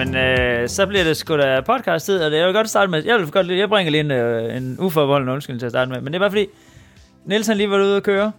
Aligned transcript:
Jamen, 0.00 0.16
øh, 0.16 0.68
så 0.68 0.86
bliver 0.86 1.04
det 1.04 1.16
sgu 1.16 1.36
da 1.36 1.60
podcast-tid, 1.60 2.18
og 2.22 2.30
det, 2.30 2.38
jeg 2.38 2.46
vil 2.46 2.54
godt 2.54 2.68
starte 2.68 2.90
med, 2.90 3.04
jeg 3.04 3.18
vil 3.18 3.30
godt, 3.30 3.48
jeg 3.48 3.68
bringer 3.68 3.90
lige 3.90 4.00
en, 4.00 4.10
øh, 4.10 4.56
en 4.56 4.76
uforbeholden 4.78 5.28
undskyldning 5.28 5.60
til 5.60 5.66
at 5.66 5.72
starte 5.72 5.90
med, 5.90 6.00
men 6.00 6.06
det 6.12 6.14
er 6.14 6.18
bare 6.20 6.30
fordi, 6.30 6.46
Niels 7.24 7.46
han 7.46 7.56
lige 7.56 7.70
var 7.70 7.76
ude 7.76 7.96
at 7.96 8.02
køre, 8.02 8.32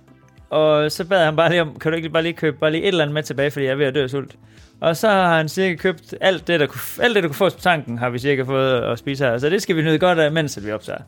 og 0.49 0.91
så 0.91 1.05
bad 1.05 1.25
han 1.25 1.35
bare 1.35 1.49
lige 1.49 1.61
om, 1.61 1.79
kan 1.79 1.91
du 1.91 1.95
ikke 1.95 2.09
bare 2.09 2.23
lige 2.23 2.33
købe 2.33 2.57
bare 2.57 2.71
lige 2.71 2.81
et 2.83 2.87
eller 2.87 3.03
andet 3.03 3.13
med 3.13 3.23
tilbage, 3.23 3.51
fordi 3.51 3.65
jeg 3.65 3.71
er 3.71 3.75
ved 3.75 3.85
at 3.85 3.95
dø 3.95 4.03
af 4.03 4.09
sult. 4.09 4.35
Og 4.81 4.97
så 4.97 5.09
har 5.09 5.37
han 5.37 5.49
cirka 5.49 5.75
købt 5.75 6.15
alt 6.21 6.47
det, 6.47 6.59
der 6.59 6.65
kunne, 6.65 7.03
alt 7.05 7.15
det, 7.15 7.23
der 7.23 7.29
kunne 7.29 7.35
fås 7.35 7.53
på 7.53 7.61
tanken, 7.61 7.97
har 7.97 8.09
vi 8.09 8.19
cirka 8.19 8.41
fået 8.43 8.81
at 8.81 8.99
spise 8.99 9.25
her. 9.25 9.37
Så 9.37 9.49
det 9.49 9.61
skal 9.61 9.75
vi 9.75 9.81
nyde 9.81 9.99
godt 9.99 10.19
af, 10.19 10.31
mens 10.31 10.59
vi 10.65 10.71
optager. 10.71 10.99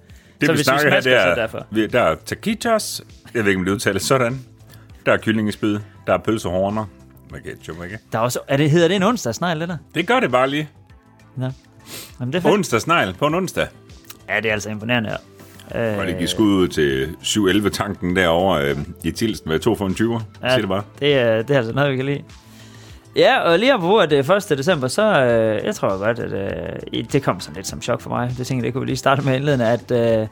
Det 0.42 0.46
Så 0.48 0.52
vi 0.52 0.58
vi 0.58 0.64
snakker 0.64 0.90
her, 0.90 1.02
det 1.02 1.14
er, 1.14 1.36
derfor. 1.36 1.66
vi- 1.72 1.88
der 1.88 2.02
er 2.02 2.16
taquitos, 2.26 3.02
jeg 3.34 3.44
ved 3.44 3.50
ikke, 3.52 3.60
om 3.60 3.66
det 3.66 3.72
udtales 3.72 4.02
sådan. 4.04 4.40
Der 5.06 5.14
er 5.14 5.18
kyllingespid, 5.18 5.80
der 6.08 6.14
er 6.14 6.18
pølsehorner 6.18 6.86
med 7.34 7.42
ketchup, 7.42 7.84
ikke? 7.84 8.00
Der 8.12 8.20
er 8.20 8.24
også, 8.24 8.40
er 8.48 8.58
det, 8.58 8.72
hedder 8.72 8.88
det 8.88 8.96
en 8.96 9.04
onsdagsnegl, 9.04 9.60
det 9.60 9.70
der? 9.70 9.78
Det 9.96 10.08
gør 10.08 10.20
det 10.20 10.32
bare 10.32 10.50
lige. 10.50 10.70
Nå. 11.36 11.50
Jamen, 12.20 12.34
det 12.34 12.38
er 12.40 12.42
fedt. 12.42 12.54
Onsdagsnegl 12.54 13.14
på 13.14 13.28
en 13.28 13.36
onsdag. 13.36 13.68
Ja, 14.30 14.40
det 14.40 14.50
er 14.50 14.54
altså 14.54 14.70
imponerende, 14.70 15.10
ja. 15.10 15.16
Øh, 15.94 16.00
Og 16.00 16.06
det 16.08 16.18
giver 16.18 16.28
skud 16.28 16.48
ud 16.54 16.68
til 16.68 17.16
7-11-tanken 17.24 18.16
derovre 18.16 18.70
øh, 18.70 18.78
i 19.04 19.12
Tilsten 19.12 19.50
med 19.50 19.60
2 19.60 19.76
for 19.76 19.86
en 19.88 19.94
20'er. 19.94 20.24
Ja. 20.50 20.58
Det 20.58 20.68
bare. 20.68 20.84
Det 21.00 21.14
er, 21.18 21.42
det 21.42 21.54
er 21.54 21.58
altså 21.58 21.74
noget, 21.74 21.92
vi 21.92 21.96
kan 21.96 22.06
lide. 22.06 22.24
Ja, 23.16 23.40
og 23.40 23.60
lige 23.60 23.80
på 23.80 23.98
at 23.98 24.10
det 24.10 24.30
er 24.30 24.52
1. 24.52 24.58
december, 24.58 24.88
så 24.88 25.02
øh, 25.24 25.66
jeg 25.66 25.76
tror 25.76 25.98
godt, 25.98 26.20
at 26.20 26.34
øh, 26.94 27.04
det 27.12 27.24
kom 27.24 27.40
sådan 27.40 27.56
lidt 27.56 27.68
som 27.68 27.82
chok 27.82 28.02
for 28.02 28.10
mig. 28.10 28.34
Det 28.38 28.48
tænker 28.48 28.62
jeg, 28.62 28.66
det 28.66 28.74
kunne 28.74 28.82
vi 28.82 28.86
lige 28.88 28.98
starte 28.98 29.22
med 29.22 29.36
indledende, 29.36 29.68
at 29.68 29.92
øh, 30.22 30.28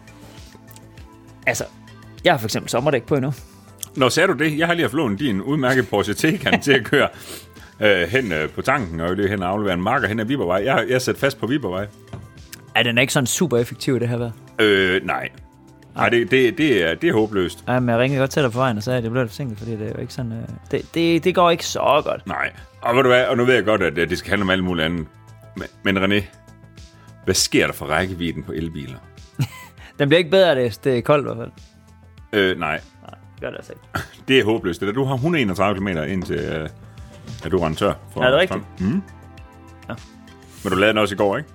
altså, 1.48 1.64
jeg 2.24 2.34
har 2.34 2.38
for 2.38 2.48
eksempel 2.48 2.70
sommerdæk 2.70 3.04
på 3.04 3.16
endnu. 3.16 3.34
Nå, 3.96 4.10
sagde 4.10 4.28
du 4.28 4.34
det? 4.34 4.58
Jeg 4.58 4.68
har 4.68 4.74
lige 4.74 4.84
haft 4.84 4.94
lånt 4.94 5.20
din 5.20 5.42
udmærket 5.42 5.90
Porsche 5.90 6.14
Taycan 6.14 6.62
til 6.62 6.72
at 6.72 6.84
køre 6.84 7.08
øh, 7.84 8.08
hen 8.10 8.32
øh, 8.32 8.50
på 8.50 8.62
tanken, 8.62 9.00
og 9.00 9.18
det 9.18 9.30
hen 9.30 9.44
og 9.44 9.50
aflevere 9.50 9.74
en 9.74 9.82
marker 9.82 10.08
hen 10.08 10.20
ad 10.20 10.26
Vibervej. 10.26 10.62
Jeg, 10.66 10.86
jeg 10.88 10.96
er 10.96 11.00
sat 11.00 11.18
fast 11.18 11.40
på 11.40 11.48
Vibervej. 11.48 11.88
Er 12.76 12.84
den 12.84 12.98
ikke 12.98 13.14
sådan 13.14 13.28
super 13.28 13.58
effektiv, 13.58 14.00
det 14.00 14.10
her 14.10 14.18
vejr? 14.18 14.32
Øh, 14.60 15.06
nej. 15.06 15.30
Nej, 15.96 16.10
det, 16.10 16.32
det, 16.32 16.58
det, 16.58 16.84
er, 16.84 16.96
det 16.96 17.10
er 17.10 17.14
håbløst. 17.14 17.64
Ej, 17.68 17.80
men 17.80 17.90
jeg 17.90 18.00
ringede 18.00 18.20
godt 18.20 18.32
til 18.32 18.44
dig 18.44 18.52
på 18.52 18.58
vejen 18.58 18.78
og 18.78 18.84
sagde, 18.84 18.98
at 18.98 19.04
det 19.04 19.12
blev 19.12 19.24
lidt 19.24 19.32
forsinket, 19.32 19.58
fordi 19.58 19.72
det 19.72 19.82
er 19.82 19.92
jo 19.96 20.02
ikke 20.02 20.14
sådan... 20.14 20.32
Øh, 20.32 20.48
det, 20.72 20.86
det, 20.94 21.24
det 21.24 21.36
går 21.36 21.52
ikke 21.52 21.66
så 21.66 22.02
godt. 22.04 22.28
Nej. 22.28 22.52
Og 22.82 22.96
ved 22.96 23.04
du 23.04 23.10
hvad, 23.10 23.26
og 23.26 23.38
nu 23.38 23.46
ved 23.46 23.54
jeg 23.56 23.66
godt, 23.66 23.82
at 23.82 23.96
det 23.96 24.18
skal 24.18 24.30
handle 24.30 24.44
om 24.44 24.50
alt 24.50 24.64
muligt 24.64 24.86
andet. 24.86 25.08
Men, 25.56 25.68
men 25.84 25.98
René, 25.98 26.24
hvad 27.26 27.36
sker 27.36 27.66
der 27.66 27.74
for 27.74 27.86
rækkevidden 27.86 28.44
på 28.44 28.52
elbiler? 28.52 28.98
Den 30.00 30.10
bliver 30.10 30.18
ikke 30.18 30.32
bedre, 30.32 30.56
det, 30.56 30.80
det 30.84 30.98
er 30.98 31.02
koldt 31.02 31.22
i 31.22 31.34
hvert 31.34 31.38
fald. 31.38 31.52
Øh, 32.34 32.60
nej, 32.60 32.80
gør 33.42 33.50
det 33.50 33.58
altså 33.58 33.74
ikke. 33.74 34.08
det 34.28 34.40
er 34.40 34.46
håbløst. 34.46 34.80
Det 34.82 34.88
der. 34.88 34.94
Du 34.94 35.04
har 35.04 35.14
131 35.14 35.80
km 35.80 35.88
ind 35.88 36.24
til, 36.24 36.36
øh, 36.36 36.70
at 37.46 37.52
du 37.52 37.58
render 37.58 37.78
tør. 37.78 37.94
For 38.14 38.22
Er 38.24 38.30
det 38.32 38.40
rigtigt? 38.40 38.64
Mm. 38.80 39.02
Ja. 39.90 39.94
Men 40.64 40.74
du 40.74 40.78
lavede 40.78 40.90
den 40.94 40.98
også 40.98 41.16
i 41.16 41.18
går, 41.18 41.38
ikke? 41.38 41.50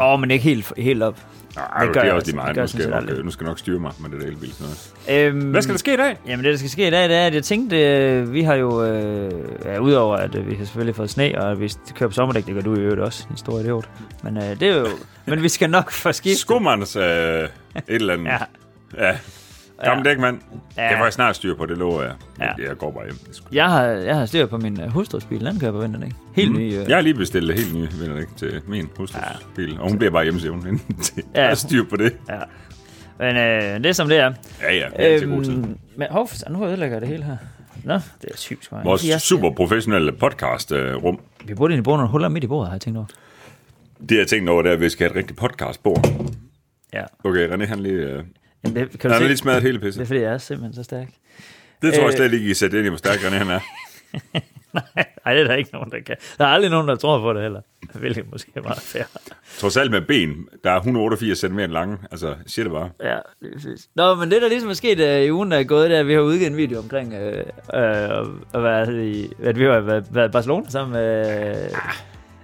Åh, 0.00 0.06
oh, 0.06 0.20
men 0.20 0.30
ikke 0.30 0.44
helt, 0.44 0.72
helt 0.76 1.02
op. 1.02 1.18
Nej, 1.56 1.66
Det 1.78 1.86
det, 1.86 1.94
gør 1.94 2.00
det 2.00 2.10
er 2.10 2.14
også 2.14 2.26
lige 2.26 2.36
meget. 2.36 2.54
Gør 2.54 2.62
Nu 2.62 2.66
skal, 2.66 2.80
jeg 2.80 3.00
nok, 3.00 3.10
øh, 3.10 3.24
nu 3.24 3.30
skal 3.30 3.44
jeg 3.44 3.50
nok 3.50 3.58
styre 3.58 3.78
mig 3.78 3.92
med 3.98 4.10
det 4.10 4.20
der 4.20 4.26
elbil. 4.26 4.52
Sådan 4.52 4.74
noget. 5.08 5.26
Øhm, 5.26 5.50
Hvad 5.50 5.62
skal 5.62 5.72
der 5.72 5.78
ske 5.78 5.94
i 5.94 5.96
dag? 5.96 6.16
Jamen 6.26 6.44
det, 6.44 6.52
der 6.52 6.58
skal 6.58 6.70
ske 6.70 6.86
i 6.86 6.90
dag, 6.90 7.08
det 7.08 7.16
er, 7.16 7.26
at 7.26 7.34
jeg 7.34 7.44
tænkte, 7.44 7.78
øh, 7.78 8.32
vi 8.32 8.42
har 8.42 8.54
jo, 8.54 8.84
øh, 8.84 9.32
ja, 9.64 9.78
udover 9.78 10.16
at 10.16 10.34
øh, 10.34 10.46
vi 10.50 10.54
har 10.54 10.64
selvfølgelig 10.64 10.96
fået 10.96 11.10
sne, 11.10 11.40
og 11.40 11.60
vi 11.60 11.72
kører 11.94 12.08
på 12.08 12.14
sommerdæk, 12.14 12.46
det 12.46 12.54
gør 12.54 12.60
du 12.60 12.74
i 12.74 12.78
øvrigt 12.78 13.00
også, 13.00 13.26
en 13.30 13.36
stor 13.36 13.60
idiot. 13.60 13.88
Men 14.22 14.36
øh, 14.36 14.42
det 14.42 14.62
er 14.62 14.76
jo, 14.76 14.86
men 15.26 15.42
vi 15.42 15.48
skal 15.48 15.70
nok 15.70 15.90
få 15.90 16.12
skiftet. 16.12 16.40
Skummerens 16.40 16.96
øh, 16.96 17.04
et 17.04 17.48
eller 17.88 18.12
andet. 18.14 18.26
Ja, 18.98 19.06
ja. 19.06 19.18
Gammel 19.84 20.04
dæk, 20.04 20.18
mand. 20.18 20.40
Ja. 20.76 20.88
Det 20.88 20.96
får 20.98 21.04
jeg 21.04 21.12
snart 21.12 21.36
styr 21.36 21.54
på, 21.56 21.66
det 21.66 21.78
lover 21.78 22.02
jeg. 22.02 22.12
Ja. 22.40 22.44
Ja. 22.58 22.68
Jeg 22.68 22.76
går 22.78 22.90
bare 22.90 23.04
hjem. 23.04 23.14
Er 23.28 23.32
sgu- 23.32 23.48
jeg 23.52 23.68
har, 23.70 23.82
jeg 23.84 24.16
har 24.16 24.26
styr 24.26 24.46
på 24.46 24.58
min 24.58 24.80
øh, 24.80 24.88
hustrus 24.88 25.24
bil, 25.24 25.44
den 25.44 25.60
kører 25.60 25.72
på 25.72 25.78
vinterdæk. 25.78 26.12
Helt 26.34 26.50
mm. 26.52 26.58
ny. 26.58 26.74
Øh, 26.74 26.88
Jeg 26.88 26.96
har 26.96 27.00
lige 27.00 27.14
bestilt 27.14 27.54
helt 27.54 27.74
nye 27.74 27.88
vinterdæk 28.00 28.26
til 28.36 28.60
min 28.66 28.88
hustrus 28.96 29.22
bil, 29.56 29.80
og 29.80 29.88
hun 29.88 29.98
bliver 29.98 30.10
bare 30.10 30.22
hjemmesævn 30.22 30.66
indtil 30.68 31.22
Ja. 31.34 31.40
jeg 31.40 31.48
har 31.48 31.54
styr 31.54 31.84
på 31.90 31.96
det. 31.96 32.16
ja. 32.28 32.38
Men 33.18 33.36
øh, 33.36 33.62
det 33.82 33.86
er 33.86 33.92
som 33.92 34.08
det 34.08 34.18
er. 34.18 34.32
Ja, 34.62 34.72
ja, 34.74 34.86
det 34.96 35.06
er 35.10 35.14
altid 35.14 35.28
god 35.30 35.44
tid. 35.44 35.52
Øhm, 35.52 35.78
men 35.96 36.06
hov, 36.10 36.28
nu 36.50 36.66
ødelægger 36.66 36.94
jeg 36.94 37.00
det 37.00 37.08
hele 37.08 37.24
her. 37.24 37.36
Nå, 37.84 37.94
det 37.94 38.30
er 38.30 38.36
sygt. 38.36 38.64
sgu. 38.64 38.76
Vores 38.84 39.08
Jeg- 39.08 39.20
super 39.20 39.50
professionelle 39.50 40.12
podcast-rum. 40.12 41.20
Vi 41.44 41.54
burde 41.54 41.72
egentlig 41.72 41.84
bruge 41.84 41.98
nogle 41.98 42.10
huller 42.10 42.28
midt 42.28 42.44
i 42.44 42.46
bordet, 42.46 42.68
har 42.68 42.74
jeg 42.74 42.80
tænkt 42.80 42.96
over. 42.96 43.06
Det 44.08 44.18
jeg 44.18 44.26
tænkt 44.28 44.48
over, 44.50 44.62
det 44.62 44.68
er, 44.68 44.72
at 44.74 44.80
vi 44.80 44.88
skal 44.88 45.04
have 45.04 45.10
et 45.10 45.16
rigtigt 45.16 45.38
podcast-bord. 45.38 46.06
Ja. 46.92 47.02
Okay, 47.24 47.48
René, 47.48 47.66
han 47.66 47.78
lige... 47.80 47.94
Øh, 47.94 48.22
Jamen, 48.64 48.76
det, 48.76 49.00
kan 49.00 49.00
han 49.00 49.10
du 49.10 49.14
har 49.14 49.18
se? 49.20 49.26
lige 49.26 49.36
smadret 49.36 49.62
hele 49.62 49.74
Det 49.74 49.82
pisse. 49.82 50.00
er 50.00 50.04
fordi, 50.04 50.20
jeg 50.20 50.32
er 50.32 50.38
simpelthen 50.38 50.74
så 50.74 50.82
stærk. 50.82 51.08
Det 51.82 51.94
tror 51.94 52.02
jeg 52.02 52.10
Øh. 52.10 52.16
slet 52.16 52.32
ikke, 52.32 52.50
I 52.50 52.54
sætter 52.54 52.78
ind 52.78 52.86
i, 52.86 52.88
hvor 52.88 52.98
stærk 52.98 53.18
René 53.18 53.34
han 53.34 53.50
er. 53.50 53.60
Nej, 55.24 55.34
det 55.34 55.42
er 55.42 55.44
der 55.46 55.54
ikke 55.54 55.70
nogen, 55.72 55.90
der 55.90 56.00
kan. 56.06 56.16
Der 56.38 56.44
er 56.44 56.48
aldrig 56.48 56.70
nogen, 56.70 56.88
der 56.88 56.96
tror 56.96 57.20
på 57.20 57.32
det 57.32 57.42
heller. 57.42 57.60
Hvilket 57.94 58.24
måske 58.32 58.52
er 58.54 58.62
meget 58.62 58.78
fair. 58.78 59.02
Trods 59.58 59.76
alt 59.76 59.90
med 59.90 60.00
ben, 60.00 60.48
der 60.64 60.70
er 60.70 60.76
188 60.76 61.38
cm 61.38 61.58
lange. 61.58 61.98
Altså, 62.10 62.26
jeg 62.28 62.36
siger 62.46 62.64
det 62.64 62.72
bare. 62.72 62.90
Ja, 63.10 63.14
det 63.42 63.50
præcis. 63.54 63.88
Nå, 63.94 64.14
men 64.14 64.30
det, 64.30 64.42
der 64.42 64.48
ligesom 64.48 64.70
er 64.70 64.74
sket 64.74 65.00
uh, 65.00 65.24
i 65.26 65.30
ugen, 65.32 65.50
der 65.50 65.58
er 65.58 65.64
gået, 65.64 65.90
det 65.90 65.96
er, 65.96 66.00
at 66.00 66.06
vi 66.06 66.12
har 66.12 66.20
udgivet 66.20 66.50
en 66.50 66.56
video 66.56 66.78
omkring, 66.78 67.12
uh, 67.12 67.18
uh, 67.18 68.28
at, 68.54 68.62
være 68.62 69.06
i, 69.06 69.30
at 69.42 69.58
vi 69.58 69.64
har 69.64 69.80
været, 69.80 70.04
været 70.10 70.28
i 70.28 70.32
Barcelona 70.32 70.70
sammen 70.70 70.92
med... 70.92 71.70
Uh, 71.72 71.78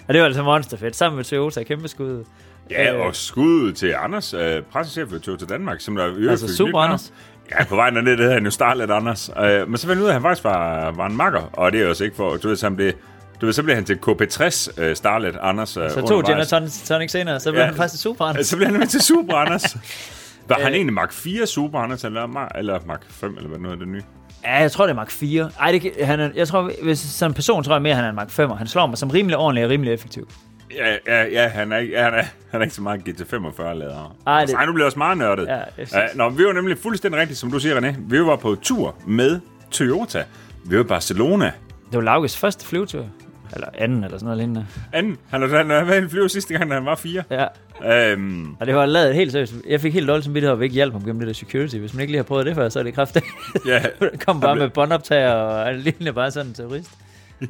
og 0.09 0.15
det 0.15 0.21
var 0.21 0.27
altså 0.27 0.43
monsterfedt, 0.43 0.97
sammen 0.97 1.17
med 1.17 1.25
Toyota, 1.25 1.63
kæmpe 1.63 1.89
skud. 1.89 2.25
Ja, 2.71 2.95
Øh. 2.95 3.07
og 3.07 3.17
skud 3.17 3.73
til 3.73 3.95
Anders, 3.99 4.35
øh, 4.35 4.63
pressechef 4.63 5.13
ved 5.13 5.21
Toyota 5.21 5.45
Danmark, 5.45 5.81
som 5.81 5.97
der 5.97 6.07
øvrigt 6.07 6.31
Altså, 6.31 6.57
super. 6.57 6.79
Anders. 6.79 7.13
Ja, 7.51 7.65
på 7.65 7.77
vejen 7.77 7.95
derned, 7.97 8.11
det 8.13 8.19
hedder 8.21 8.35
han 8.35 8.45
jo 8.45 8.51
Starlet 8.51 8.91
Anders. 8.91 9.31
Øh, 9.41 9.69
men 9.69 9.77
så 9.79 9.87
fandt 9.87 9.97
jeg 9.99 10.03
ud 10.03 10.07
af, 10.07 10.11
at 10.11 10.13
han 10.15 10.23
faktisk 10.23 10.45
var, 10.45 10.91
var 10.91 11.07
en 11.07 11.17
makker, 11.17 11.41
og 11.53 11.73
det 11.73 11.79
er 11.81 11.85
jo 11.85 11.91
også 11.91 12.05
ikke 12.05 12.17
for, 12.17 12.37
du 12.37 12.49
ved, 12.49 12.57
så, 12.57 12.67
han 12.67 12.77
blev, 12.77 12.93
du 13.41 13.47
ved, 13.47 13.53
så 13.53 13.63
blev 13.63 13.75
han 13.75 13.85
til 13.85 13.99
KP60 14.07 14.83
øh, 14.83 14.97
Starlet 14.97 15.37
Anders. 15.43 15.77
Øh, 15.77 15.91
Så 15.91 16.01
to 16.01 16.21
gin 16.27 16.39
og 16.39 16.49
tonic, 16.87 17.11
senere, 17.11 17.41
så 17.41 17.51
blev 17.51 17.61
Ja. 17.61 17.67
han 17.67 17.75
faktisk 17.77 18.03
super 18.03 18.25
Anders. 18.25 18.47
Så 18.47 18.57
blev 18.57 18.69
han 18.69 18.89
til 18.89 19.01
Super 19.01 19.35
Anders. 19.35 19.77
Var 20.49 20.57
han 20.59 20.69
Øh. 20.69 20.75
egentlig 20.75 20.95
Mark 20.95 21.13
4 21.13 21.47
Super 21.47 21.79
Anders, 21.79 22.05
eller, 22.05 22.49
eller 22.59 22.79
Mark 22.87 23.01
5, 23.11 23.35
eller 23.37 23.49
hvad 23.49 23.59
nu 23.59 23.71
er 23.71 23.75
det 23.75 23.89
nye? 23.89 24.03
Ja, 24.45 24.57
jeg 24.61 24.73
tror, 24.73 24.85
det 24.85 24.91
er 24.91 24.97
Mark 24.97 25.11
4. 25.11 25.51
Ej, 25.61 25.73
det, 25.73 25.93
han 26.07 26.21
er, 26.21 26.31
jeg 26.35 26.49
tror, 26.49 26.71
hvis 26.83 26.99
som 26.99 27.35
person 27.35 27.65
tror 27.65 27.75
jeg 27.75 27.83
mere, 27.83 27.95
han 27.95 28.05
er 28.05 28.09
en 28.09 28.15
Mark 28.17 28.31
5. 28.31 28.51
Han 28.51 28.67
slår 28.67 28.87
mig 28.87 28.99
som 28.99 29.11
rimelig 29.11 29.37
ordentlig 29.37 29.65
og 29.65 29.71
rimelig 29.71 29.93
effektiv. 29.93 30.29
Ja, 30.77 30.97
ja, 31.07 31.25
ja 31.25 31.49
han, 31.49 31.73
er 31.73 31.77
ikke, 31.79 31.93
ja, 31.95 32.05
han, 32.05 32.15
er, 32.15 32.23
han 32.51 32.61
er 32.61 32.65
ikke 32.65 32.75
så 32.75 32.83
meget 32.83 33.01
GT45-lader. 33.09 34.17
Ej, 34.27 34.45
det- 34.45 34.55
Ej, 34.55 34.67
nu 34.67 34.73
bliver 34.73 34.87
også 34.87 34.99
meget 34.99 35.19
nørdet. 35.19 35.47
Ja, 35.47 35.59
jeg 35.93 36.11
nå, 36.15 36.29
vi 36.29 36.45
var 36.45 36.53
nemlig 36.53 36.79
fuldstændig 36.79 37.21
rigtigt, 37.21 37.39
som 37.39 37.51
du 37.51 37.59
siger, 37.59 37.81
René. 37.81 37.95
Vi 38.09 38.21
var 38.21 38.37
på 38.37 38.55
tur 38.63 38.95
med 39.07 39.41
Toyota. 39.71 40.25
Vi 40.65 40.77
var 40.77 40.85
i 40.85 40.87
Barcelona. 40.87 41.45
Det 41.91 41.97
var 41.97 42.01
Lauges 42.01 42.39
første 42.39 42.67
flyvetur. 42.67 43.07
Eller 43.55 43.67
anden, 43.79 44.05
eller 44.05 44.19
sådan 44.19 44.25
noget 44.25 44.39
lignende. 44.39 44.67
Anden, 44.93 45.19
han 45.31 45.41
har 45.43 45.49
han 45.57 45.71
har 45.71 45.85
været 45.85 46.01
i 46.01 46.05
en 46.05 46.11
flyver 46.11 46.29
sidste 46.29 46.55
gang, 46.59 46.71
da 46.71 46.75
han 46.75 46.85
var 46.85 46.95
fire. 46.95 47.23
Ja, 47.31 47.47
Øhm, 47.85 48.55
og 48.61 48.67
det 48.67 48.75
var 48.75 48.87
lavet 48.87 49.15
helt 49.15 49.33
seriøst. 49.33 49.55
Jeg 49.69 49.81
fik 49.81 49.95
helt 49.95 50.09
dårligt 50.09 50.25
som 50.25 50.35
vidtighed, 50.35 50.53
at 50.53 50.61
vi 50.61 50.65
ikke 50.65 50.75
hjalp 50.75 50.93
ham 50.93 51.03
gennem 51.05 51.19
det 51.19 51.27
der 51.27 51.33
security. 51.35 51.77
Hvis 51.77 51.95
man 51.95 52.01
ikke 52.01 52.11
lige 52.13 52.19
har 52.19 52.23
prøvet 52.25 52.47
det 52.47 52.55
før, 52.55 52.69
så 52.69 52.79
er 52.79 52.83
det 52.83 52.95
kraftigt. 52.95 53.25
ja, 53.67 53.83
kom 54.27 54.41
bare 54.41 54.49
Han 54.49 54.57
blev- 54.57 54.65
med 54.67 54.71
båndoptager 54.71 55.33
og 55.33 55.75
lignende 55.75 56.13
bare 56.13 56.31
sådan 56.31 56.47
en 56.47 56.55
terrorist. 56.55 56.91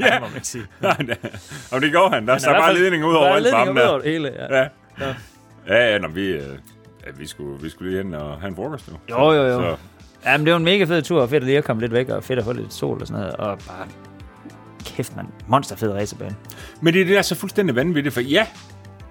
Ja. 0.01 0.21
må 0.21 0.27
man 0.35 0.45
sige. 0.45 0.65
og 1.73 1.81
det 1.83 1.93
går 1.93 2.09
han. 2.09 2.27
Der 2.27 2.33
er 2.35 2.61
bare 2.61 2.75
ledninger 2.75 3.07
ud 3.07 3.15
over 3.15 3.27
alt 3.27 3.51
farmen 3.51 3.77
ud 3.77 3.83
over 3.83 3.93
der. 3.93 4.03
det 4.03 4.13
hele, 4.13 4.33
ja. 4.51 4.57
Ja. 4.61 4.69
Ja, 5.69 5.93
ja, 5.93 5.99
når 5.99 6.09
vi, 6.09 6.27
øh, 6.27 6.41
ja, 7.07 7.11
vi, 7.19 7.27
skulle, 7.27 7.63
vi 7.63 7.69
skulle 7.71 7.91
lige 7.91 8.03
hen 8.03 8.15
og 8.15 8.41
have 8.41 8.49
en 8.49 8.57
frokost 8.57 8.91
nu. 8.91 8.97
Jo, 9.11 9.33
jo, 9.33 9.43
jo. 9.43 9.61
Så, 9.61 9.77
Ja, 10.25 10.37
men 10.37 10.47
det 10.47 10.53
var 10.53 10.59
en 10.59 10.65
mega 10.65 10.85
fed 10.85 11.03
tur, 11.03 11.23
og 11.23 11.29
fedt 11.31 11.43
at 11.43 11.47
lige 11.47 11.59
at 11.59 11.65
komme 11.65 11.81
lidt 11.83 11.93
væk, 11.93 12.09
og 12.09 12.25
fedt 12.25 12.39
at 12.39 12.45
få 12.45 12.53
lidt 12.53 12.73
sol 12.73 13.01
og 13.01 13.07
sådan 13.07 13.21
noget, 13.21 13.37
og 13.37 13.59
bare, 13.59 13.87
kæft 14.87 15.17
mand, 15.17 15.27
monsterfed 15.47 15.93
racerbane. 15.93 16.37
Men 16.81 16.95
det, 16.95 17.07
det 17.07 17.17
er 17.19 17.23
så 17.23 17.35
fuldstændig 17.35 17.77
vanvittigt, 17.77 18.15
for 18.15 18.21
ja, 18.21 18.47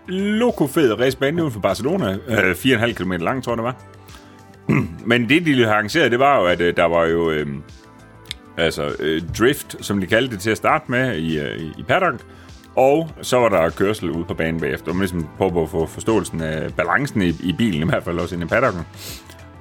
loko 0.08 0.68
fed 0.68 1.00
racebane 1.00 1.42
uden 1.42 1.54
for 1.54 1.60
Barcelona, 1.60 2.18
øh, 2.28 2.52
4,5 2.52 2.94
km 2.94 3.12
lang, 3.12 3.44
tror 3.44 3.52
jeg 3.52 3.58
det 3.58 3.64
var. 3.64 3.76
Men 5.10 5.30
det, 5.30 5.46
de 5.46 5.64
har 5.64 5.74
arrangeret, 5.74 6.12
det 6.12 6.20
var 6.20 6.40
jo, 6.40 6.46
at 6.46 6.62
øh, 6.62 6.78
der 6.78 6.86
var 6.86 7.06
jo 7.06 7.30
øh, 7.32 7.48
altså, 8.60 8.96
øh, 9.00 9.22
drift, 9.40 9.76
som 9.86 10.00
de 10.02 10.08
kaldte 10.08 10.32
det 10.36 10.42
til 10.42 10.52
at 10.52 10.58
starte 10.58 10.86
med 10.92 11.16
i, 11.18 11.40
øh, 11.40 11.60
i 11.78 11.84
paddock, 11.84 12.20
og 12.76 13.10
så 13.22 13.38
var 13.40 13.50
der 13.50 13.70
kørsel 13.70 14.10
ude 14.12 14.26
på 14.26 14.34
banen 14.34 14.62
bagefter. 14.62 14.94
Man 14.94 15.00
ligesom 15.00 15.30
prøve 15.38 15.62
at 15.64 15.70
få 15.70 15.86
forståelsen 15.86 16.42
af 16.42 16.74
balancen 16.74 17.22
i, 17.22 17.30
i 17.44 17.56
bilen, 17.58 17.84
i 17.84 17.86
hvert 17.86 18.04
fald 18.04 18.20
også 18.20 18.36
inde 18.36 18.46
i 18.46 18.50
paddocken. 18.50 18.82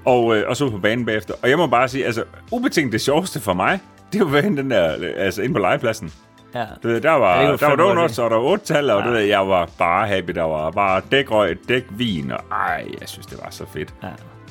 Og, 0.04 0.36
øh, 0.36 0.44
og 0.48 0.56
så 0.56 0.70
på 0.70 0.78
banen 0.78 1.06
bagefter. 1.06 1.34
Og 1.42 1.50
jeg 1.50 1.58
må 1.58 1.66
bare 1.66 1.88
sige, 1.88 2.06
altså, 2.06 2.24
ubetinget 2.52 2.92
det 2.92 3.00
sjoveste 3.00 3.40
for 3.40 3.52
mig, 3.54 3.80
det 4.12 4.32
var 4.32 4.40
den 4.40 4.70
der, 4.70 4.94
altså, 5.16 5.42
inde 5.42 5.54
på 5.54 5.60
legepladsen. 5.60 6.12
Ja. 6.54 6.64
Du 6.82 6.88
ved, 6.88 7.00
der 7.00 7.10
var, 7.10 7.40
Ja, 7.40 7.50
var 7.50 7.56
der 7.56 7.66
var 7.68 7.76
donuts, 7.76 8.18
og 8.18 8.30
der 8.30 8.36
var 8.36 8.42
otte 8.44 8.64
tal, 8.64 8.90
og 8.90 9.00
Ja. 9.00 9.06
du 9.06 9.12
ved, 9.12 9.20
jeg 9.20 9.48
var 9.48 9.68
bare 9.78 10.06
happy. 10.08 10.30
Der 10.32 10.42
var 10.42 10.70
bare 10.70 11.02
dækrøg, 11.10 11.58
dækvin, 11.68 12.30
og 12.32 12.40
ej, 12.52 12.84
jeg 13.00 13.08
synes, 13.08 13.26
det 13.26 13.38
var 13.42 13.50
så 13.50 13.64
fedt. 13.72 13.94
Ja. 14.02 14.08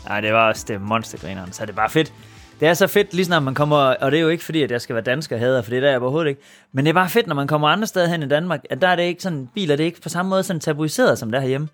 Ej, 0.09 0.21
det 0.21 0.33
var 0.33 0.47
også 0.47 0.65
det 0.67 0.81
monstergrineren, 0.81 1.51
så 1.51 1.65
det 1.65 1.75
bare 1.75 1.89
fedt. 1.89 2.13
Det 2.59 2.67
er 2.67 2.73
så 2.73 2.87
fedt, 2.87 3.13
lige 3.13 3.25
snart 3.25 3.43
man 3.43 3.53
kommer, 3.55 3.77
og 3.77 4.11
det 4.11 4.17
er 4.17 4.21
jo 4.21 4.29
ikke 4.29 4.43
fordi, 4.43 4.61
at 4.63 4.71
jeg 4.71 4.81
skal 4.81 4.93
være 4.95 5.03
dansker 5.03 5.35
og 5.35 5.39
hader, 5.39 5.61
for 5.61 5.69
det 5.69 5.77
er 5.77 5.81
der 5.81 5.89
jeg 5.89 6.01
overhovedet 6.01 6.29
ikke. 6.29 6.41
Men 6.71 6.85
det 6.85 6.89
er 6.89 6.93
bare 6.93 7.09
fedt, 7.09 7.27
når 7.27 7.35
man 7.35 7.47
kommer 7.47 7.67
andre 7.67 7.87
steder 7.87 8.07
hen 8.07 8.23
i 8.23 8.27
Danmark, 8.27 8.61
at 8.69 8.81
der 8.81 8.87
er 8.87 8.95
det 8.95 9.03
ikke 9.03 9.21
sådan, 9.23 9.49
biler 9.55 9.75
det 9.75 9.83
er 9.83 9.85
ikke 9.85 10.01
på 10.01 10.09
samme 10.09 10.29
måde 10.29 10.43
sådan 10.43 10.59
tabuiseret, 10.59 11.19
som 11.19 11.31
der 11.31 11.39
herhjemme. 11.39 11.67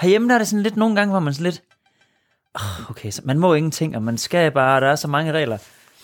Herhjemme 0.00 0.28
der 0.28 0.34
er 0.34 0.38
det 0.38 0.48
sådan 0.48 0.62
lidt 0.62 0.76
nogle 0.76 0.96
gange, 0.96 1.10
hvor 1.10 1.20
man 1.20 1.34
sådan 1.34 1.44
lidt, 1.44 1.62
oh, 2.54 2.90
okay, 2.90 3.10
så 3.10 3.22
man 3.24 3.38
må 3.38 3.54
ingenting, 3.54 3.96
og 3.96 4.02
man 4.02 4.18
skal 4.18 4.50
bare, 4.50 4.80
der 4.80 4.86
er 4.86 4.96
så 4.96 5.08
mange 5.08 5.32
regler. 5.32 5.56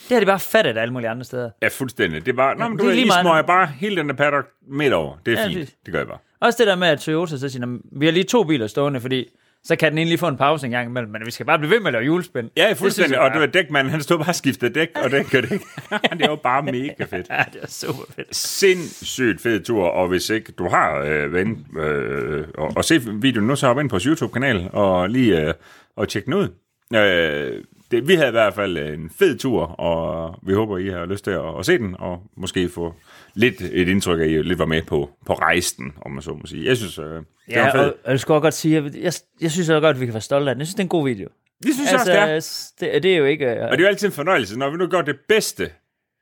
Det 0.09 0.15
har 0.15 0.21
de 0.21 0.27
bare 0.27 0.41
fattet 0.41 0.79
alle 0.79 0.93
mulige 0.93 1.09
andre 1.11 1.25
steder. 1.25 1.51
Ja, 1.63 1.69
fuldstændig. 1.69 2.27
Det 2.27 2.37
var, 2.37 2.55
nå, 2.55 2.69
men 2.69 2.79
det 2.79 2.85
du 2.85 2.91
er 2.91 2.95
lige 2.95 3.13
smøger 3.23 3.43
bare 3.43 3.67
hele 3.67 3.97
den 3.97 4.09
der 4.09 4.15
paddock 4.15 4.47
midt 4.69 4.93
over. 4.93 5.17
Det 5.27 5.35
er 5.35 5.41
Ja, 5.43 5.47
fint. 5.49 5.59
det- 5.59 5.75
Det 5.87 5.93
gør 5.93 6.01
jeg 6.01 6.09
bare. 6.09 6.19
Også 6.41 6.57
det 6.59 6.67
der 6.67 6.77
med, 6.77 6.89
at 6.89 7.01
Toyota 7.01 7.37
så 7.37 7.49
siger, 7.49 7.67
"Nå, 7.67 7.79
vi 7.93 8.05
har 8.07 8.13
lige 8.13 8.25
to 8.25 8.45
biler 8.45 8.67
stående, 8.67 9.01
fordi 9.01 9.29
så 9.65 9.77
kan 9.77 9.91
den 9.91 9.99
ene 9.99 10.09
lige 10.09 10.19
få 10.19 10.29
en 10.29 10.37
pause 10.37 10.67
en 10.67 10.71
gang 10.71 10.89
imellem, 10.89 11.13
men 11.13 11.27
vi 11.27 11.31
skal 11.31 11.47
bare 11.47 11.59
blive 11.59 11.71
ved 11.71 11.81
med 11.81 11.87
at 11.87 11.93
lave 11.93 12.03
hjulspænd. 12.03 12.51
Ja, 12.57 12.73
fuldstændig. 12.73 13.19
Og 13.19 13.31
det 13.31 13.41
var 13.41 13.47
dækmanden, 13.47 13.91
han 13.91 14.03
stod 14.03 14.19
bare 14.19 14.29
og 14.29 14.35
skiftede 14.35 14.75
dæk, 14.75 14.89
og 14.95 15.11
det 15.11 15.31
gør 15.31 15.41
det 15.41 15.53
ikke. 15.53 15.65
det 16.19 16.31
var 16.31 16.37
bare 16.37 16.63
mega 16.63 17.05
fedt. 17.05 17.27
Ja, 17.31 17.45
det 17.53 17.63
er 17.63 17.67
super 17.67 18.03
fedt. 18.17 18.37
Sindssygt 18.37 19.41
fed 19.41 19.61
tur, 19.61 19.89
og 19.89 20.09
hvis 20.09 20.31
ikke 20.31 20.53
du 20.53 20.69
har 20.69 21.01
øh, 21.01 21.33
ven, 21.33 21.67
øh, 21.79 22.45
og, 22.55 22.73
og 22.77 22.85
se 22.85 23.01
videoen 23.15 23.47
nu, 23.47 23.57
så 23.57 23.67
hop 23.67 23.81
ind 23.81 23.89
på 23.89 23.95
vores 23.95 24.05
YouTube-kanal 24.05 24.71
og 24.73 25.09
lige 25.09 25.41
øh, 25.41 25.55
og 25.97 26.09
tjek 26.09 26.25
den 26.25 26.35
ud. 26.35 26.49
Øh, 26.95 27.65
det, 27.93 28.09
vi 28.09 28.15
havde 28.15 28.29
i 28.29 28.31
hvert 28.31 28.55
fald 28.55 28.79
en 28.79 29.11
fed 29.19 29.39
tur, 29.39 29.63
og 29.67 30.39
vi 30.43 30.53
håber, 30.55 30.79
I 30.79 30.89
har 30.89 31.07
lyst 31.07 31.25
til 31.25 31.31
at, 31.31 31.59
at 31.59 31.67
se 31.67 31.79
den, 31.79 31.97
og 31.99 32.23
måske 32.37 32.69
få 32.69 32.95
lidt 33.35 33.61
et 33.61 33.89
indtryk 33.89 34.21
af, 34.21 34.25
at 34.25 34.31
I 34.31 34.43
lidt 34.43 34.59
var 34.59 34.65
med 34.67 34.83
på, 34.83 35.11
på 35.27 35.33
rejsen, 35.35 35.93
om 36.01 36.11
man 36.11 36.23
så 36.23 36.31
må 36.33 36.47
sige. 36.47 36.67
Jeg 36.69 36.77
synes, 36.77 36.99
øh, 36.99 37.05
det 37.05 37.15
var 37.15 37.25
Ja, 37.49 37.67
fedt. 37.67 37.75
og, 37.77 37.95
og 38.05 38.11
jeg 38.11 38.21
skulle 38.21 38.37
også 38.37 38.43
godt 38.43 38.55
sige, 38.55 38.75
jeg, 38.83 38.85
jeg, 38.97 39.13
jeg 39.41 39.51
synes 39.51 39.69
også 39.69 39.81
godt, 39.81 39.95
at 39.97 40.01
vi 40.01 40.07
kan 40.07 40.15
være 40.15 40.21
stolte 40.21 40.51
af 40.51 40.55
den. 40.55 40.61
Jeg 40.61 40.67
synes, 40.67 40.75
det 40.75 40.81
er 40.81 40.85
en 40.85 40.89
god 40.89 41.05
video. 41.09 41.29
det 41.63 41.75
synes 41.75 41.91
jeg 41.93 42.01
også, 42.01 42.13
det 42.13 42.19
er. 42.21 42.25
Altså, 42.27 42.73
det, 42.81 43.03
det 43.03 43.13
er 43.13 43.17
jo 43.19 43.25
ikke... 43.25 43.47
Uh, 43.47 43.53
Og 43.63 43.71
det 43.73 43.79
er 43.79 43.83
jo 43.83 43.87
altid 43.89 44.07
en 44.09 44.13
fornøjelse, 44.13 44.59
når 44.59 44.71
vi 44.71 44.77
nu 44.77 44.87
gør 44.87 45.03
det 45.03 45.17
bedste, 45.29 45.71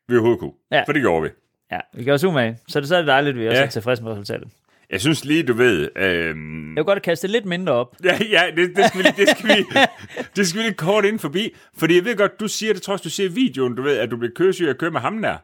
vi 0.09 0.15
overhovedet 0.15 0.41
kunne. 0.41 0.53
Ja. 0.73 0.83
For 0.87 0.93
det 0.93 1.03
gjorde 1.03 1.23
vi. 1.23 1.29
ja, 1.73 1.79
vi 1.95 2.05
gør 2.05 2.15
os 2.15 2.25
umage. 2.25 2.59
Så 2.69 2.81
det, 2.81 2.89
så 2.89 2.95
er 2.95 2.99
det 2.99 3.07
dejligt, 3.09 3.35
at 3.37 3.41
vi 3.43 3.49
også 3.49 3.61
Ja. 3.61 3.67
er 3.67 3.71
tilfredse 3.71 4.03
med 4.03 4.13
resultatet. 4.13 4.49
Jeg 4.91 5.01
synes 5.01 5.25
lige, 5.25 5.43
du 5.43 5.53
ved... 5.53 5.89
Øh, 5.97 6.27
Jeg 6.27 6.35
vil 6.77 6.85
godt 6.85 7.03
kaste 7.03 7.29
lidt 7.29 7.45
mindre 7.45 7.73
op. 7.73 7.97
Ja, 8.05 8.19
ja 8.31 8.43
det, 8.57 8.77
det, 8.77 8.85
skal 8.85 8.99
vi, 9.03 9.09
det, 9.17 9.29
skal 9.29 9.49
vi, 9.49 9.65
det 10.37 10.47
skal 10.47 10.59
vi 10.59 10.65
lige 10.67 10.75
kort 10.75 11.05
ind 11.05 11.19
forbi. 11.19 11.55
Fordi 11.79 11.97
jeg 11.97 12.05
ved 12.05 12.17
godt, 12.17 12.41
du 12.41 12.49
siger, 12.49 12.73
det 12.73 12.83
jeg, 12.83 13.01
du 13.01 13.11
siger 13.11 13.29
i 13.29 13.33
videoen, 13.33 13.75
du 13.75 13.83
ved, 13.83 13.99
at 13.99 14.11
du 14.11 14.17
bliver 14.17 14.33
køsyg 14.35 14.65
af 14.67 14.71
at 14.71 14.79
køre 14.79 14.91
med 14.91 15.01
ham 15.01 15.23
der. 15.23 15.37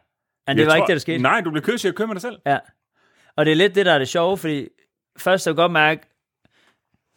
Men 0.47 0.57
det 0.57 0.61
Jeg 0.63 0.67
var 0.67 0.71
tror, 0.71 0.77
ikke 0.77 0.87
det, 0.87 0.95
der 0.95 0.99
skete. 0.99 1.23
Nej, 1.23 1.41
du 1.41 1.51
bliver 1.51 1.65
af 1.89 1.89
at 1.89 1.95
køre 1.95 2.07
med 2.07 2.15
dig 2.15 2.23
selv. 2.23 2.37
Ja. 2.47 2.59
Og 3.37 3.45
det 3.45 3.53
er 3.53 3.57
lidt 3.57 3.75
det, 3.75 3.87
der 3.87 3.93
er 3.93 3.99
det 3.99 4.09
sjove, 4.09 4.37
fordi 4.37 4.69
først 5.19 5.45
kan 5.45 5.51
jeg 5.51 5.57
godt 5.57 5.73
mærke, 5.73 6.03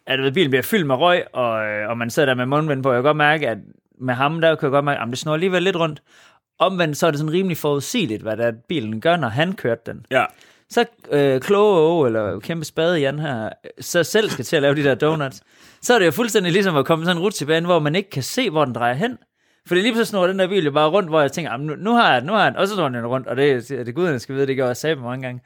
at 0.08 0.20
ved, 0.20 0.32
bilen 0.32 0.50
bliver 0.52 0.64
fyldt 0.64 0.88
med 0.88 0.96
røg, 0.96 1.24
og, 1.34 1.66
øh, 1.66 1.90
og 1.90 1.98
man 1.98 2.10
sidder 2.10 2.26
der 2.26 2.34
med 2.36 2.46
mundbind 2.46 2.84
på. 2.84 2.92
Jeg 2.92 2.98
kan 2.98 3.04
godt 3.04 3.18
mærke, 3.18 3.50
at 3.50 3.58
med 4.02 4.14
ham, 4.14 4.42
der 4.42 4.56
kan 4.56 4.66
jeg 4.66 4.72
godt 4.72 4.86
mærke, 4.86 5.02
at 5.02 5.08
det 5.08 5.18
snor 5.18 5.34
alligevel 5.34 5.64
lidt 5.64 5.76
rundt. 5.76 6.04
Omvendt 6.60 6.98
så 6.98 7.08
er 7.08 7.12
det 7.12 7.20
sådan 7.20 7.34
rimelig 7.34 7.58
forudsigeligt, 7.58 8.22
hvad 8.22 8.38
det 8.38 8.46
er, 8.46 8.52
bilen 8.70 9.02
gør, 9.02 9.16
når 9.18 9.28
han 9.28 9.54
kørte 9.54 9.82
den. 9.86 10.06
Ja. 10.12 10.26
Så 10.70 10.86
øh, 11.12 11.42
kloge 11.42 12.08
eller 12.08 12.40
kæmpe 12.40 12.66
spade 12.66 13.00
Jan 13.00 13.20
her, 13.20 13.50
så 13.80 14.04
selv 14.04 14.30
skal 14.30 14.46
til 14.46 14.56
at 14.56 14.62
lave 14.62 14.76
de 14.76 14.84
der 14.84 14.96
donuts, 14.96 15.42
så 15.82 15.94
er 15.94 16.00
det 16.00 16.06
jo 16.06 16.12
fuldstændig 16.12 16.52
ligesom 16.54 16.76
at 16.78 16.86
komme 16.86 17.06
sådan 17.06 17.18
en 17.18 17.24
rutsjebane, 17.24 17.66
hvor 17.66 17.80
man 17.80 17.96
ikke 17.96 18.10
kan 18.10 18.24
se, 18.24 18.50
hvor 18.50 18.66
den 18.66 18.74
drejer 18.76 18.94
hen. 18.94 19.18
Fordi 19.68 19.82
lige 19.82 19.92
pludselig 19.92 20.08
snor 20.08 20.28
den 20.28 20.40
der 20.40 20.48
bil 20.48 20.66
jo 20.66 20.72
bare 20.72 20.90
rundt, 20.90 21.10
hvor 21.10 21.22
jeg 21.22 21.32
tænker, 21.32 21.52
"Jamen, 21.52 21.68
nu, 21.68 21.76
nu 21.76 21.94
har 21.94 22.12
jeg 22.14 22.22
den, 22.22 22.28
nu 22.28 22.34
har 22.34 22.44
jeg 22.44 22.52
den, 22.52 22.60
og 22.60 22.68
så 22.68 22.74
snor 22.76 22.90
den 22.90 23.06
rundt, 23.06 23.28
og 23.28 23.38
det, 23.38 23.70
det, 23.70 23.86
det 23.86 23.96
guderne 23.96 24.20
skal 24.20 24.36
vide, 24.36 24.48
det 24.48 24.58
gør 24.58 24.66
jeg 24.68 24.78
sagde 24.78 24.96
mange 24.96 25.22
gange. 25.28 25.42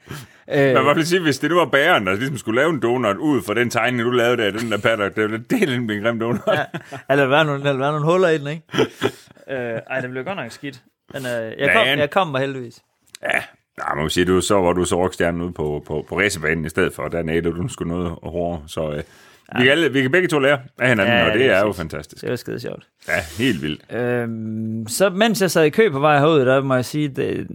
Øh, 0.52 0.74
Men 0.74 0.84
hvad 0.84 0.94
vil 0.94 1.06
sige, 1.06 1.22
hvis 1.22 1.38
det 1.38 1.50
nu 1.50 1.56
var 1.56 1.64
bæren, 1.66 2.06
der 2.06 2.14
ligesom 2.14 2.36
skulle 2.38 2.60
lave 2.60 2.70
en 2.70 2.82
donut 2.82 3.16
ud 3.16 3.42
fra 3.42 3.54
den 3.54 3.70
tegning, 3.70 4.02
du 4.02 4.10
lavede 4.10 4.42
der, 4.42 4.50
den 4.50 4.72
der 4.72 4.78
paddock, 4.78 5.14
det 5.16 5.30
ville 5.30 5.44
det 5.48 5.96
en 5.96 6.02
grim 6.02 6.18
donut. 6.20 6.40
Ja. 6.46 6.64
eller 7.10 7.22
der 7.24 7.26
være 7.26 7.44
nogle, 7.44 7.64
der 7.64 7.72
være 7.76 7.92
nogle 7.92 8.06
huller 8.12 8.28
i 8.28 8.38
den, 8.38 8.46
ikke? 8.46 8.62
øh, 9.50 9.80
ej, 9.90 10.00
det 10.00 10.10
blev 10.10 10.24
godt 10.24 10.36
nok 10.36 10.50
skidt. 10.50 10.82
Men, 11.14 11.26
øh, 11.26 11.52
jeg, 11.58 11.70
kom, 11.76 11.86
jeg 11.98 12.10
kom 12.10 12.26
mig 12.28 12.40
heldigvis. 12.40 12.80
ja. 13.22 13.40
Nej, 13.78 13.94
man 13.94 14.04
må 14.04 14.08
sige, 14.08 14.26
du, 14.26 14.40
så 14.40 14.54
var 14.54 14.72
du 14.72 14.84
så 14.84 14.96
rockstjernen 14.96 15.40
ude 15.42 15.52
på, 15.52 15.82
på, 15.86 16.06
på 16.08 16.18
racerbanen 16.18 16.64
i 16.64 16.68
stedet 16.68 16.92
for, 16.92 17.08
der 17.08 17.22
nælede 17.22 17.56
du 17.56 17.68
skulle 17.68 17.94
noget 17.94 18.18
hårdere. 18.22 18.62
Så 18.66 18.90
øh, 18.90 18.96
vi, 18.96 19.62
kan 19.62 19.68
alle, 19.68 19.92
vi 19.92 20.02
kan 20.02 20.10
begge 20.12 20.28
to 20.28 20.38
lære 20.38 20.60
af 20.78 20.88
hinanden, 20.88 21.14
Ja, 21.14 21.20
ja, 21.20 21.26
og 21.26 21.32
det, 21.32 21.40
det 21.40 21.50
er 21.50 21.54
er 21.54 21.66
jo 21.66 21.72
fantastisk. 21.72 22.22
Det 22.22 22.30
var 22.30 22.36
skide 22.36 22.60
sjovt. 22.60 22.86
Ja, 23.08 23.44
helt 23.44 23.62
vildt. 23.62 23.92
Øhm, 23.92 24.88
så 24.88 25.10
mens 25.10 25.42
jeg 25.42 25.50
sad 25.50 25.64
i 25.64 25.70
kø 25.70 25.90
på 25.90 25.98
vej 25.98 26.18
herud, 26.18 26.40
der 26.40 26.62
må 26.62 26.74
jeg 26.74 26.84
sige, 26.84 27.08
det, 27.08 27.48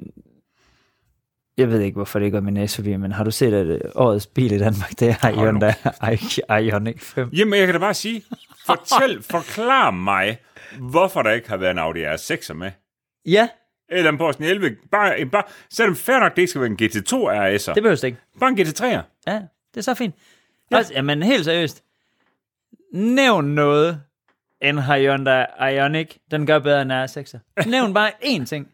jeg 1.57 1.71
ved 1.71 1.79
ikke, 1.81 1.95
hvorfor 1.95 2.19
det 2.19 2.33
var 2.33 2.39
min 2.39 2.67
forbi, 2.67 2.95
men 2.95 3.11
har 3.11 3.23
du 3.23 3.31
set, 3.31 3.53
at 3.53 3.65
øh, 3.65 3.79
årets 3.95 4.27
bil 4.27 4.51
i 4.51 4.57
Danmark, 4.57 4.99
det 4.99 5.09
er. 5.09 5.31
Hyundai 5.31 6.67
Ioniq 6.67 6.99
5? 7.01 7.29
Jamen, 7.33 7.59
jeg 7.59 7.67
kan 7.67 7.73
da 7.75 7.79
bare 7.79 7.93
sige, 7.93 8.23
fortæl, 8.65 9.23
forklar 9.23 9.91
mig, 9.91 10.37
hvorfor 10.79 11.21
der 11.21 11.31
ikke 11.31 11.49
har 11.49 11.57
været 11.57 11.71
en 11.71 11.77
Audi 11.77 12.05
R6'er 12.05 12.53
med. 12.53 12.71
Ja, 13.25 13.49
Eller 13.91 14.11
en 14.11 14.17
Porsche 14.17 14.45
11. 14.45 14.75
Bare, 14.91 15.25
bare, 15.25 15.43
selvom 15.69 15.95
fair 15.95 16.19
nok, 16.19 16.31
det 16.35 16.41
ikke 16.41 16.49
skal 16.49 16.61
være 16.61 16.69
en 16.71 16.79
GT2 16.81 17.13
RS'er. 17.13 17.73
det 17.73 17.83
behøves 17.83 18.01
det 18.01 18.07
ikke. 18.07 18.19
Bare 18.39 18.49
en 18.49 18.59
GT3'er. 18.59 19.01
Ja, 19.27 19.41
det 19.73 19.77
er 19.77 19.81
så 19.81 19.93
fint. 19.93 20.15
Ja. 20.71 20.77
Altså, 20.77 20.93
jamen, 20.93 21.23
helt 21.23 21.45
seriøst. 21.45 21.83
Nævn 22.93 23.45
noget, 23.45 24.01
end 24.61 24.79
Hyundai 24.79 25.45
Ioniq, 25.75 26.15
den 26.31 26.45
gør 26.45 26.59
bedre 26.59 26.81
end 26.81 26.91
R6'er. 26.91 27.39
Nævn 27.69 27.93
bare 27.93 28.11
én 28.23 28.45
ting. 28.45 28.67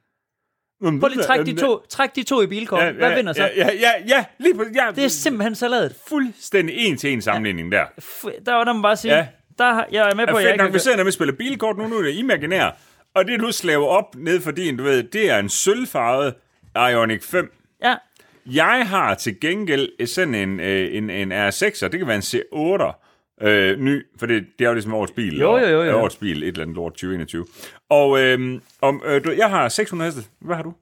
Prøv 0.81 0.91
lige 1.07 1.19
at 1.19 1.25
trække 1.25 1.45
de 1.45 1.55
to, 1.61 1.85
træk 1.89 2.15
de 2.15 2.23
to 2.23 2.41
i 2.41 2.47
bilkort. 2.47 2.83
Ja, 2.83 2.91
Hvad 2.91 3.09
ja, 3.09 3.15
vinder 3.15 3.33
så? 3.33 3.41
Ja, 3.43 3.47
ja, 3.55 3.69
ja, 3.79 3.91
ja 4.07 4.25
lige 4.37 4.55
på, 4.55 4.63
ja, 4.75 4.87
Det 4.95 5.03
er 5.03 5.07
simpelthen 5.07 5.55
så 5.55 5.67
lavet. 5.67 5.95
fuldstændig 6.09 6.75
en 6.77 6.97
til 6.97 7.13
en 7.13 7.21
sammenligning 7.21 7.71
der. 7.71 7.85
F- 8.01 8.43
Der 8.45 8.53
var 8.53 8.63
der 8.63 8.73
man 8.73 8.81
bare 8.81 8.95
sige, 8.97 9.13
Ja. 9.13 9.17
ja. 9.19 9.27
der, 9.57 9.83
jeg 9.91 10.09
er 10.09 10.15
med 10.15 10.27
på, 10.27 10.33
Og 10.33 10.39
at 10.39 10.43
jeg 10.45 10.53
ikke 10.53 10.63
nok, 10.63 10.73
vi 10.73 10.79
sidder 10.79 10.97
nemlig 10.97 11.09
og 11.09 11.13
spiller 11.13 11.33
bilkort 11.35 11.77
nu, 11.77 11.87
nu 11.87 11.97
er 11.97 12.01
det 12.01 12.13
imaginær. 12.15 12.71
Og 13.15 13.25
det, 13.27 13.39
du 13.39 13.51
slaver 13.51 13.87
op 13.87 14.15
ned 14.17 14.41
for 14.41 14.51
din, 14.51 14.77
du 14.77 14.83
ved, 14.83 15.03
det 15.03 15.29
er 15.31 15.39
en 15.39 15.49
sølvfarvet 15.49 16.33
Ioniq 16.91 17.23
5. 17.23 17.51
Ja, 17.83 17.95
Jeg 18.45 18.85
har 18.87 19.13
til 19.15 19.39
gengæld 19.39 20.07
sådan 20.07 20.35
en, 20.35 20.59
øh, 20.59 20.95
en, 20.95 21.09
en 21.09 21.31
R6'er, 21.31 21.87
det 21.87 21.99
kan 21.99 22.07
være 22.07 22.15
en 22.15 22.21
C8'er, 22.21 22.93
øh, 23.47 23.79
ny, 23.79 24.05
for 24.19 24.25
det, 24.25 24.45
det 24.59 24.65
er 24.65 24.69
jo 24.69 24.73
ligesom 24.73 24.93
årets 24.93 25.11
bil. 25.13 25.39
Jo, 25.39 25.57
jo, 25.57 25.67
jo, 25.67 25.83
jo. 25.83 25.97
Årets 25.99 26.15
bil, 26.15 26.43
et 26.43 26.47
eller 26.47 26.61
andet 26.61 26.75
lort 26.75 26.91
2021. 26.91 27.45
Og 27.89 28.19
øh, 28.19 28.59
om, 28.81 29.01
øh, 29.05 29.23
du, 29.23 29.31
jeg 29.31 29.49
har 29.49 29.69
600 29.69 30.11
heste. 30.11 30.29
Hvad 30.41 30.55
har 30.55 30.63
du? 30.63 30.73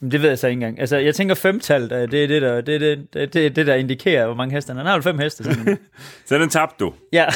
Men 0.00 0.10
det 0.10 0.22
ved 0.22 0.28
jeg 0.28 0.38
så 0.38 0.46
ikke 0.46 0.54
engang. 0.56 0.80
Altså, 0.80 0.96
jeg 0.96 1.14
tænker 1.14 1.34
femtal, 1.34 1.90
det 1.90 1.92
er 2.02 2.06
det, 2.06 2.42
der, 2.42 2.60
det, 2.60 2.74
er 2.74 2.78
det, 2.78 3.06
det, 3.14 3.34
det, 3.34 3.46
er 3.46 3.50
det, 3.50 3.66
der 3.66 3.74
indikerer, 3.74 4.26
hvor 4.26 4.34
mange 4.34 4.54
heste 4.54 4.68
han 4.70 4.76
har. 4.76 4.82
Han 4.82 4.90
har 4.90 4.96
jo 4.96 5.02
fem 5.02 5.18
heste. 5.18 5.44
Sådan. 5.44 5.78
Så 6.26 6.38
den 6.38 6.48
tabte 6.48 6.84
du. 6.84 6.92
ja. 7.12 7.26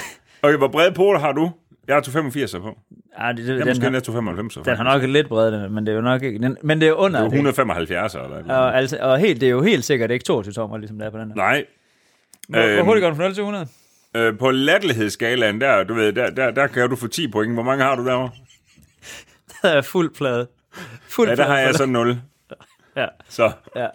Okay, 0.43 0.57
hvor 0.59 0.69
brede 0.69 0.93
poler 0.93 1.21
har 1.21 1.33
du? 1.33 1.51
Jeg 1.89 1.97
har 1.97 2.01
285 2.01 2.53
på. 2.53 2.79
Ah, 3.21 3.37
det, 3.37 3.47
det, 3.47 3.49
Jeg 3.49 3.55
er 3.55 3.59
den, 3.59 3.69
måske 3.69 3.83
har, 3.83 3.91
næsten 3.91 4.07
295. 4.13 4.65
den 4.65 4.77
har 4.77 4.85
nok 4.85 5.03
lidt 5.03 5.29
bredere, 5.29 5.63
den, 5.65 5.75
men 5.75 5.87
det 5.87 5.93
er 5.93 5.97
jo 5.97 6.03
nok 6.03 6.23
ikke... 6.23 6.39
Den, 6.39 6.57
men 6.63 6.81
det 6.81 6.89
er 6.89 6.93
under. 6.93 7.19
Det 7.19 7.27
er 7.27 7.31
det. 7.31 7.35
175 7.37 8.15
eller, 8.15 8.39
eller. 8.39 8.55
Og, 8.55 8.77
altså, 8.77 8.99
og 9.01 9.19
helt, 9.19 9.41
det 9.41 9.47
er 9.47 9.51
jo 9.51 9.63
helt 9.63 9.85
sikkert 9.85 10.11
ikke 10.11 10.25
22 10.25 10.53
tommer, 10.53 10.79
ligesom 10.79 10.99
det 10.99 11.07
er 11.07 11.11
på 11.11 11.19
den 11.19 11.29
her. 11.29 11.35
Nej. 11.37 11.65
Hvor, 12.49 12.59
hvor 12.61 12.69
Øhm, 12.69 12.85
hurtigt 12.87 13.03
går 13.03 13.09
den 13.09 13.17
fra 13.17 13.25
0 13.25 13.35
til 13.35 13.41
100? 13.41 13.67
Øh, 14.17 14.39
på 14.39 14.51
latterlighedsskalaen 14.51 15.61
der, 15.61 15.85
du 15.85 15.95
ved, 15.95 16.13
der, 16.13 16.31
der, 16.31 16.51
der 16.51 16.67
kan 16.67 16.91
du 16.91 16.97
få 16.97 17.07
10 17.07 17.29
point. 17.31 17.55
Hvor 17.55 17.63
mange 17.63 17.85
har 17.85 17.95
du 17.97 18.07
derovre? 18.07 18.31
Der 19.63 19.69
er 19.69 19.81
fuld 19.83 20.15
plade. 20.15 20.47
Fuld 21.09 21.29
Ja, 21.29 21.35
der 21.35 21.37
plade 21.45 21.51
har 21.51 21.59
jeg 21.59 21.75
så 21.75 21.87
0. 21.87 22.21
Ja, 22.97 23.07
Så, 23.29 23.53
ja. 23.77 23.87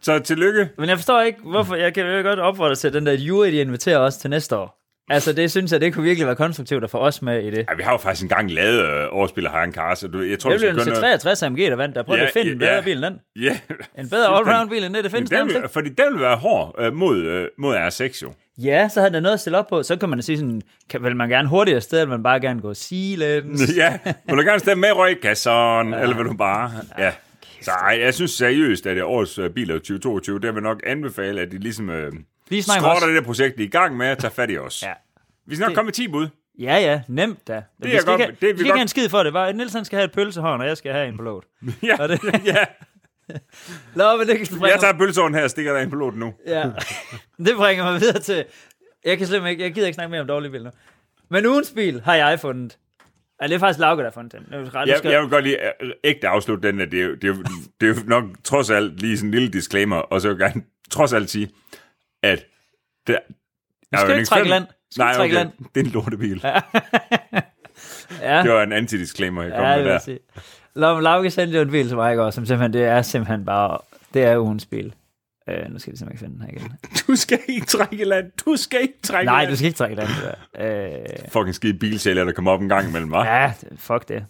så 0.00 0.18
tillykke. 0.18 0.68
Men 0.78 0.88
jeg 0.88 0.98
forstår 0.98 1.20
ikke, 1.22 1.38
hvorfor... 1.42 1.74
Jeg 1.74 1.94
kan 1.94 2.06
jo 2.06 2.22
godt 2.22 2.38
opfordre 2.38 2.74
til 2.74 2.92
den 2.92 3.06
der 3.06 3.12
jury, 3.12 3.46
de 3.46 3.52
inviterer 3.60 3.98
os 3.98 4.16
til 4.16 4.30
næste 4.30 4.56
år. 4.56 4.81
Altså, 5.12 5.32
det 5.32 5.50
synes 5.50 5.72
jeg, 5.72 5.80
det 5.80 5.94
kunne 5.94 6.04
virkelig 6.04 6.26
være 6.26 6.36
konstruktivt 6.36 6.84
at 6.84 6.90
få 6.90 6.98
os 6.98 7.22
med 7.22 7.42
i 7.42 7.50
det. 7.50 7.66
Ja, 7.70 7.74
vi 7.76 7.82
har 7.82 7.92
jo 7.92 7.96
faktisk 7.98 8.22
engang 8.22 8.50
lavet 8.50 8.80
øh, 8.80 9.06
overspil 9.10 9.46
af 9.46 9.52
Hagen 9.52 9.72
Kars, 9.72 10.04
du, 10.12 10.20
jeg 10.22 10.38
tror, 10.38 10.50
Det 10.50 10.60
blev 10.60 10.70
en 10.70 10.76
køre 10.76 11.14
C63 11.14 11.44
AMG, 11.46 11.58
der 11.58 11.76
vandt. 11.76 11.96
Der 11.96 12.02
prøvede 12.02 12.22
Ja, 12.22 12.24
ja, 12.24 12.28
at 12.28 12.32
finde 12.32 12.52
en 12.52 12.60
ja, 12.60 12.66
bedre 12.66 12.74
ja. 12.74 12.80
bil 12.80 12.96
end 12.96 13.04
den. 13.04 13.20
Ja, 13.42 13.58
En 13.98 14.08
bedre 14.08 14.36
allround 14.36 14.70
bil 14.70 14.84
end 14.84 14.94
det, 14.94 15.04
det 15.04 15.12
findes 15.12 15.30
den 15.30 15.48
vil, 15.48 15.68
fordi 15.72 15.88
den 15.88 16.12
vil 16.12 16.20
være 16.20 16.36
hård 16.36 16.74
øh, 16.78 16.92
mod, 16.94 17.18
øh, 17.18 17.48
mod 17.58 17.76
R6 17.76 18.22
jo. 18.22 18.32
Ja, 18.58 18.88
så 18.88 19.00
havde 19.00 19.14
den 19.14 19.22
noget 19.22 19.34
at 19.34 19.40
stille 19.40 19.58
op 19.58 19.68
på. 19.68 19.82
Så 19.82 19.96
kan 19.96 20.08
man 20.08 20.22
sige 20.22 20.38
sådan, 20.38 20.62
kan, 20.90 21.02
vil 21.02 21.16
man 21.16 21.28
gerne 21.28 21.48
hurtigere 21.48 21.80
sted, 21.80 21.98
eller 21.98 22.06
vil 22.06 22.18
man 22.18 22.22
bare 22.22 22.40
gerne 22.40 22.60
gå 22.60 22.74
silens? 22.74 23.76
ja, 23.76 23.98
vil 24.26 24.36
du 24.36 24.42
gerne 24.42 24.58
stemme 24.58 24.80
med 24.80 24.92
røgkasseren, 24.92 25.92
ja. 25.92 26.00
eller 26.00 26.16
vil 26.16 26.24
du 26.26 26.34
bare... 26.34 26.70
Ja. 26.98 27.12
Så 27.62 27.70
ej, 27.70 27.98
jeg 28.00 28.14
synes 28.14 28.30
seriøst, 28.30 28.86
at 28.86 28.96
det 28.96 29.04
årets 29.04 29.38
øh, 29.38 29.50
bil 29.50 29.70
af 29.70 29.76
2022, 29.76 30.40
der 30.40 30.52
vil 30.52 30.62
nok 30.62 30.82
anbefale, 30.86 31.40
at 31.40 31.52
de 31.52 31.58
ligesom 31.58 31.90
øh, 31.90 32.12
Lige 32.48 32.62
snak 32.62 32.78
skrotter 32.80 33.06
det 33.06 33.16
der 33.16 33.22
projekt, 33.22 33.58
de 33.58 33.62
er 33.62 33.66
i 33.66 33.70
gang 33.70 33.96
med 33.96 34.06
at 34.06 34.18
tage 34.18 34.30
fat 34.30 34.50
i 34.50 34.58
os. 34.58 34.82
Ja. 34.82 34.92
Vi 35.46 35.54
skal 35.54 35.62
nok 35.64 35.68
Det- 35.68 35.76
komme 35.76 35.86
med 35.86 35.92
10 35.92 36.08
bud. 36.08 36.28
Ja, 36.58 36.76
ja, 36.76 37.00
nemt 37.08 37.48
da. 37.48 37.52
Det 37.52 37.62
er 37.88 37.90
vi 37.90 37.90
skal 37.90 38.04
godt- 38.04 38.20
ikke, 38.20 38.32
det 38.32 38.40
vi 38.40 38.46
skal 38.46 38.48
ikke 38.50 38.64
godt- 38.64 38.76
have 38.78 38.82
en 38.82 38.88
skid 38.88 39.08
for 39.08 39.22
det. 39.22 39.32
Bare, 39.32 39.52
Nielsen 39.52 39.84
skal 39.84 39.96
have 39.96 40.04
et 40.04 40.12
pølsehånd, 40.12 40.62
og 40.62 40.68
jeg 40.68 40.76
skal 40.76 40.92
have 40.92 41.08
en 41.08 41.16
på 41.16 41.22
låt. 41.22 41.44
Ja, 41.82 42.06
det- 42.06 42.20
ja. 42.54 42.64
Lad 43.94 44.16
mig 44.16 44.26
det 44.26 44.50
Jeg 44.62 44.80
tager 44.80 44.98
pølsevognen 44.98 45.34
her 45.34 45.44
og 45.44 45.50
stikker 45.50 45.72
dig 45.72 45.82
ind 45.82 45.90
på 45.90 45.96
låten 45.96 46.20
nu. 46.20 46.34
Ja. 46.46 46.70
det 47.38 47.56
bringer 47.56 47.84
mig 47.84 48.00
videre 48.00 48.18
til... 48.18 48.44
Jeg 49.04 49.18
kan 49.18 49.26
slet 49.26 49.46
ikke, 49.48 49.62
jeg 49.62 49.74
gider 49.74 49.86
ikke 49.86 49.94
snakke 49.94 50.10
mere 50.10 50.20
om 50.20 50.26
dårlige 50.26 50.50
biler 50.50 50.64
nu. 50.64 50.70
Men 51.28 51.46
ugens 51.46 51.72
bil 51.74 52.00
har 52.00 52.14
jeg 52.14 52.40
fundet. 52.40 52.78
Ja, 53.42 53.46
det 53.46 53.54
er 53.54 53.58
faktisk 53.58 53.78
Lauke, 53.80 53.98
der 53.98 54.06
har 54.06 54.12
fundet 54.12 54.32
den. 54.32 54.46
Jeg, 54.86 54.98
skal- 54.98 55.10
jeg 55.10 55.20
vil 55.22 55.30
godt 55.30 55.44
lige 55.44 55.82
øh, 55.82 55.90
ægte 56.04 56.28
afslutte 56.28 56.68
den, 56.68 56.80
at 56.80 56.90
det 56.92 57.02
er, 57.02 57.08
det, 57.08 57.24
er, 57.30 57.34
det 57.80 57.88
er 57.98 58.02
nok 58.06 58.24
trods 58.44 58.70
alt 58.70 59.00
lige 59.00 59.16
sådan 59.18 59.28
en 59.28 59.34
lille 59.34 59.48
disclaimer, 59.48 59.96
og 59.96 60.20
så 60.20 60.28
vil 60.28 60.36
jeg 60.40 60.52
gerne 60.52 60.64
trods 60.90 61.12
alt 61.12 61.30
sige, 61.30 61.50
at 62.22 62.44
det, 63.06 63.18
Vi 63.90 63.98
skal 63.98 64.16
ikke 64.16 64.24
trække 64.28 64.48
land. 64.50 64.64
Skal 64.90 65.02
Nej, 65.02 65.14
okay. 65.18 65.34
land. 65.34 65.48
det 65.74 65.80
er 65.80 65.84
en 65.84 65.90
lortebil. 65.90 66.44
Ja, 68.20 68.42
Det 68.42 68.50
var 68.50 68.62
en 68.62 68.72
antidisclaimer, 68.72 69.42
jeg 69.42 69.52
kom 69.52 69.64
ja 69.64 69.76
med 69.76 69.84
der. 69.84 69.98
Lau- 70.76 71.00
Lauke 71.00 71.30
sendte 71.30 71.56
jo 71.58 71.62
en 71.64 71.70
bil 71.70 71.88
til 71.88 71.96
mig 71.96 72.12
i 72.12 72.16
går, 72.16 72.30
som 72.30 72.46
simpelthen, 72.46 72.72
det 72.72 72.84
er 72.84 73.02
simpelthen 73.02 73.44
bare, 73.44 73.78
det 74.14 74.22
er 74.22 74.38
ugens 74.38 74.66
bil. 74.66 74.94
Øh, 75.48 75.70
nu 75.72 75.78
skal 75.78 75.92
vi 75.92 75.96
simpelthen 75.98 76.26
finde 76.26 76.38
den 76.44 76.50
her 76.50 76.58
igen. 76.60 76.72
Du 77.08 77.16
skal 77.16 77.38
ikke 77.48 77.66
trække 77.66 78.04
land. 78.04 78.32
Du 78.46 78.56
skal 78.56 78.80
ikke 78.82 78.94
trække 79.02 79.26
Nej, 79.26 79.40
land. 79.40 79.50
du 79.50 79.56
skal 79.56 79.66
ikke 79.66 79.76
trække 79.76 79.96
land. 79.96 80.08
Der. 80.58 80.88
Øh, 81.00 81.06
Fucking 81.28 81.54
skide 81.54 81.78
bilsælger, 81.78 82.24
der 82.24 82.32
kommer 82.32 82.50
op 82.50 82.60
en 82.62 82.68
gang 82.68 82.88
imellem, 82.88 83.14
hva'? 83.14 83.18
Ja. 83.26 83.40
ja, 83.42 83.52
fuck 83.76 84.08
det. 84.08 84.26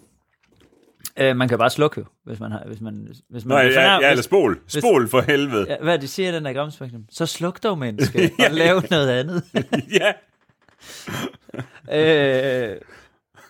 Øh, 1.17 1.37
man 1.37 1.49
kan 1.49 1.59
bare 1.59 1.71
slukke 1.71 2.05
hvis 2.25 2.41
man 2.41 2.53
har... 2.53 2.63
Hvis 2.67 2.81
man, 2.81 3.09
hvis 3.31 3.45
man 3.45 3.55
Nå, 3.57 3.59
er 3.59 3.63
ja, 3.63 3.69
fornærmet- 3.97 4.03
ja, 4.05 4.11
eller 4.11 4.23
spol. 4.23 4.61
Spol 4.67 5.09
for 5.09 5.21
helvede. 5.21 5.67
Ja, 5.69 5.77
hvad 5.83 5.93
det, 5.93 6.03
de 6.03 6.09
siger 6.09 6.33
den 6.33 6.45
der 6.45 6.53
gramspektrum? 6.53 7.05
Så 7.11 7.27
sluk 7.27 7.63
dog, 7.63 7.79
menneske, 7.79 8.31
og 8.49 8.51
lav 8.55 8.83
noget 8.91 9.11
andet. 9.11 9.45
Ja. 10.01 10.13
øh, 11.91 12.77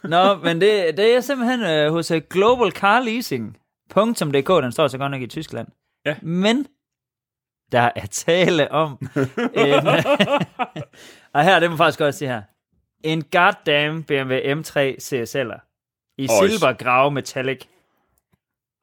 nå, 0.04 0.35
men 0.37 0.61
det, 0.61 0.97
det 0.97 1.14
er 1.16 1.21
simpelthen 1.21 1.61
øh, 1.62 1.92
hos 1.92 2.11
øh, 2.11 2.23
Global 2.31 2.71
Car 2.73 3.00
Leasing. 3.00 3.57
.dk, 3.90 4.49
den 4.49 4.73
står 4.73 4.88
så 4.88 4.99
godt 4.99 5.11
nok 5.11 5.23
i 5.23 5.26
Tyskland. 5.26 5.69
Ja. 6.07 6.16
Men 6.23 6.66
der 7.73 7.90
er 7.97 8.07
tale 8.11 8.73
om 8.73 8.99
en, 9.54 9.75
og 11.35 11.45
her, 11.45 11.61
det 11.61 11.71
må 11.71 11.76
faktisk 11.76 11.99
godt 11.99 12.14
sige 12.14 12.28
her. 12.28 12.42
En 13.04 13.23
goddamn 13.23 14.02
BMW 14.02 14.35
M3 14.35 14.78
CSL'er 15.02 15.72
i 16.23 16.29
Øjs. 16.31 16.50
silbergrave 16.50 17.11
metallic. 17.11 17.61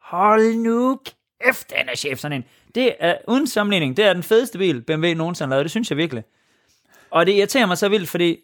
Hold 0.01 0.55
nu 0.55 0.99
kæft, 1.43 1.69
den 1.69 1.89
er 1.89 1.95
chef 1.95 2.19
sådan 2.19 2.37
en. 2.37 2.45
Det 2.75 2.95
er 2.99 3.17
uden 3.27 3.47
sammenligning, 3.47 3.97
det 3.97 4.05
er 4.05 4.13
den 4.13 4.23
fedeste 4.23 4.57
bil, 4.57 4.81
BMW 4.81 5.13
nogensinde 5.13 5.47
har 5.47 5.55
lavet, 5.55 5.63
det 5.63 5.71
synes 5.71 5.89
jeg 5.89 5.97
virkelig. 5.97 6.23
Og 7.11 7.25
det 7.25 7.31
irriterer 7.31 7.65
mig 7.65 7.77
så 7.77 7.89
vildt, 7.89 8.09
fordi 8.09 8.39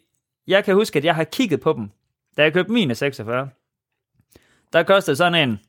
jeg 0.46 0.64
kan 0.64 0.74
huske, 0.74 0.96
at 0.98 1.04
jeg 1.04 1.14
har 1.14 1.24
kigget 1.24 1.60
på 1.60 1.72
dem, 1.72 1.90
da 2.36 2.42
jeg 2.42 2.52
købte 2.52 2.72
mine 2.72 2.94
46. 2.94 3.48
Der 4.72 4.82
kostede 4.82 5.16
sådan 5.16 5.48
en 5.48 5.60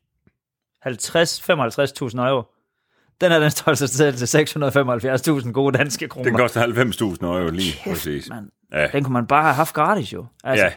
50-55.000 0.86 2.20
euro. 2.22 2.44
Den 3.22 3.32
her, 3.32 3.40
den 3.40 3.52
står 3.52 3.70
altså 3.70 3.88
til 3.88 5.40
675.000 5.46 5.52
gode 5.52 5.78
danske 5.78 6.08
kroner. 6.08 6.30
Den 6.30 6.38
koster 6.38 6.68
90.000 7.16 7.26
euro 7.26 7.50
lige 7.50 7.74
præcis. 7.84 8.30
Man, 8.30 8.50
Ja. 8.72 8.88
den 8.88 9.04
kunne 9.04 9.14
man 9.14 9.28
bare 9.28 9.44
have 9.44 9.54
haft 9.56 9.74
gratis 9.74 10.14
jo. 10.14 10.26
Altså, 10.44 10.66
Ja. 10.66 10.74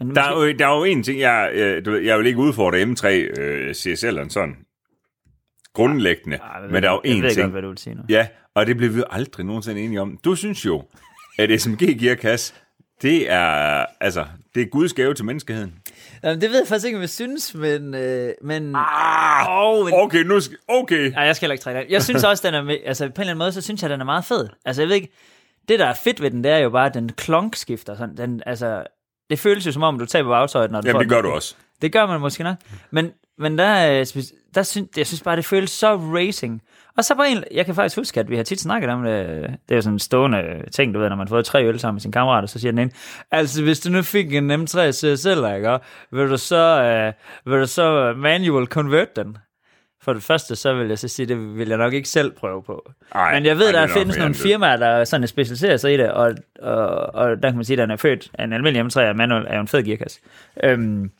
Men 0.00 0.14
Der 0.14 0.22
er, 0.22 0.32
jo, 0.46 0.52
der 0.52 0.66
er 0.66 0.76
jo 0.76 0.84
en 0.84 1.02
ting, 1.02 1.20
jeg, 1.20 1.50
øh, 1.52 1.84
du 1.84 1.90
ved, 1.90 2.00
jeg 2.00 2.18
vil 2.18 2.26
ikke 2.26 2.38
udfordre 2.38 2.82
M3 2.82 3.06
øh, 3.40 3.70
CSL'eren 3.70 4.28
sådan 4.28 4.56
grundlæggende, 5.74 6.36
Ej, 6.36 6.60
men 6.70 6.82
der 6.82 6.88
er 6.88 6.92
jo 6.92 7.00
jeg 7.04 7.12
en 7.12 7.22
ved 7.22 7.30
ting. 7.30 7.40
godt, 7.42 7.52
hvad 7.52 7.62
du 7.62 7.68
vil 7.68 7.78
sige 7.78 7.94
nu. 7.94 8.02
Ja, 8.08 8.26
og 8.54 8.66
det 8.66 8.76
bliver 8.76 8.92
vi 8.92 8.98
jo 8.98 9.04
aldrig 9.10 9.46
nogensinde 9.46 9.80
enige 9.80 10.00
om. 10.00 10.18
Du 10.24 10.34
synes 10.34 10.64
jo, 10.66 10.84
at 11.38 11.60
SMG 11.60 11.78
gearkasse, 12.00 12.54
det 13.02 13.30
er, 13.32 13.84
altså, 14.00 14.24
det 14.54 14.62
er 14.62 14.66
Guds 14.66 14.92
gave 14.92 15.14
til 15.14 15.24
menneskeheden. 15.24 15.74
Jamen, 16.24 16.40
det 16.40 16.50
ved 16.50 16.58
jeg 16.58 16.66
faktisk 16.68 16.86
ikke, 16.86 16.96
om 16.96 17.00
jeg 17.02 17.10
synes, 17.10 17.54
men... 17.54 17.94
Øh, 17.94 18.30
men 18.42 18.72
Ah, 18.76 19.46
Åh, 19.50 19.84
men- 19.84 19.94
okay, 19.94 20.22
nu 20.22 20.40
skal, 20.40 20.56
okay. 20.68 21.10
Nej, 21.10 21.22
jeg 21.22 21.36
skal 21.36 21.46
heller 21.46 21.52
ikke 21.52 21.62
trække 21.62 21.80
den. 21.80 21.90
Jeg 21.90 22.02
synes 22.02 22.24
også, 22.24 22.50
den 22.50 22.54
er, 22.70 22.76
altså 22.84 23.04
på 23.04 23.08
en 23.08 23.20
eller 23.20 23.30
anden 23.30 23.38
måde, 23.38 23.52
så 23.52 23.60
synes 23.60 23.82
jeg, 23.82 23.90
den 23.90 24.00
er 24.00 24.04
meget 24.04 24.24
fed. 24.24 24.48
Altså, 24.64 24.82
jeg 24.82 24.88
ved 24.88 24.96
ikke, 24.96 25.12
det 25.68 25.78
der 25.78 25.86
er 25.86 25.94
fedt 25.94 26.22
ved 26.22 26.30
den, 26.30 26.44
det 26.44 26.52
er 26.52 26.58
jo 26.58 26.70
bare, 26.70 26.86
at 26.86 26.94
den 26.94 27.08
klonk 27.12 27.56
skifter. 27.56 27.96
Sådan, 27.96 28.16
den, 28.16 28.42
altså, 28.46 28.84
det 29.30 29.38
føles 29.38 29.66
jo 29.66 29.72
som 29.72 29.82
om, 29.82 29.98
du 29.98 30.06
taber 30.06 30.30
bagtøjet, 30.30 30.70
når 30.70 30.80
du 30.80 30.86
Jamen, 30.86 30.94
får 30.94 30.98
det 31.02 31.10
den. 31.10 31.16
gør 31.16 31.22
du 31.22 31.34
også. 31.34 31.54
Det 31.82 31.92
gør 31.92 32.06
man 32.06 32.20
måske 32.20 32.42
nok. 32.42 32.56
Men, 32.90 33.10
men 33.38 33.58
der, 33.58 33.90
øh, 34.00 34.06
der 34.54 34.62
synes, 34.62 34.88
jeg 34.96 35.06
synes 35.06 35.22
bare, 35.22 35.36
det 35.36 35.44
føles 35.44 35.70
så 35.70 35.96
racing. 35.96 36.62
Og 36.96 37.04
så 37.04 37.14
på 37.14 37.22
en, 37.22 37.44
jeg 37.52 37.66
kan 37.66 37.74
faktisk 37.74 37.96
huske, 37.96 38.20
at 38.20 38.30
vi 38.30 38.36
har 38.36 38.42
tit 38.42 38.60
snakket 38.60 38.90
om 38.90 39.02
det. 39.02 39.26
Det 39.68 39.70
er 39.70 39.74
jo 39.74 39.82
sådan 39.82 39.94
en 39.94 39.98
stående 39.98 40.64
ting, 40.72 40.94
du 40.94 40.98
ved, 41.00 41.08
når 41.08 41.16
man 41.16 41.28
får 41.28 41.42
tre 41.42 41.64
øl 41.64 41.80
sammen 41.80 41.94
med 41.94 42.00
sine 42.00 42.12
kammerater, 42.12 42.48
så 42.48 42.58
siger 42.58 42.72
den 42.72 42.78
ene, 42.78 42.90
altså 43.30 43.62
hvis 43.62 43.80
du 43.80 43.90
nu 43.90 44.02
fik 44.02 44.34
en 44.34 44.50
M3 44.50 44.90
CSL, 44.92 45.54
ikke, 45.56 45.78
vil 46.12 46.28
du 46.30 46.36
så, 46.36 46.82
øh, 46.82 47.12
vil 47.52 47.60
du 47.60 47.66
så 47.66 48.14
manual 48.16 48.66
convert 48.66 49.16
den? 49.16 49.36
For 50.06 50.12
det 50.12 50.22
første, 50.22 50.56
så 50.56 50.74
vil 50.74 50.88
jeg 50.88 50.98
så 50.98 51.08
sige, 51.08 51.26
det 51.26 51.56
vil 51.58 51.68
jeg 51.68 51.78
nok 51.78 51.92
ikke 51.92 52.08
selv 52.08 52.30
prøve 52.32 52.62
på. 52.62 52.92
Ej, 53.14 53.34
Men 53.34 53.46
jeg 53.46 53.58
ved, 53.58 53.66
ej, 53.66 53.72
der 53.72 53.80
det 53.86 53.90
er 53.90 53.94
findes 53.98 54.16
nogle 54.18 54.34
det. 54.34 54.42
firmaer, 54.42 54.76
der 54.76 55.04
sådan 55.04 55.26
specialiserer 55.28 55.76
sig 55.76 55.94
i 55.94 55.96
det, 55.96 56.10
og, 56.12 56.34
og, 56.62 56.86
og 57.14 57.42
der 57.42 57.48
kan 57.48 57.54
man 57.56 57.64
sige, 57.64 57.74
at 57.74 57.78
den 57.82 57.90
er 57.90 57.96
født 57.96 58.30
af 58.34 58.44
en 58.44 58.52
almindelig 58.52 58.96
M3, 58.96 59.00
og 59.00 59.16
manual 59.16 59.44
er 59.48 59.54
jo 59.54 59.60
en 59.60 59.68
fed 59.68 59.82
gearkasse. 59.82 60.20
Øhm, 60.64 60.80
men 60.80 61.10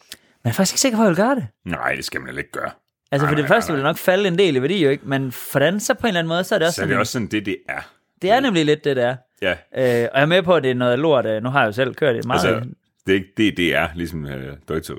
jeg 0.44 0.50
er 0.50 0.52
faktisk 0.54 0.72
ikke 0.74 0.80
sikker 0.80 0.98
på, 0.98 1.02
at 1.02 1.04
jeg 1.06 1.10
vil 1.10 1.16
gøre 1.16 1.34
det. 1.34 1.46
Nej, 1.64 1.94
det 1.94 2.04
skal 2.04 2.20
man 2.20 2.26
heller 2.28 2.40
ikke 2.40 2.52
gøre. 2.52 2.70
Altså, 3.12 3.24
Nej, 3.26 3.30
for 3.32 3.36
det 3.36 3.42
nej, 3.42 3.48
første 3.56 3.70
nej, 3.70 3.74
vil 3.76 3.84
det 3.84 3.88
nok 3.88 3.96
falde 3.98 4.28
en 4.28 4.38
del 4.38 4.56
i 4.56 4.62
værdi, 4.62 4.84
jo 4.84 4.90
ikke? 4.90 5.02
Men 5.08 5.26
det 5.30 5.62
andet, 5.62 5.82
så 5.82 5.94
på 5.94 6.00
en 6.02 6.08
eller 6.08 6.18
anden 6.20 6.28
måde, 6.28 6.44
så 6.44 6.54
er 6.54 6.58
det 6.58 6.66
også 6.66 6.76
Så 6.76 6.82
er 6.82 6.84
sådan, 6.84 6.90
det 6.92 6.98
også 6.98 7.12
sådan, 7.12 7.26
det 7.28 7.46
det 7.46 7.56
er. 7.68 7.90
det 8.22 8.30
er 8.30 8.40
nemlig 8.40 8.64
lidt 8.64 8.84
det, 8.84 8.96
der. 8.96 9.16
Ja, 9.42 9.50
Øh, 9.50 9.54
og 9.74 9.82
jeg 9.82 10.10
er 10.14 10.26
med 10.26 10.42
på, 10.42 10.54
at 10.54 10.62
det 10.62 10.70
er 10.70 10.74
noget 10.74 10.98
lort. 10.98 11.26
øh, 11.26 11.42
Nu 11.42 11.48
har 11.50 11.60
jeg 11.60 11.66
jo 11.66 11.72
selv 11.72 11.94
kørt 11.94 12.14
det 12.14 12.24
meget. 12.26 12.46
altså, 12.46 12.68
det 13.06 13.12
er 13.12 13.16
ikke 13.16 13.32
det, 13.36 13.56
det 13.56 13.74
er, 13.74 13.88
ligesom 13.94 14.24
uh, 14.24 14.30
Deutsche, 14.68 14.94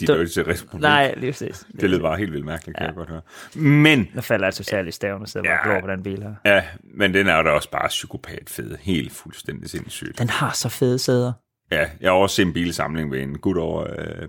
de 0.00 0.06
Du- 0.06 0.12
Deutsche 0.14 0.42
Republik. 0.42 0.80
Nej, 0.80 1.14
lige 1.16 1.32
præcis. 1.32 1.66
Det 1.80 1.90
lød 1.90 2.00
bare 2.00 2.16
helt 2.16 2.32
vildt 2.32 2.44
mærkeligt, 2.46 2.76
kan 2.78 2.82
ja. 2.84 2.88
jeg 2.88 2.94
godt 2.96 3.08
høre. 3.08 3.20
Men, 3.54 4.08
Der 4.14 4.20
falder 4.20 4.46
jeg 4.46 4.54
totalt 4.54 4.88
i 4.88 4.90
staven, 4.90 5.22
og 5.22 5.28
sidder 5.28 5.46
bare 5.46 5.58
Ja. 5.70 5.70
glor 5.72 5.80
på 5.80 5.92
den 5.94 6.02
bil 6.02 6.22
her. 6.22 6.34
ja, 6.54 6.62
men 6.96 7.14
den 7.14 7.26
er 7.26 7.36
jo 7.36 7.42
da 7.42 7.50
også 7.50 7.70
bare 7.70 7.88
psykopat 7.88 8.42
fed. 8.50 8.76
Helt 8.80 9.12
fuldstændig 9.12 9.70
sindssygt. 9.70 10.18
Den 10.18 10.30
har 10.30 10.50
så 10.54 10.68
fede 10.68 10.98
sæder. 10.98 11.32
Ja, 11.72 11.86
jeg 12.00 12.10
har 12.10 12.16
også 12.18 12.36
set 12.36 12.46
en 12.46 12.52
bilsamling 12.52 13.10
ved 13.10 13.20
en 13.22 13.38
gut 13.38 13.56
over... 13.56 13.86
Øh, 13.98 14.28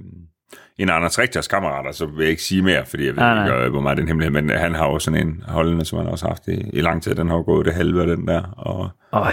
en 0.78 0.90
Anders 0.90 1.20
Rigters 1.20 1.48
kammerater, 1.48 1.92
så 1.92 2.06
vil 2.06 2.22
jeg 2.24 2.30
ikke 2.30 2.44
sige 2.44 2.62
mere, 2.62 2.86
fordi 2.86 3.06
jeg 3.06 3.14
ved 3.16 3.20
Nej, 3.24 3.46
ikke, 3.46 3.58
øh, 3.58 3.70
hvor 3.72 3.82
meget 3.82 3.98
den 3.98 4.08
hemmelighed, 4.08 4.42
men 4.42 4.50
han 4.58 4.76
har 4.76 4.88
jo 4.88 5.00
sådan 5.00 5.28
en 5.28 5.44
holdende, 5.48 5.86
som 5.86 5.98
han 5.98 6.08
også 6.08 6.26
har 6.26 6.30
haft 6.32 6.48
i, 6.48 6.70
i 6.74 6.82
lang 6.82 7.04
tid. 7.04 7.16
Den 7.16 7.30
har 7.30 7.42
gået 7.42 7.66
det 7.66 7.74
halve 7.74 8.02
af 8.02 8.08
den 8.08 8.28
der, 8.28 8.42
og 8.44 8.90
Øj. 9.12 9.32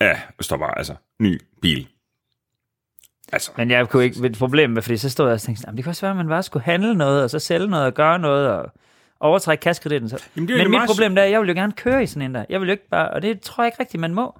ja, 0.00 0.16
står 0.40 0.56
bare, 0.56 0.78
altså, 0.78 0.94
ny 1.20 1.40
bil. 1.62 1.88
Altså, 3.34 3.52
Men 3.56 3.70
jeg 3.70 3.88
kunne 3.88 4.04
ikke, 4.04 4.26
et 4.26 4.38
problem 4.38 4.70
med, 4.70 4.82
fordi 4.82 4.96
så 4.96 5.10
stod 5.10 5.26
jeg 5.26 5.34
og 5.34 5.40
tænkte, 5.40 5.62
"Jamen, 5.66 5.76
det 5.76 5.84
kan 5.84 5.90
også 5.90 6.00
være, 6.00 6.10
at 6.10 6.16
man 6.16 6.28
bare 6.28 6.42
skulle 6.42 6.64
handle 6.64 6.94
noget, 6.94 7.22
og 7.22 7.30
så 7.30 7.38
sælge 7.38 7.66
noget, 7.68 7.86
og 7.86 7.94
gøre 7.94 8.18
noget, 8.18 8.48
og 8.48 8.72
overtrække 9.20 9.62
kaskreditten. 9.62 10.08
Så. 10.08 10.24
Jamen, 10.36 10.48
det 10.48 10.56
Men 10.56 10.64
mit 10.64 10.70
meget- 10.70 10.88
problem 10.88 11.14
der 11.14 11.22
er, 11.22 11.26
at 11.26 11.32
jeg 11.32 11.40
vil 11.40 11.48
jo 11.48 11.54
gerne 11.54 11.72
køre 11.72 12.02
i 12.02 12.06
sådan 12.06 12.22
en 12.22 12.34
der. 12.34 12.44
Jeg 12.48 12.60
vil 12.60 12.66
jo 12.66 12.72
ikke 12.72 12.88
bare, 12.88 13.10
og 13.10 13.22
det 13.22 13.40
tror 13.40 13.64
jeg 13.64 13.68
ikke 13.68 13.80
rigtigt, 13.80 14.00
man 14.00 14.14
må. 14.14 14.38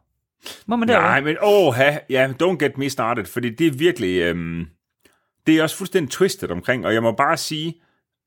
Må 0.66 0.76
man 0.76 0.88
det? 0.88 0.96
Nej, 0.96 1.20
men 1.20 1.36
åh, 1.42 1.74
ja, 2.10 2.28
don't 2.42 2.56
get 2.64 2.78
me 2.78 2.90
started, 2.90 3.24
fordi 3.24 3.50
det 3.50 3.66
er 3.66 3.70
virkelig, 3.78 4.20
øhm, 4.20 4.66
det 5.46 5.58
er 5.58 5.62
også 5.62 5.76
fuldstændig 5.76 6.10
twistet 6.10 6.50
omkring, 6.50 6.86
og 6.86 6.94
jeg 6.94 7.02
må 7.02 7.12
bare 7.12 7.36
sige, 7.36 7.74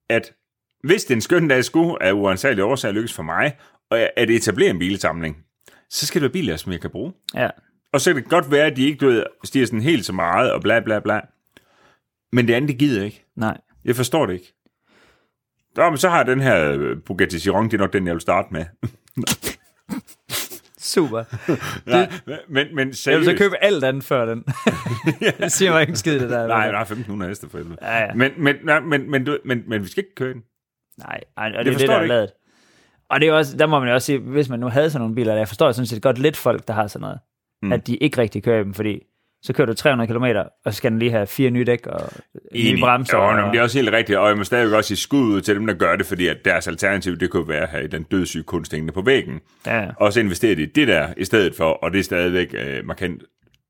at 0.10 0.34
hvis 0.84 1.04
det 1.04 1.12
er 1.12 1.16
en 1.16 1.22
skøn 1.22 1.48
dag 1.48 1.64
skulle, 1.64 2.04
af 2.04 2.12
uansagelige 2.12 2.66
årsager 2.66 2.94
lykkes 2.94 3.14
for 3.14 3.24
mig, 3.24 3.58
og 3.92 4.00
at 4.20 4.30
etablere 4.30 4.70
en 4.70 4.80
bilsamling, 4.80 5.38
så 5.90 6.06
skal 6.08 6.22
det 6.22 6.24
være 6.24 6.34
biler, 6.34 6.58
som 6.58 6.72
jeg 6.72 6.82
kan 6.82 6.90
bruge. 6.90 7.14
Ja. 7.36 7.50
Og 7.94 8.02
så 8.02 8.14
kan 8.14 8.24
det 8.24 8.30
godt 8.30 8.52
være, 8.52 8.66
at 8.66 8.76
de 8.78 8.86
ikke 8.86 8.98
du 8.98 9.08
ved, 9.08 9.24
stiger 9.44 9.66
sådan 9.66 9.82
helt 9.82 10.06
så 10.06 10.14
meget, 10.14 10.52
og 10.52 10.62
bla 10.62 10.80
bla 10.80 11.00
bla. 11.00 11.22
Men 12.32 12.48
det 12.48 12.54
andet, 12.54 12.70
det 12.70 12.78
gider 12.78 13.04
ikke. 13.04 13.26
Nej. 13.36 13.58
Jeg 13.86 13.96
forstår 13.96 14.26
det 14.26 14.34
ikke. 14.34 14.54
Nå, 15.76 15.90
men 15.90 15.98
så 15.98 16.10
har 16.10 16.18
jeg 16.18 16.28
den 16.28 16.42
her 16.42 16.72
øh, 16.72 16.98
Bugatti 17.06 17.40
Chiron, 17.40 17.66
det 17.66 17.74
er 17.74 17.78
nok 17.78 17.94
den, 17.94 18.08
jeg 18.08 18.14
vil 18.14 18.22
starte 18.22 18.48
med. 18.52 18.66
Super. 20.80 21.24
Nej, 21.90 22.12
men, 22.50 22.68
men 22.76 22.78
Jeg 22.80 22.86
vil 22.88 22.96
seriøst. 22.96 23.26
så 23.30 23.36
købe 23.38 23.64
alt 23.64 23.84
andet 23.84 24.04
før 24.04 24.26
den. 24.26 24.44
det 25.40 25.52
siger 25.52 25.72
mig 25.72 25.82
ikke 25.82 25.96
skid, 25.96 26.20
det 26.20 26.30
der. 26.30 26.48
Nej, 26.48 26.72
nej, 26.72 26.82
1500 26.82 27.30
heste 27.30 27.50
for 27.50 27.58
helvede. 27.58 27.78
Ja, 27.82 27.98
ja. 27.98 28.14
Men, 28.14 28.32
men, 28.38 28.56
nej, 28.64 28.80
men, 28.80 29.12
men, 29.12 29.24
du, 29.26 29.38
men, 29.46 29.64
men 29.68 29.84
vi 29.84 29.88
skal 29.88 30.04
ikke 30.04 30.16
køre 30.16 30.34
den. 30.34 30.42
Nej, 30.98 31.20
ej, 31.38 31.52
og 31.58 31.66
det, 31.66 31.66
Det 31.66 31.66
det 31.66 31.74
er 31.74 31.78
det, 31.78 31.88
der 31.90 31.96
er 31.96 32.06
lavet. 32.06 32.30
Og 33.10 33.20
det 33.20 33.28
er 33.30 33.34
også, 33.34 33.58
der 33.58 33.66
må 33.68 33.80
man 33.80 33.88
jo 33.90 33.94
også 33.94 34.06
sige, 34.06 34.20
hvis 34.20 34.50
man 34.50 34.60
nu 34.60 34.68
havde 34.68 34.90
sådan 34.90 35.02
nogle 35.02 35.16
biler, 35.16 35.32
der 35.32 35.38
jeg 35.40 35.48
forstår 35.48 35.72
sådan 35.72 35.86
set 35.88 36.02
godt 36.02 36.18
lidt 36.18 36.38
folk, 36.38 36.68
der 36.68 36.74
har 36.74 36.88
sådan 36.88 37.02
noget, 37.02 37.20
Mm. 37.64 37.72
at 37.74 37.88
de 37.88 37.96
ikke 37.98 38.18
rigtig 38.18 38.44
kører 38.44 38.64
dem, 38.64 38.74
fordi 38.74 39.00
så 39.42 39.54
kører 39.54 39.66
du 39.66 39.74
300 39.74 40.14
km, 40.14 40.24
og 40.66 40.74
så 40.74 40.78
skal 40.78 40.92
den 40.92 41.00
lige 41.00 41.12
have 41.12 41.28
fire 41.28 41.50
nye 41.50 41.64
dæk 41.64 41.88
og 41.88 42.02
nye 42.56 42.78
bremser. 42.80 43.32
Men 43.36 43.44
og, 43.44 43.52
det 43.54 43.60
er 43.60 43.64
også 43.64 43.78
helt 43.78 43.92
rigtigt, 43.92 44.18
og 44.20 44.28
jeg 44.30 44.38
må 44.38 44.44
stadigvæk 44.44 44.76
også 44.78 44.88
sige 44.88 44.98
skud 44.98 45.34
ud 45.36 45.42
til 45.42 45.56
dem, 45.56 45.68
der 45.68 45.74
gør 45.74 45.96
det, 45.96 46.06
fordi 46.06 46.28
at 46.28 46.38
deres 46.46 46.68
alternativ, 46.68 47.18
det 47.18 47.30
kunne 47.30 47.48
være 47.48 47.62
at 47.62 47.70
have 47.70 47.88
den 47.88 48.04
dødssyge 48.04 48.44
kunst 48.44 48.72
hængende 48.72 48.94
på 48.94 49.02
væggen. 49.02 49.40
ja, 49.66 49.82
ja. 49.82 49.90
Og 49.98 50.14
så 50.14 50.20
investere 50.20 50.52
i 50.52 50.66
det 50.66 50.88
der 50.88 51.14
i 51.18 51.26
stedet 51.26 51.56
for, 51.56 51.64
og 51.70 51.92
det 51.92 52.00
er 52.00 52.04
stadigvæk 52.04 52.56
øh, 52.58 52.86
markant 52.86 53.24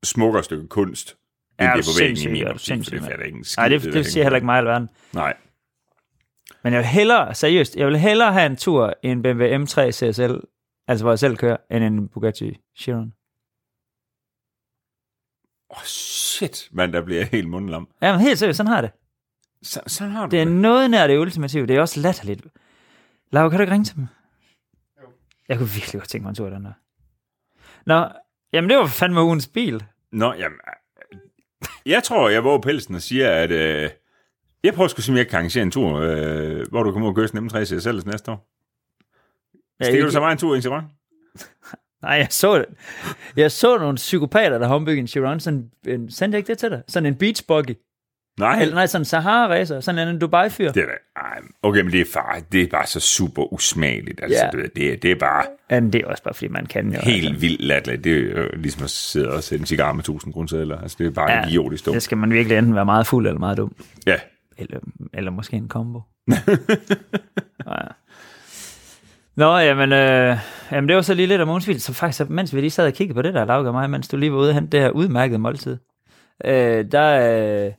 smukkere 0.04 0.44
stykke 0.44 0.68
kunst, 0.68 1.16
end 1.60 1.68
Ja, 1.68 1.72
det 1.76 1.80
er 1.80 1.92
på 1.94 2.00
væggen 2.02 2.28
i 2.28 2.32
min 2.32 2.42
ja, 2.42 2.50
optik, 2.50 2.84
for 2.84 2.90
det 2.90 3.00
fatter 3.02 3.24
ikke 3.24 3.38
en 3.38 3.44
skid. 3.44 3.60
Nej, 3.60 3.68
det, 3.68 3.82
der 3.84 3.90
det 3.90 4.06
siger 4.06 4.24
heller 4.24 4.36
ikke 4.36 4.46
mig 4.46 4.58
alverden. 4.58 4.88
på. 4.88 4.94
Nej, 5.14 5.34
Men 6.64 6.72
jeg 6.72 6.78
vil 6.78 6.86
hellere, 6.86 7.34
seriøst, 7.34 7.76
jeg 7.76 7.86
vil 7.86 7.96
hellere 7.98 8.32
have 8.32 8.46
en 8.46 8.56
tur 8.56 8.94
i 9.02 9.08
en 9.08 9.22
BMW 9.22 9.44
M3 9.44 9.90
CSL, 9.90 10.34
altså 10.88 11.04
hvor 11.04 11.10
jeg 11.12 11.18
selv 11.18 11.36
kører, 11.36 11.56
end 11.70 11.84
en 11.84 12.08
Bugatti 12.08 12.56
Chiron. 12.80 13.12
Oh, 15.70 15.82
shit, 15.84 16.68
mand, 16.72 16.92
der 16.92 17.00
bliver 17.04 17.20
jeg 17.20 17.28
helt 17.32 17.48
mundlam. 17.48 17.88
Jamen 18.02 18.20
helt 18.20 18.38
seriøst, 18.38 18.56
sådan 18.56 18.68
har 18.68 18.76
jeg 18.76 18.82
det. 18.82 18.90
Så, 19.68 19.80
sådan 19.86 20.12
har 20.12 20.26
du 20.26 20.30
Det 20.30 20.40
er 20.40 20.44
det. 20.44 20.54
noget 20.54 20.90
nær 20.90 21.06
det 21.06 21.18
ultimative. 21.18 21.66
Det 21.66 21.76
er 21.76 21.80
også 21.80 22.00
latterligt. 22.00 22.46
Laura, 23.30 23.48
kan 23.48 23.58
du 23.58 23.62
ikke 23.62 23.72
ringe 23.72 23.84
til 23.84 23.96
dem? 23.96 24.06
Jeg 25.48 25.58
kunne 25.58 25.68
virkelig 25.68 26.00
godt 26.00 26.08
tænke 26.08 26.22
mig 26.22 26.28
en 26.30 26.34
tur 26.34 26.48
i 26.48 26.50
den 26.50 26.64
der. 26.64 26.72
Nå, 27.86 28.08
jamen 28.52 28.70
det 28.70 28.78
var 28.78 28.86
fandme 28.86 29.22
ugens 29.22 29.46
bil. 29.46 29.84
Nå, 30.12 30.32
jamen, 30.34 30.58
øh, 31.12 31.18
jeg 31.86 32.02
tror, 32.02 32.28
jeg 32.28 32.44
våger 32.44 32.60
pelsen 32.60 32.94
og 32.94 33.02
siger, 33.02 33.30
at 33.30 33.50
øh, 33.50 33.90
jeg 34.64 34.74
prøver 34.74 34.88
sgu 34.88 35.00
simpelthen, 35.02 35.16
jeg 35.18 35.28
kan 35.30 35.36
arrangere 35.36 35.62
en 35.62 35.70
tur, 35.70 35.96
øh, 35.96 36.66
hvor 36.70 36.82
du 36.82 36.92
kommer 36.92 37.08
ud 37.08 37.12
og 37.12 37.16
køre 37.16 37.28
sådan 37.28 37.42
en 37.44 37.50
M3 37.50 37.64
CSL 37.64 38.08
næste 38.10 38.30
år. 38.30 38.48
Stikker 39.82 39.92
ikke- 39.96 40.06
du 40.06 40.10
så 40.12 40.20
meget 40.20 40.32
en 40.32 40.38
tur 40.38 40.54
i 40.54 40.56
en 40.56 40.62
Chiron? 40.62 40.84
Nej, 42.02 42.12
jeg 42.12 42.26
så 42.30 42.58
det. 42.58 42.66
Jeg 43.36 43.52
så 43.52 43.78
nogle 43.78 43.96
psykopater, 43.96 44.58
der 44.58 44.68
ombygget 44.68 44.98
en 45.00 45.06
Chiron. 45.06 45.40
Sådan 45.40 45.70
en, 45.86 46.10
sendte 46.10 46.36
jeg 46.36 46.38
ikke 46.38 46.48
det 46.48 46.58
til 46.58 46.70
dig? 46.70 46.82
Sådan 46.88 47.06
en 47.06 47.14
beach 47.14 47.46
buggy. 47.48 47.74
Nej, 48.40 48.60
Eller 48.60 48.74
nej, 48.74 48.86
sådan 48.86 49.00
en 49.00 49.04
Sahara-racer. 49.04 49.80
Sådan 49.80 50.08
en 50.08 50.18
Dubai-fyr. 50.18 50.72
det 50.72 50.82
er 50.82 50.86
ej, 51.22 51.38
okay, 51.62 51.80
men 51.80 51.92
det 51.92 52.00
er, 52.00 52.04
far, 52.12 52.40
det 52.52 52.62
er 52.62 52.66
bare 52.66 52.86
så 52.86 53.00
super 53.00 53.52
usmageligt. 53.52 54.20
Altså, 54.22 54.44
Ja. 54.52 54.58
ved, 54.60 54.68
det, 54.68 54.92
er- 54.92 54.96
det 54.96 55.10
er 55.10 55.14
bare 55.16 55.44
Ja, 55.70 55.80
det 55.80 55.94
er 55.94 56.06
også 56.06 56.22
bare, 56.22 56.34
fordi 56.34 56.48
man 56.48 56.66
kan 56.66 56.92
jo. 56.92 57.00
helt 57.02 57.26
altså. 57.28 57.40
vildt 57.40 57.60
latterligt. 57.60 58.04
Det 58.04 58.38
er 58.38 58.42
jo 58.42 58.48
ligesom 58.56 58.84
at 58.84 58.90
sidde 58.90 59.30
og 59.30 59.42
sætte 59.42 59.62
en 59.62 59.66
cigar 59.66 59.92
med 59.92 60.00
1000 60.00 60.32
grundsedler. 60.32 60.78
Altså, 60.80 60.96
det 61.00 61.06
er 61.06 61.10
bare 61.10 61.30
ja, 61.30 61.46
idiotisk 61.46 61.86
dumt. 61.86 61.94
Det 61.94 62.02
skal 62.02 62.18
man 62.18 62.30
virkelig 62.32 62.58
enten 62.58 62.74
være 62.74 62.84
meget 62.84 63.06
fuld 63.06 63.26
eller 63.26 63.40
meget 63.40 63.56
dum. 63.58 63.74
Ja, 64.06 64.16
Eller, 64.58 64.78
eller 65.14 65.30
måske 65.30 65.56
en 65.56 65.68
combo. 65.68 66.00
ja. 67.66 67.72
Nå, 69.38 69.58
jamen, 69.58 69.92
øh, 69.92 70.38
jamen, 70.72 70.88
det 70.88 70.96
var 70.96 71.02
så 71.02 71.14
lige 71.14 71.26
lidt 71.26 71.40
om 71.40 71.48
ugens. 71.48 71.82
Så 71.82 71.92
faktisk, 71.92 72.30
mens 72.30 72.54
vi 72.54 72.60
lige 72.60 72.70
sad 72.70 72.86
og 72.86 72.92
kiggede 72.92 73.14
på 73.14 73.22
det 73.22 73.34
der, 73.34 73.44
Lauke 73.44 73.68
og 73.68 73.74
mig, 73.74 73.90
mens 73.90 74.08
du 74.08 74.16
lige 74.16 74.32
var 74.32 74.38
ude 74.38 74.50
og 74.50 74.54
hente 74.54 74.70
det 74.70 74.80
her 74.80 74.90
udmærkede 74.90 75.38
måltid, 75.38 75.78
øh, 76.44 76.92
der, 76.92 77.66
øh, 77.66 77.72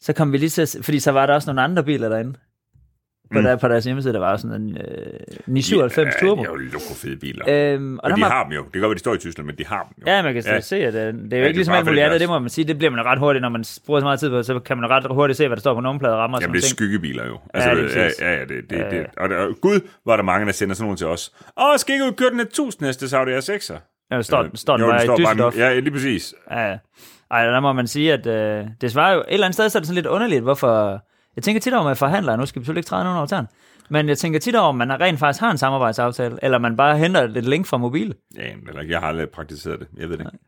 så 0.00 0.12
kom 0.12 0.32
vi 0.32 0.38
lige 0.38 0.48
til, 0.48 0.82
fordi 0.82 1.00
så 1.00 1.12
var 1.12 1.26
der 1.26 1.34
også 1.34 1.48
nogle 1.50 1.62
andre 1.62 1.84
biler 1.84 2.08
derinde. 2.08 2.38
På, 3.32 3.38
Mm. 3.38 3.44
der, 3.44 3.56
på 3.56 3.68
deres 3.68 3.84
hjemmeside, 3.84 4.12
der 4.12 4.18
var 4.20 4.36
sådan 4.36 4.60
en 4.62 4.76
øh, 4.76 5.20
997 5.46 6.14
ja, 6.22 6.26
Turbo. 6.26 6.42
Det 6.42 6.48
er 6.48 6.52
jo 6.52 6.56
loko 6.58 6.94
fede 6.94 7.16
biler. 7.16 7.44
Øhm, 7.48 7.98
og 7.98 8.10
der 8.10 8.16
de 8.16 8.22
har 8.22 8.42
dem 8.44 8.52
jo. 8.52 8.62
Det 8.64 8.72
kan 8.72 8.80
godt 8.80 8.88
være, 8.90 8.94
de 8.94 8.98
står 8.98 9.14
i 9.14 9.18
Tyskland, 9.18 9.46
men 9.46 9.56
de 9.58 9.66
har 9.66 9.82
dem 9.82 10.02
jo. 10.06 10.12
Ja, 10.12 10.22
man 10.22 10.34
kan 10.34 10.42
Ja. 10.46 10.54
ja. 10.54 10.60
se, 10.60 10.76
at 10.76 10.94
øh, 10.94 11.00
det 11.00 11.02
er 11.02 11.10
jo 11.12 11.12
Ja, 11.12 11.36
ikke 11.36 11.46
det 11.46 11.56
ligesom 11.56 11.74
alt 11.74 11.86
muligt 11.86 12.04
andet, 12.04 12.20
det 12.20 12.28
må 12.28 12.38
man 12.38 12.48
sige. 12.48 12.64
Det 12.64 12.78
bliver 12.78 12.90
man 12.90 13.04
ret 13.04 13.18
hurtigt, 13.18 13.42
når 13.42 13.48
man 13.48 13.64
bruger 13.86 14.00
så 14.00 14.04
meget 14.04 14.20
tid 14.20 14.30
på, 14.30 14.42
så 14.42 14.58
kan 14.58 14.76
man 14.80 14.90
ret 14.90 15.06
hurtigt 15.10 15.36
se, 15.36 15.46
hvad 15.46 15.56
der 15.56 15.60
står 15.60 15.74
på 15.74 15.80
nummerplader 15.80 16.14
og 16.14 16.20
rammer 16.20 16.38
Jamen, 16.40 16.54
det 16.54 16.58
er 16.58 16.62
ting. 16.62 16.76
skyggebiler 16.76 17.26
jo. 17.26 17.32
Ja, 17.54 17.60
Altså, 17.60 17.70
det 17.74 17.96
er 17.96 18.26
ja, 18.26 18.32
ja, 18.32 18.38
ja, 18.38 18.44
det, 18.44 18.70
det, 18.70 18.76
Ja. 18.78 18.90
det. 18.90 19.06
Og, 19.16 19.28
der, 19.28 19.60
gud, 19.60 19.80
var 20.06 20.16
der 20.16 20.22
mange, 20.22 20.46
der 20.46 20.52
sender 20.52 20.74
sådan 20.74 20.84
nogle 20.84 20.96
til 20.96 21.06
os. 21.06 21.32
Åh, 21.60 21.76
skal 21.78 21.92
ikke 21.94 22.04
ud 22.04 22.12
køre 22.12 22.30
den 22.30 22.40
1000 22.40 22.86
næste 22.86 23.16
Audi 23.16 23.30
R6'er? 23.32 23.78
Ja, 24.10 24.22
står, 24.22 24.42
Øh, 24.42 24.50
står 24.54 24.76
den 24.76 24.86
jo, 24.86 24.92
bare 24.92 25.04
i 25.04 25.08
Düsseldorf. 25.08 25.58
Ja, 25.58 25.78
lige 25.78 25.90
præcis. 25.92 26.34
Ja, 26.50 26.68
ja. 26.70 26.76
Ej, 27.30 27.44
der 27.46 27.60
må 27.60 27.72
man 27.72 27.86
sige, 27.86 28.12
at 28.12 28.26
øh, 28.26 28.64
det 28.80 28.90
svarer 28.92 29.14
jo 29.14 29.20
et 29.20 29.24
eller 29.28 29.46
andet 29.46 29.54
sted, 29.54 29.68
så 29.68 29.78
er 29.78 29.80
det 29.80 29.86
sådan 29.86 29.94
lidt 29.94 30.06
underligt, 30.06 30.42
hvorfor... 30.42 31.02
Jeg 31.38 31.42
tænker 31.42 31.60
tit 31.60 31.74
over 31.74 31.84
med 31.84 31.96
forhandlere, 31.96 32.36
nu 32.36 32.46
skal 32.46 32.60
vi 32.60 32.64
selvfølgelig 32.64 32.80
ikke 32.80 32.88
træde 32.88 33.04
nogen 33.04 33.16
over 33.18 33.26
tæren, 33.26 33.46
men 33.90 34.08
jeg 34.08 34.18
tænker 34.18 34.38
tit 34.40 34.56
over, 34.56 34.68
om 34.68 34.74
man 34.74 35.00
rent 35.00 35.18
faktisk 35.18 35.40
har 35.40 35.50
en 35.50 35.58
samarbejdsaftale, 35.58 36.38
eller 36.42 36.58
man 36.58 36.76
bare 36.76 36.98
henter 36.98 37.22
et 37.22 37.44
link 37.44 37.66
fra 37.66 37.76
mobil. 37.76 38.14
Ja, 38.36 38.52
eller 38.68 38.82
jeg 38.82 39.00
har 39.00 39.06
aldrig 39.06 39.28
praktiseret 39.30 39.80
det. 39.80 39.88
Jeg 39.96 40.08
ved 40.08 40.18
det 40.18 40.26
ikke. 40.34 40.44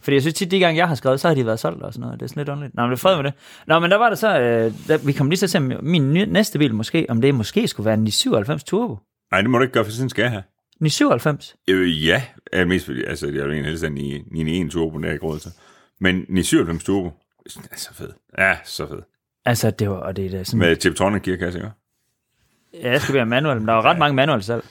Fordi 0.00 0.14
jeg 0.14 0.22
synes 0.22 0.34
tit, 0.34 0.50
de 0.50 0.58
gange 0.58 0.78
jeg 0.78 0.88
har 0.88 0.94
skrevet, 0.94 1.20
så 1.20 1.28
har 1.28 1.34
de 1.34 1.46
været 1.46 1.58
solgt 1.58 1.82
og 1.82 1.92
sådan 1.92 2.00
noget. 2.00 2.20
Det 2.20 2.26
er 2.26 2.28
sådan 2.28 2.40
lidt 2.40 2.48
underligt. 2.48 2.74
Nå, 2.74 2.82
men 2.82 2.90
det 2.90 2.96
er 2.96 3.00
fred 3.00 3.16
med 3.16 3.24
det. 3.24 3.32
Nå, 3.66 3.78
men 3.78 3.90
der 3.90 3.96
var 3.96 4.08
det 4.08 4.18
så, 4.18 4.40
øh, 4.40 4.72
der, 4.88 4.98
vi 5.06 5.12
kom 5.12 5.30
lige 5.30 5.38
til 5.38 5.46
at 5.46 5.50
se 5.50 5.58
om 5.58 5.72
min 5.82 6.14
nye, 6.14 6.26
næste 6.26 6.58
bil 6.58 6.74
måske, 6.74 7.06
om 7.08 7.20
det 7.20 7.34
måske 7.34 7.68
skulle 7.68 7.84
være 7.84 7.94
en 7.94 8.04
997 8.04 8.64
Turbo. 8.64 8.98
Nej, 9.30 9.40
det 9.40 9.50
må 9.50 9.58
du 9.58 9.62
ikke 9.62 9.72
gøre, 9.72 9.84
for 9.84 9.92
sådan 9.92 10.10
skal 10.10 10.22
jeg 10.22 10.30
have. 10.30 10.42
997? 10.80 11.56
Øh, 11.68 12.06
ja, 12.06 12.22
er 12.52 12.64
mest 12.64 12.88
altså, 13.06 13.26
jeg 13.26 13.36
er 13.36 13.44
egentlig 13.44 13.64
helst 13.64 13.84
en 13.84 13.92
991 13.92 14.72
Turbo, 14.72 14.98
det 14.98 15.04
er 15.04 15.08
jeg 15.08 15.14
ikke 15.14 15.26
råd 15.26 15.38
til. 15.38 15.50
Men 16.00 16.14
997 16.14 16.84
Turbo, 16.84 17.10
er 17.70 17.76
så 17.76 17.94
fed. 17.94 18.10
Ja, 18.38 18.56
så 18.64 18.86
fed. 18.86 19.13
Altså, 19.44 19.70
det 19.70 19.90
var, 19.90 19.96
og 19.96 20.16
det 20.16 20.26
er 20.26 20.30
da 20.30 20.44
sådan... 20.44 20.58
Med 20.58 20.76
Tiptronic 20.76 21.22
gearkasse, 21.22 21.58
ikke? 21.58 21.70
Ja, 22.74 22.90
jeg 22.90 23.00
skal 23.00 23.14
være 23.14 23.26
manuel, 23.26 23.58
men 23.58 23.66
der 23.68 23.72
er 23.72 23.76
jo 23.76 23.82
ret 23.82 23.98
mange 23.98 24.14
manuelle 24.16 24.42
selv. 24.42 24.62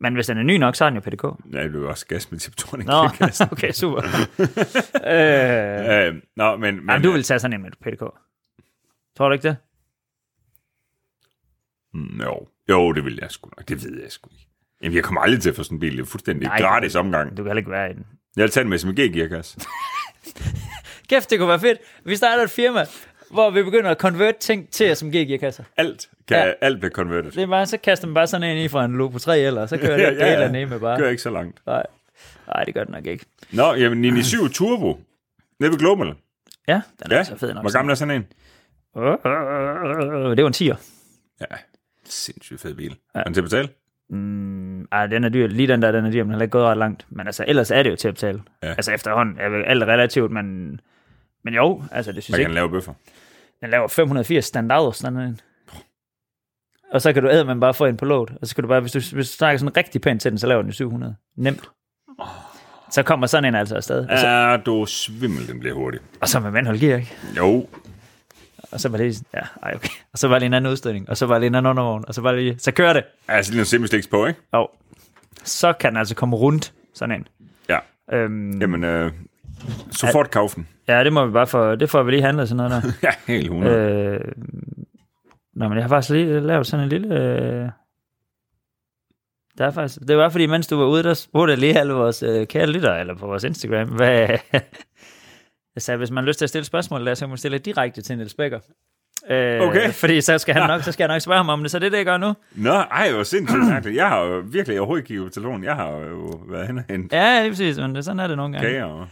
Men 0.00 0.14
hvis 0.14 0.26
den 0.26 0.38
er 0.38 0.42
ny 0.42 0.56
nok, 0.56 0.76
så 0.76 0.84
er 0.84 0.90
den 0.90 0.96
jo 0.96 1.00
PDK. 1.00 1.24
Ja, 1.54 1.62
det 1.68 1.84
er 1.84 1.88
også 1.88 2.06
gas 2.06 2.30
med 2.30 2.38
Tiptronic 2.38 2.86
Nå, 2.86 2.92
gearkasse. 2.92 3.44
okay, 3.52 3.72
super. 3.72 4.02
øh, 5.12 6.06
Øh, 6.06 6.14
nå, 6.36 6.56
men... 6.56 6.74
men 6.76 6.86
men, 6.86 7.02
du 7.02 7.10
vil 7.12 7.22
tage 7.22 7.38
sådan 7.40 7.52
en 7.54 7.62
med 7.62 7.70
PDK. 7.80 8.00
Tror 9.16 9.28
du 9.28 9.32
ikke 9.32 9.48
det? 9.48 9.56
Mm, 11.94 12.20
Jo. 12.20 12.46
jo, 12.68 12.92
det 12.92 13.04
vil 13.04 13.18
jeg 13.22 13.30
sgu 13.30 13.50
nok. 13.58 13.68
Det 13.68 13.84
ved 13.84 14.02
jeg 14.02 14.12
sgu 14.12 14.30
ikke. 14.32 14.48
Jamen, 14.82 14.96
jeg 14.96 15.04
kommer 15.04 15.20
aldrig 15.20 15.42
til 15.42 15.50
at 15.50 15.56
få 15.56 15.62
sådan 15.62 15.76
en 15.76 15.80
bil. 15.80 15.96
Det 15.96 16.02
er 16.02 16.06
fuldstændig. 16.06 16.48
Nej, 16.48 16.58
gratis 16.60 16.94
omgang. 16.94 17.30
Du 17.30 17.36
kan 17.36 17.46
heller 17.46 17.58
ikke 17.60 17.70
være 17.70 17.90
i 17.90 17.94
den. 17.94 18.06
Jeg 18.36 18.42
vil 18.42 18.50
tage 18.50 18.64
den 18.64 18.70
med 18.70 18.78
SMG-gearkasse. 18.78 19.60
Kæft, 21.08 21.30
det 21.30 21.38
kunne 21.38 21.48
være 21.48 21.60
fedt. 21.60 21.78
Vi 22.04 22.16
starter 22.16 22.42
et 22.42 22.50
firma, 22.50 22.84
hvor 23.32 23.50
vi 23.50 23.62
begynder 23.62 23.90
at 23.90 23.96
convert 23.98 24.36
ting 24.36 24.68
til 24.70 24.96
SMG 24.96 25.12
gearkasser. 25.12 25.64
Alt, 25.76 26.08
kan, 26.28 26.36
Ja. 26.36 26.52
alt 26.60 26.78
bliver 26.80 26.90
converted. 26.92 27.30
Det 27.30 27.42
er 27.42 27.46
bare, 27.46 27.66
så 27.66 27.76
kaster 27.78 28.06
man 28.06 28.14
bare 28.14 28.26
sådan 28.26 28.56
en 28.56 28.64
i 28.64 28.68
fra 28.68 28.84
en 28.84 28.96
Lobo 28.96 29.18
3 29.18 29.40
eller, 29.40 29.66
så 29.66 29.76
kører 29.78 29.96
det 30.10 30.18
ja, 30.18 30.32
ja, 30.32 30.40
ja. 30.58 30.66
med 30.66 30.80
bare. 30.80 30.98
Gør 30.98 31.08
ikke 31.08 31.22
så 31.22 31.30
langt. 31.30 31.66
Nej. 31.66 31.86
Nej, 32.46 32.64
det 32.64 32.74
gør 32.74 32.84
den 32.84 32.92
nok 32.92 33.06
ikke. 33.06 33.24
Nå, 33.52 33.74
jamen 33.74 34.04
97 34.04 34.52
Turbo. 34.56 35.00
Nede 35.60 35.72
ved 35.72 35.78
Global. 35.78 36.14
Ja, 36.68 36.80
den 37.02 37.12
er 37.12 37.16
Ja, 37.16 37.24
så 37.24 37.36
fed 37.36 37.54
nok. 37.54 37.62
hvor 37.62 37.72
gammel 37.72 37.90
er 37.90 37.94
sådan 37.94 38.14
en? 38.14 38.26
Øh, 38.96 40.36
Det 40.36 40.44
var 40.44 40.46
en 40.60 40.70
10'er. 40.72 40.76
Ja, 41.40 41.46
sindssygt 42.04 42.60
fed 42.60 42.74
bil. 42.74 42.96
Ja. 43.14 43.20
Er 43.20 43.24
den 43.24 43.34
til 43.34 43.40
at 43.40 43.44
betale? 43.44 43.68
Mm, 44.10 44.82
ej, 44.92 45.06
den 45.06 45.24
er 45.24 45.28
dyr. 45.28 45.46
Lige 45.46 45.68
den 45.68 45.82
der, 45.82 45.92
den 45.92 46.04
er 46.06 46.10
dyr, 46.10 46.22
men 46.24 46.30
den 46.30 46.34
har 46.34 46.42
ikke 46.42 46.50
gået 46.52 46.64
ret 46.64 46.76
langt. 46.76 47.06
Men 47.10 47.26
altså, 47.26 47.44
ellers 47.48 47.70
er 47.70 47.82
det 47.82 47.90
jo 47.90 47.96
til 47.96 48.08
at 48.08 48.14
betale. 48.14 48.42
Ja. 48.62 48.68
Altså 48.68 48.92
efterhånden 48.92 49.38
er 49.40 49.48
vel 49.48 49.64
alt 49.64 49.82
relativt, 49.82 50.30
men, 50.32 50.80
men 51.44 51.54
jo, 51.54 51.82
altså 51.92 52.12
det 52.12 52.22
synes 52.24 52.30
jeg 52.30 52.36
kan 52.36 52.40
ikke. 52.42 52.48
den 52.48 52.54
lave 52.54 52.70
bøffer? 52.70 52.92
Den 53.62 53.70
laver 53.70 53.88
580 53.88 54.44
standarder, 54.44 54.90
sådan 54.90 55.18
en. 55.18 55.40
Og 56.92 57.02
så 57.02 57.12
kan 57.12 57.22
du 57.22 57.44
man 57.46 57.60
bare 57.60 57.74
få 57.74 57.86
en 57.86 57.96
på 57.96 58.04
load. 58.04 58.26
Og 58.40 58.46
så 58.46 58.54
kan 58.54 58.62
du 58.62 58.68
bare, 58.68 58.80
hvis 58.80 58.92
du, 58.92 58.98
hvis 58.98 59.30
du 59.30 59.36
snakker 59.36 59.58
sådan 59.58 59.76
rigtig 59.76 60.00
pænt 60.00 60.22
til 60.22 60.30
den, 60.30 60.38
så 60.38 60.46
laver 60.46 60.62
den 60.62 60.70
jo 60.70 60.74
700. 60.74 61.14
Nemt. 61.36 61.68
Så 62.90 63.02
kommer 63.02 63.26
sådan 63.26 63.44
en 63.44 63.54
altså 63.54 63.76
afsted. 63.76 64.06
Så, 64.18 64.26
Ja, 64.28 64.56
du 64.56 64.86
svimmel, 64.86 65.48
den 65.48 65.60
bliver 65.60 65.74
hurtig. 65.74 66.00
og 66.20 66.28
så 66.28 66.40
med 66.40 66.50
mandhold 66.50 66.78
gear, 66.80 66.96
ikke? 66.98 67.14
Jo, 67.36 67.66
Og 68.72 68.80
så 68.80 68.88
var 68.88 68.98
det, 68.98 69.22
ja, 69.34 69.40
ej, 69.62 69.72
okay. 69.74 69.88
Og 70.12 70.18
så 70.18 70.28
var 70.28 70.38
det 70.38 70.46
en 70.46 70.54
anden 70.54 70.72
udstødning, 70.72 71.08
og 71.08 71.16
så 71.16 71.26
var 71.26 71.38
det 71.38 71.46
en 71.46 71.54
anden 71.54 71.70
undervogn, 71.70 72.04
og 72.08 72.14
så 72.14 72.20
var 72.20 72.32
det, 72.32 72.62
så 72.62 72.72
kører 72.72 72.92
det. 72.92 73.04
altså 73.28 73.52
lige 73.52 73.56
nogle 73.58 73.66
simpelstiks 73.66 74.06
på, 74.06 74.26
ikke? 74.26 74.40
Og 74.52 74.76
så 75.44 75.72
kan 75.72 75.90
den 75.90 75.96
altså 75.96 76.14
komme 76.14 76.36
rundt, 76.36 76.72
sådan 76.94 77.16
en. 77.16 77.26
Ja. 77.68 77.78
Øhm, 78.12 78.60
Jamen, 78.60 78.84
øh, 78.84 79.12
sofort 79.92 80.30
kaufen. 80.30 80.68
Ja, 80.88 81.04
det 81.04 81.12
må 81.12 81.26
vi 81.26 81.32
bare 81.32 81.46
få, 81.46 81.74
det 81.74 81.90
får 81.90 82.02
vi 82.02 82.10
lige 82.10 82.22
handlet 82.22 82.48
sådan 82.48 82.70
noget 82.70 82.82
der. 82.82 82.90
Ja, 83.08 83.10
helt 83.32 83.44
100. 83.44 83.76
Øh. 83.76 84.20
nå, 85.56 85.68
men 85.68 85.76
jeg 85.78 85.84
har 85.84 85.88
faktisk 85.88 86.10
lige 86.10 86.40
lavet 86.40 86.66
sådan 86.66 86.82
en 86.84 86.88
lille... 86.88 87.14
Øh, 87.18 87.68
der 89.58 89.66
er 89.66 89.70
faktisk, 89.70 89.98
det 90.08 90.16
var 90.16 90.28
fordi, 90.28 90.46
mens 90.46 90.66
du 90.66 90.76
var 90.78 90.86
ude, 90.86 91.02
der 91.02 91.14
spurgte 91.14 91.50
jeg 91.50 91.58
lige 91.58 91.78
alle 91.78 91.92
vores 91.92 92.22
øh, 92.22 92.46
kære 92.46 92.66
lyttere, 92.66 93.00
eller 93.00 93.14
på 93.14 93.26
vores 93.26 93.44
Instagram, 93.44 93.88
hvad... 93.88 94.28
jeg 95.74 95.82
sagde, 95.82 95.98
hvis 95.98 96.10
man 96.10 96.24
har 96.24 96.28
lyst 96.28 96.38
til 96.38 96.44
at 96.46 96.48
stille 96.48 96.64
spørgsmål 96.64 97.06
der, 97.06 97.14
så 97.14 97.20
kan 97.24 97.28
man 97.28 97.38
stille 97.38 97.58
direkte 97.58 98.02
til 98.02 98.16
Niels 98.16 98.34
Becker. 98.34 98.58
Øh, 99.30 99.60
Okay. 99.60 99.90
Fordi 99.90 100.20
så 100.20 100.38
skal, 100.38 100.54
han 100.54 100.68
nok, 100.72 100.82
så 100.82 100.92
skal 100.92 101.04
jeg 101.04 101.08
nok 101.14 101.20
spørge 101.22 101.36
ham 101.38 101.48
om 101.48 101.60
det, 101.60 101.70
så 101.70 101.78
det 101.78 101.86
er 101.86 101.90
det, 101.90 101.96
jeg 101.96 102.04
gør 102.06 102.16
nu. 102.16 102.34
Nå, 102.54 102.72
ej, 102.72 103.12
hvor 103.12 103.22
sindssygt 103.22 103.64
mærkeligt. 103.68 103.96
Jeg 103.96 104.08
har 104.08 104.20
jo 104.22 104.42
virkelig 104.46 104.78
overhovedet 104.80 105.22
på 105.24 105.28
telefonen. 105.28 105.64
Jeg 105.64 105.74
har 105.74 105.90
jo 105.90 106.40
været 106.48 106.66
hen 106.66 106.78
og 106.78 106.84
hentet 106.90 107.16
Ja, 107.16 107.40
lige 107.42 107.50
præcis, 107.50 107.78
men 107.78 107.94
det, 107.94 108.04
sådan 108.04 108.20
er 108.20 108.26
det 108.26 108.36
nogle 108.36 108.52
gange. 108.52 108.68
kager. 108.68 108.84
Og... 108.84 109.06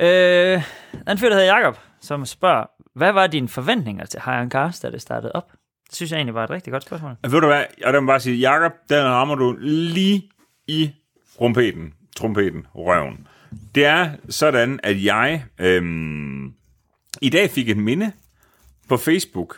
Øh, 0.00 0.62
en 1.10 1.18
fyr, 1.18 1.28
der 1.28 1.36
hedder 1.36 1.56
Jacob, 1.56 1.78
som 2.00 2.26
spørger, 2.26 2.64
hvad 2.94 3.12
var 3.12 3.26
dine 3.26 3.48
forventninger 3.48 4.06
til 4.06 4.20
Hayan 4.20 4.50
Cars, 4.50 4.80
da 4.80 4.90
det 4.90 5.02
startede 5.02 5.32
op? 5.32 5.52
Det 5.86 5.94
synes 5.96 6.10
jeg 6.10 6.16
egentlig 6.16 6.34
var 6.34 6.44
et 6.44 6.50
rigtig 6.50 6.72
godt 6.72 6.82
spørgsmål. 6.84 7.16
Ved 7.22 7.40
du 7.40 7.46
hvad, 7.46 7.64
der 7.82 8.00
må 8.00 8.06
bare 8.06 8.20
sige, 8.20 8.36
Jakob, 8.36 8.72
den 8.88 9.04
rammer 9.04 9.34
du 9.34 9.56
lige 9.60 10.30
i 10.66 10.90
trompeten, 11.38 11.94
trompeten, 12.16 12.66
røven. 12.74 13.26
Det 13.74 13.84
er 13.84 14.10
sådan, 14.28 14.80
at 14.82 15.04
jeg 15.04 15.44
øhm, 15.58 16.52
i 17.22 17.30
dag 17.30 17.50
fik 17.50 17.68
et 17.68 17.76
minde 17.76 18.12
på 18.88 18.96
Facebook. 18.96 19.56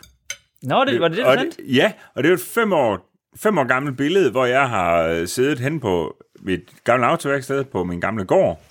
Nå, 0.63 0.85
det, 0.85 1.01
var 1.01 1.07
det 1.07 1.17
det, 1.17 1.25
du 1.25 1.39
sendte? 1.39 1.63
Ja, 1.73 1.91
og 2.15 2.23
det 2.23 2.29
er 2.29 2.33
et 2.33 2.41
fem 2.55 2.73
år, 2.73 3.09
fem 3.35 3.57
år 3.57 3.63
gammelt 3.63 3.97
billede, 3.97 4.31
hvor 4.31 4.45
jeg 4.45 4.69
har 4.69 5.07
øh, 5.07 5.27
siddet 5.27 5.59
hen 5.59 5.79
på 5.79 6.15
mit 6.41 6.61
gamle 6.83 7.05
autoværksted 7.05 7.63
på 7.63 7.83
min 7.83 7.99
gamle 7.99 8.25
gård. 8.25 8.61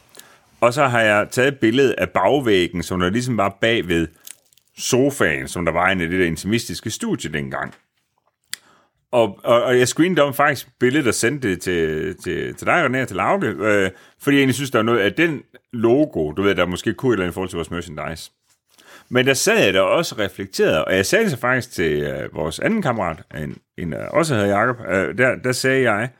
Og 0.62 0.74
så 0.74 0.86
har 0.86 1.00
jeg 1.00 1.28
taget 1.30 1.48
et 1.48 1.58
billede 1.60 1.94
af 1.98 2.10
bagvæggen, 2.10 2.82
som 2.82 3.00
der 3.00 3.10
ligesom 3.10 3.36
var 3.36 3.58
bag 3.60 3.88
ved 3.88 4.08
sofaen, 4.78 5.48
som 5.48 5.64
der 5.64 5.72
var 5.72 5.90
inde 5.90 6.04
i 6.04 6.08
det 6.08 6.20
der 6.20 6.26
intimistiske 6.26 6.90
studie 6.90 7.32
dengang. 7.32 7.74
Og, 9.12 9.38
og, 9.44 9.62
og 9.62 9.78
jeg 9.78 9.88
screenede 9.88 10.22
om 10.22 10.34
faktisk 10.34 10.68
billedet 10.80 11.08
og 11.08 11.14
sendte 11.14 11.50
det 11.50 11.60
til, 11.60 12.16
til, 12.16 12.54
til 12.54 12.66
dig, 12.66 12.86
René, 12.86 12.98
og 12.98 13.08
til 13.08 13.16
Lauke, 13.16 13.46
øh, 13.46 13.90
fordi 14.22 14.36
jeg 14.36 14.40
egentlig 14.40 14.54
synes, 14.54 14.70
der 14.70 14.78
er 14.78 14.82
noget 14.82 15.00
af 15.00 15.12
den 15.12 15.42
logo, 15.72 16.32
du 16.32 16.42
ved, 16.42 16.54
der 16.54 16.66
måske 16.66 16.94
kunne 16.94 17.10
et 17.10 17.14
eller 17.14 17.24
andet 17.24 17.32
i 17.32 17.34
forhold 17.34 17.48
til 17.48 17.56
vores 17.56 17.70
merchandise. 17.70 18.30
Men 19.08 19.26
der 19.26 19.34
sad 19.34 19.64
jeg 19.64 19.74
der 19.74 19.80
også 19.80 20.14
reflekteret, 20.18 20.84
og 20.84 20.96
jeg 20.96 21.06
sagde 21.06 21.24
det 21.24 21.30
så 21.30 21.38
faktisk 21.38 21.72
til 21.72 22.02
øh, 22.02 22.34
vores 22.34 22.58
anden 22.58 22.82
kammerat, 22.82 23.22
en, 23.34 23.56
en 23.78 23.92
der 23.92 24.08
også 24.08 24.34
hedder 24.34 24.58
Jacob, 24.58 24.76
øh, 24.88 25.18
der, 25.18 25.34
der 25.44 25.52
sagde 25.52 25.90
jeg 25.92 26.10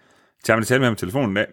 til 0.45 0.53
ham, 0.53 0.61
der 0.61 0.67
talte 0.67 0.81
med 0.81 0.87
ham 0.87 0.95
på 0.95 1.01
telefonen 1.01 1.37
dag, 1.37 1.47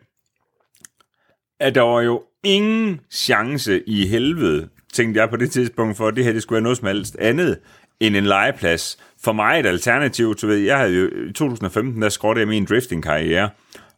at 1.60 1.76
der 1.76 1.82
var 1.82 2.02
jo 2.02 2.24
ingen 2.44 3.00
chance 3.12 3.84
i 3.88 4.08
helvede, 4.08 4.70
tænkte 4.94 5.22
jeg 5.22 5.30
på 5.30 5.36
det 5.36 5.52
tidspunkt, 5.52 5.98
for 5.98 6.08
at 6.08 6.16
det 6.16 6.24
her 6.26 6.32
det 6.34 6.42
skulle 6.42 6.56
være 6.58 6.64
noget 6.64 6.78
som 6.78 6.88
helst 6.88 7.16
andet 7.20 7.60
end 8.00 8.16
en 8.16 8.26
legeplads. 8.26 8.98
For 9.24 9.32
mig 9.34 9.60
et 9.60 9.66
alternativ, 9.66 10.36
du 10.36 10.48
ved, 10.48 10.58
jeg 10.58 10.78
havde 10.78 10.94
jo 10.94 11.08
i 11.30 11.34
2015, 11.34 12.02
der 12.02 12.10
skrådte 12.10 12.40
jeg 12.40 12.48
min 12.48 12.66
drifting-karriere, 12.66 13.50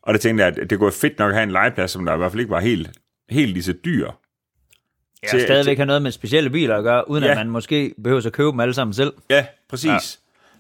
og 0.02 0.14
der 0.14 0.20
tænkte 0.20 0.44
jeg, 0.46 0.58
at 0.58 0.70
det 0.70 0.78
kunne 0.80 0.86
være 0.86 0.92
fedt 1.02 1.20
nok 1.20 1.30
at 1.30 1.36
have 1.36 1.44
en 1.44 1.52
legeplads, 1.52 1.92
som 1.92 2.06
der 2.06 2.14
i 2.14 2.18
hvert 2.18 2.32
fald 2.32 2.40
ikke 2.40 2.52
var 2.52 2.60
helt, 2.60 2.90
helt 3.30 3.52
lige 3.54 3.64
så 3.64 3.74
dyr. 3.86 4.08
Ja, 5.24 5.28
til- 5.30 5.42
stadigvæk 5.42 5.78
har 5.78 5.86
noget 5.86 6.02
med 6.02 6.12
specielle 6.12 6.50
biler 6.50 6.76
at 6.78 6.84
gøre, 6.84 7.10
uden 7.10 7.24
ja. 7.24 7.32
At 7.32 7.38
man 7.38 7.50
måske 7.50 7.94
behøver 8.04 8.26
at 8.26 8.34
købe 8.34 8.52
dem 8.52 8.60
alle 8.60 8.74
sammen 8.74 8.94
selv. 8.94 9.14
Ja, 9.30 9.46
præcis. 9.70 10.20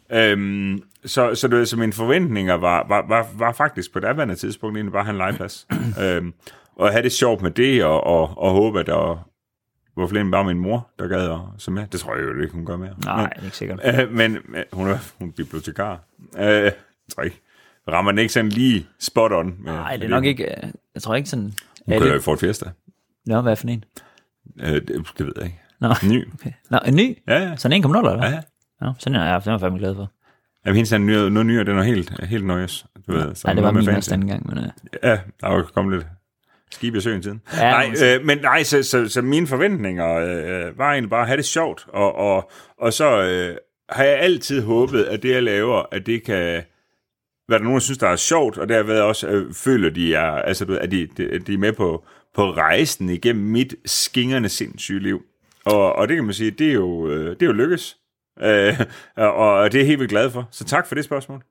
Ja. 0.09 0.31
Øhm, 0.31 0.81
så, 1.05 1.35
så, 1.35 1.47
det, 1.47 1.67
så 1.67 1.77
mine 1.77 1.93
forventninger 1.93 2.53
var, 2.53 2.85
var, 2.87 3.05
var, 3.07 3.27
var 3.37 3.51
faktisk 3.51 3.93
på 3.93 3.99
det 3.99 4.07
andet 4.07 4.37
tidspunkt 4.39 4.77
egentlig 4.77 4.91
bare 4.91 4.99
at 4.99 5.05
have 5.05 5.13
en 5.13 5.17
legeplads. 5.17 5.67
øhm, 6.03 6.33
og 6.75 6.91
have 6.91 7.03
det 7.03 7.11
sjovt 7.11 7.41
med 7.41 7.51
det, 7.51 7.83
og, 7.83 8.03
og, 8.03 8.37
og 8.37 8.51
håbe, 8.51 8.79
at 8.79 8.85
der 8.85 9.25
var 9.97 10.07
flere 10.07 10.31
bare 10.31 10.43
min 10.43 10.59
mor, 10.59 10.89
der 10.99 11.07
gad 11.07 11.29
at 11.31 11.39
så 11.57 11.71
med. 11.71 11.87
Det 11.87 11.99
tror 11.99 12.15
jeg 12.15 12.23
jo 12.23 12.41
ikke, 12.41 12.53
hun 12.53 12.65
gør 12.65 12.77
mere. 12.77 12.93
Nej, 13.05 13.29
det 13.29 13.39
er 13.39 13.43
ikke 13.45 13.57
sikkert. 13.57 13.79
Men, 13.85 13.95
øh, 14.01 14.11
men 14.13 14.37
men 14.49 14.63
hun 14.73 14.87
er, 14.87 14.97
hun 15.19 15.27
er 15.29 15.31
bibliotekar. 15.33 15.99
Øh, 16.37 16.43
jeg 16.45 16.73
tror 17.15 17.23
ikke. 17.23 17.41
Rammer 17.87 18.11
den 18.11 18.19
ikke 18.19 18.33
sådan 18.33 18.49
lige 18.49 18.87
spot 18.99 19.31
on? 19.31 19.45
Med, 19.59 19.73
Nej, 19.73 19.95
det 19.95 20.03
er 20.05 20.09
nok 20.09 20.25
ikke... 20.25 20.43
øh, 20.65 20.71
Jeg 20.93 21.01
tror 21.01 21.15
ikke 21.15 21.29
sådan... 21.29 21.53
Hun 21.85 21.99
kører 21.99 22.15
i 22.15 22.19
Ford 22.19 22.37
Fiesta. 22.37 22.65
Nå, 23.25 23.41
hvad 23.41 23.55
for 23.55 23.67
en? 23.67 23.83
Øh, 24.59 24.67
det, 24.73 24.87
det 25.17 25.25
ved 25.25 25.33
jeg 25.35 25.45
ikke. 25.45 25.59
Nå, 25.79 25.87
Ny. 26.09 26.27
okay. 26.33 26.51
Nå 26.69 26.79
en 26.85 26.95
ny? 26.95 27.17
Ja, 27.27 27.39
ja. 27.39 27.55
Sådan 27.55 27.85
1,0 27.85 27.97
eller 27.97 28.17
hvad? 28.17 28.29
ja, 28.29 28.35
ja. 28.35 28.41
Nå, 28.81 28.93
sådan 28.99 29.15
er 29.19 29.25
jeg, 29.25 29.41
den 29.45 29.51
var 29.51 29.57
fandme 29.57 29.79
glad 29.79 29.95
for. 29.95 30.11
Jamen, 30.65 30.75
hendes 30.75 30.91
er 30.91 30.97
noget, 30.97 31.45
nyere, 31.45 31.63
den 31.63 31.77
er 31.77 31.83
helt, 31.83 32.25
helt 32.25 32.45
nøjes. 32.45 32.85
Du 33.07 33.11
ved, 33.11 33.35
så 33.35 33.47
Nej, 33.47 33.53
det 33.53 33.63
var 33.63 33.71
min 33.71 33.89
også 33.89 34.15
den 34.15 34.27
gang, 34.27 34.47
men... 34.47 34.57
Uh, 34.57 34.63
Ja, 35.03 35.19
der 35.41 35.47
er 35.47 35.53
jo 35.55 35.63
kommet 35.73 35.93
lidt 35.97 36.07
skib 36.71 36.95
i 36.95 37.01
søen 37.01 37.21
tiden. 37.21 37.41
Ja, 37.57 37.71
nej, 37.71 37.93
øh, 38.03 38.25
men 38.25 38.37
nej, 38.37 38.63
så, 38.63 38.83
så, 38.83 39.09
så 39.09 39.21
mine 39.21 39.47
forventninger 39.47 40.15
øh, 40.15 40.77
var 40.77 40.91
egentlig 40.91 41.09
bare 41.09 41.21
at 41.21 41.27
have 41.27 41.37
det 41.37 41.45
sjovt, 41.45 41.85
og, 41.87 42.15
og, 42.15 42.51
og 42.77 42.93
så 42.93 43.21
øh, 43.21 43.55
har 43.89 44.03
jeg 44.03 44.19
altid 44.19 44.61
håbet, 44.61 45.03
at 45.03 45.23
det, 45.23 45.31
jeg 45.31 45.43
laver, 45.43 45.83
at 45.91 46.05
det 46.05 46.23
kan 46.23 46.63
hvad 47.47 47.59
der 47.59 47.63
nogen, 47.63 47.79
der 47.79 47.83
synes, 47.83 47.97
der 47.97 48.07
er 48.07 48.15
sjovt, 48.15 48.57
og 48.57 48.69
derved 48.69 48.99
også 48.99 49.27
øh, 49.27 49.53
føler, 49.53 49.89
de 49.89 50.15
er, 50.15 50.31
altså, 50.31 50.65
du 50.65 50.75
at 50.75 50.91
de, 50.91 51.07
de, 51.17 51.39
de 51.39 51.53
er 51.53 51.57
med 51.57 51.73
på, 51.73 52.05
på 52.35 52.51
rejsen 52.51 53.09
igennem 53.09 53.45
mit 53.45 53.75
skingerne 53.85 54.49
sindssyge 54.49 54.99
liv. 54.99 55.21
Og, 55.65 55.93
og 55.95 56.07
det 56.07 56.15
kan 56.15 56.23
man 56.23 56.33
sige, 56.33 56.51
det 56.51 56.69
er 56.69 56.73
jo, 56.73 57.09
øh, 57.09 57.29
det 57.29 57.41
er 57.41 57.45
jo 57.45 57.51
lykkes. 57.51 57.97
Øh, 58.41 58.79
og, 59.15 59.33
og 59.35 59.71
det 59.71 59.77
er 59.77 59.81
jeg 59.81 59.87
helt 59.87 59.99
vildt 59.99 60.11
glad 60.11 60.29
for. 60.29 60.47
Så 60.51 60.65
tak 60.65 60.87
for 60.87 60.95
det 60.95 61.03
spørgsmål. 61.03 61.43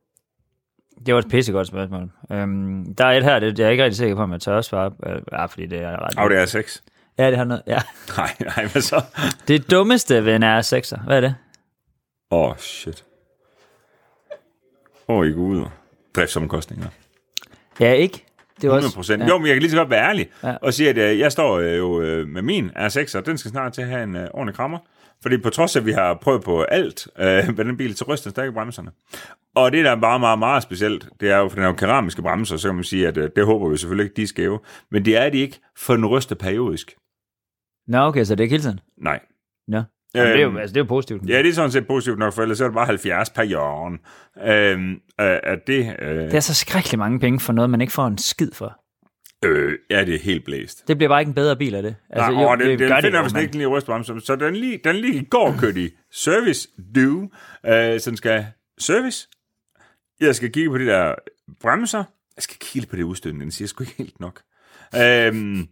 Det 1.07 1.15
var 1.15 1.21
et 1.21 1.29
pissegodt 1.31 1.67
spørgsmål. 1.69 2.11
Um, 2.31 2.95
der 2.99 3.05
er 3.05 3.11
et 3.19 3.25
her, 3.25 3.39
det, 3.39 3.59
jeg 3.59 3.67
er 3.67 3.71
ikke 3.71 3.85
rigtig 3.85 3.97
sikker 3.97 4.17
på, 4.17 4.23
om 4.23 4.33
jeg 4.33 4.41
tør 4.41 4.59
at 4.59 4.65
svare. 4.65 4.93
Uh, 5.07 5.23
ja, 5.33 5.45
fordi 5.45 5.67
det 5.67 5.83
er 5.83 6.05
ret... 6.07 6.19
Og 6.19 6.31
det 6.31 6.39
er 6.39 6.47
sex. 6.47 6.81
Ja, 7.19 7.27
det 7.31 7.37
har 7.37 7.45
noget... 7.45 7.63
Ja. 7.67 7.79
Nej, 8.17 8.35
nej, 8.41 8.67
hvad 8.67 8.83
så? 8.83 9.03
Det 9.49 9.71
dummeste 9.71 10.25
ved 10.25 10.37
en 10.37 10.43
R6'er, 10.43 11.05
hvad 11.05 11.17
er 11.17 11.21
det? 11.21 11.35
Åh, 12.31 12.49
oh, 12.51 12.57
shit. 12.57 13.05
Åh, 15.09 15.17
oh, 15.19 15.27
I 15.27 15.31
gud. 15.33 15.65
Driftsomkostninger. 16.17 16.87
Ja, 17.81 17.93
ikke? 17.93 18.25
Det 18.61 18.71
var 18.71 18.77
100 18.77 18.95
procent. 18.95 19.23
Ja. 19.23 19.29
Jo, 19.29 19.39
men 19.39 19.47
jeg 19.47 19.55
kan 19.55 19.63
lige 19.63 19.71
så 19.71 19.77
godt 19.77 19.91
være 19.91 20.09
ærlig 20.09 20.29
Ja. 20.43 20.57
og 20.63 20.75
sige, 20.75 20.89
at 20.91 20.99
øh, 20.99 21.19
jeg 21.19 21.33
står 21.33 21.59
øh, 21.59 21.79
jo 21.79 22.01
øh, 22.01 22.29
med 22.29 22.43
min 22.43 22.71
R6, 22.77 23.19
og 23.19 23.27
den 23.27 23.39
skal 23.39 23.51
snart 23.51 23.73
til 23.73 23.83
at 23.83 23.89
have 23.89 24.03
en 24.03 24.17
øh, 24.17 24.29
ordentlig 24.35 24.55
krammer. 24.57 24.79
Fordi 25.23 25.39
på 25.39 25.51
trods 25.51 25.77
af, 25.77 25.81
at 25.81 25.87
vi 25.87 25.93
har 25.93 26.19
prøvet 26.23 26.43
på 26.43 26.63
alt 26.63 27.09
øh, 27.19 27.57
med 27.57 27.65
den 27.65 27.77
bil, 27.77 27.97
så 27.97 28.05
ryster 28.09 28.25
den 28.25 28.31
stadig 28.31 28.55
bremserne. 28.55 28.91
Og 29.55 29.73
det, 29.73 29.85
der 29.85 29.91
er 29.91 30.01
bare 30.01 30.19
meget, 30.19 30.39
meget 30.39 30.63
specielt, 30.63 31.09
det 31.21 31.31
er 31.31 31.39
jo, 31.39 31.49
for 31.49 31.55
den 31.55 31.65
er 31.65 31.69
jo 31.69 31.75
keramiske 31.75 32.23
bremser, 32.23 32.57
så 32.57 32.69
kan 32.69 32.75
man 32.75 32.85
sige, 32.85 33.09
at 33.09 33.17
øh, 33.17 33.31
det 33.37 33.47
håber 33.47 33.69
vi 33.69 33.77
selvfølgelig 33.77 34.05
ikke, 34.05 34.17
de 34.17 34.23
er 34.23 34.27
skæve. 34.27 34.59
Men 34.91 35.05
det 35.05 35.17
er 35.17 35.31
de 35.31 35.39
ikke, 35.39 35.61
for 35.77 35.95
den 35.97 36.07
ryster 36.07 36.35
periodisk. 36.35 36.95
Nå, 37.89 37.99
okay, 37.99 38.25
så 38.25 38.35
det 38.35 38.41
er 38.41 38.45
ikke 38.45 38.53
hele 38.53 38.63
tiden? 38.63 38.81
Nej. 39.03 39.21
Nå. 39.69 39.83
Jamen, 40.15 40.33
det, 40.33 40.37
er 40.37 40.43
jo, 40.43 40.49
Øhm, 40.49 40.57
altså, 40.57 40.75
det 40.75 40.81
er 40.81 40.85
jo 40.85 40.89
positivt. 40.89 41.29
Ja, 41.29 41.39
det 41.39 41.49
er 41.49 41.53
sådan 41.53 41.71
set 41.71 41.87
positivt 41.87 42.19
nok, 42.19 42.33
for 42.33 42.43
ellers 42.43 42.61
er 42.61 42.65
det 42.65 42.75
bare 42.75 42.87
70 42.87 43.31
per 43.31 43.43
jorden. 43.43 43.99
Øhm, 44.45 44.91
øh, 44.93 44.99
at 45.43 45.59
det, 45.67 45.97
øh, 45.99 46.17
Det 46.17 46.35
er 46.35 46.41
så 46.41 46.55
skrækkelig 46.55 46.99
mange 46.99 47.21
penge 47.21 47.41
for 47.41 47.53
noget, 47.53 47.71
man 47.71 47.81
ikke 47.81 47.93
får 47.93 48.07
en 48.07 48.19
skid 48.19 48.51
for. 48.53 48.81
Øh, 49.45 49.79
ja, 49.91 50.05
det 50.05 50.15
er 50.15 50.19
helt 50.19 50.45
blæst. 50.45 50.89
Det 50.89 50.97
bliver 50.97 51.09
bare 51.09 51.21
ikke 51.21 51.29
en 51.31 51.35
bedre 51.35 51.57
bil 51.57 51.75
af 51.75 51.83
det. 51.83 51.97
Altså, 52.11 52.31
Nej, 52.31 52.43
jo, 52.43 52.55
den, 52.57 52.79
den 52.79 52.89
gør 52.89 53.01
finder 53.01 53.19
jo, 53.19 53.23
vist 53.23 53.35
men- 53.35 53.43
ikke 53.43 53.57
lige 53.57 53.67
rystbremser. 53.67 54.19
Så 54.25 54.37
den 54.37 54.57
lige, 54.57 54.81
den 54.85 54.97
lige 54.97 55.15
i 55.15 55.25
går 55.25 55.57
kørte 55.61 55.81
i 55.81 55.91
service 56.13 56.69
do, 56.97 57.23
øh, 57.67 58.01
så 58.01 58.11
den 58.11 58.17
skal 58.17 58.47
service. 58.79 59.29
Jeg 60.21 60.35
skal 60.35 60.53
kigge 60.53 60.71
på 60.71 60.79
de 60.79 60.87
der 60.87 61.15
bremser. 61.61 62.05
Jeg 62.37 62.43
skal 62.43 62.57
kigge 62.61 62.89
på 62.89 62.97
det 62.97 63.03
udstødende, 63.03 63.43
den 63.43 63.51
siger 63.51 63.69
sgu 63.69 63.83
ikke 63.85 63.95
helt 63.99 64.21
nok. 64.21 64.41
Øhm, 65.03 65.69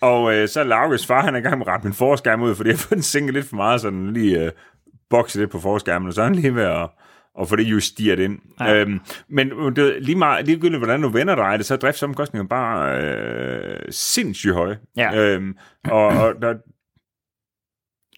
og 0.00 0.34
øh, 0.34 0.48
så 0.48 0.60
er 0.60 0.64
Lauges 0.64 1.06
far, 1.06 1.22
han 1.24 1.34
er 1.34 1.38
i 1.38 1.42
gang 1.42 1.58
med 1.58 1.66
at 1.66 1.72
rette 1.72 1.86
min 1.86 1.94
forskærm 1.94 2.42
ud, 2.42 2.54
fordi 2.54 2.68
jeg 2.68 2.76
har 2.76 2.78
fået 2.82 2.90
den 2.96 3.02
sænket 3.02 3.34
lidt 3.34 3.46
for 3.46 3.56
meget, 3.56 3.80
så 3.80 3.90
den 3.90 4.12
lige 4.12 4.44
øh, 4.44 4.50
bokser 5.10 5.40
lidt 5.40 5.50
på 5.50 5.60
forskærmen, 5.60 6.08
og 6.08 6.14
så 6.14 6.20
er 6.20 6.24
han 6.24 6.34
lige 6.34 6.54
ved 6.54 6.62
at, 6.62 6.88
at 7.40 7.48
få 7.48 7.56
det 7.56 7.62
justeret 7.62 8.18
ind. 8.18 8.38
Ja. 8.60 8.64
Ja. 8.64 8.80
Øhm, 8.80 9.00
men 9.28 9.50
det, 9.76 10.02
lige 10.02 10.16
meget, 10.16 10.46
ligegyldigt 10.46 10.78
hvordan 10.78 11.02
du 11.02 11.08
vender 11.08 11.34
dig, 11.34 11.58
det, 11.58 11.66
så 11.66 11.74
er 11.74 11.78
driftsomkostningerne 11.78 12.48
bare 12.48 13.02
øh, 13.02 13.80
sindssygt 13.90 14.54
høje. 14.54 14.78
Ja. 14.96 15.16
Øhm, 15.16 15.56
og, 15.84 16.06
og 16.06 16.34
der, 16.42 16.54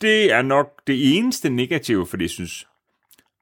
det 0.01 0.33
er 0.33 0.43
nok 0.43 0.67
det 0.87 1.17
eneste 1.17 1.51
negative, 1.51 2.07
fordi 2.07 2.25
jeg 2.25 2.31
synes, 2.31 2.69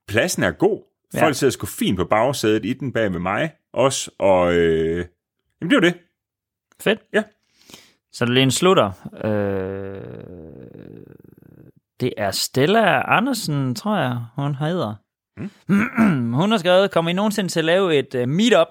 pladsen 0.08 0.42
er 0.42 0.50
god. 0.50 0.82
Ja. 1.14 1.24
Folk 1.24 1.34
sidder 1.34 1.50
sgu 1.50 1.66
fint 1.66 1.98
på 1.98 2.04
bagsædet 2.04 2.64
i 2.64 2.72
den 2.72 2.92
bag 2.92 3.12
ved 3.12 3.20
mig 3.20 3.52
også, 3.72 4.10
og 4.18 4.54
øh, 4.54 5.04
jamen 5.60 5.70
det 5.70 5.72
er 5.72 5.76
jo 5.76 5.80
det. 5.80 5.94
Fedt. 6.80 7.00
Ja. 7.12 7.22
Så 8.12 8.24
det 8.24 8.42
en 8.42 8.50
slutter. 8.50 8.92
Øh, 9.24 10.00
det 12.00 12.12
er 12.16 12.30
Stella 12.30 13.16
Andersen, 13.16 13.74
tror 13.74 13.96
jeg, 13.98 14.18
hun 14.36 14.54
hedder. 14.54 14.94
Mm. 15.66 16.32
hun 16.40 16.50
har 16.50 16.58
skrevet, 16.58 16.90
kommer 16.90 17.10
I 17.10 17.14
nogensinde 17.14 17.50
til 17.50 17.58
at 17.58 17.64
lave 17.64 17.96
et 17.98 18.14
uh, 18.14 18.28
meet-up, 18.28 18.68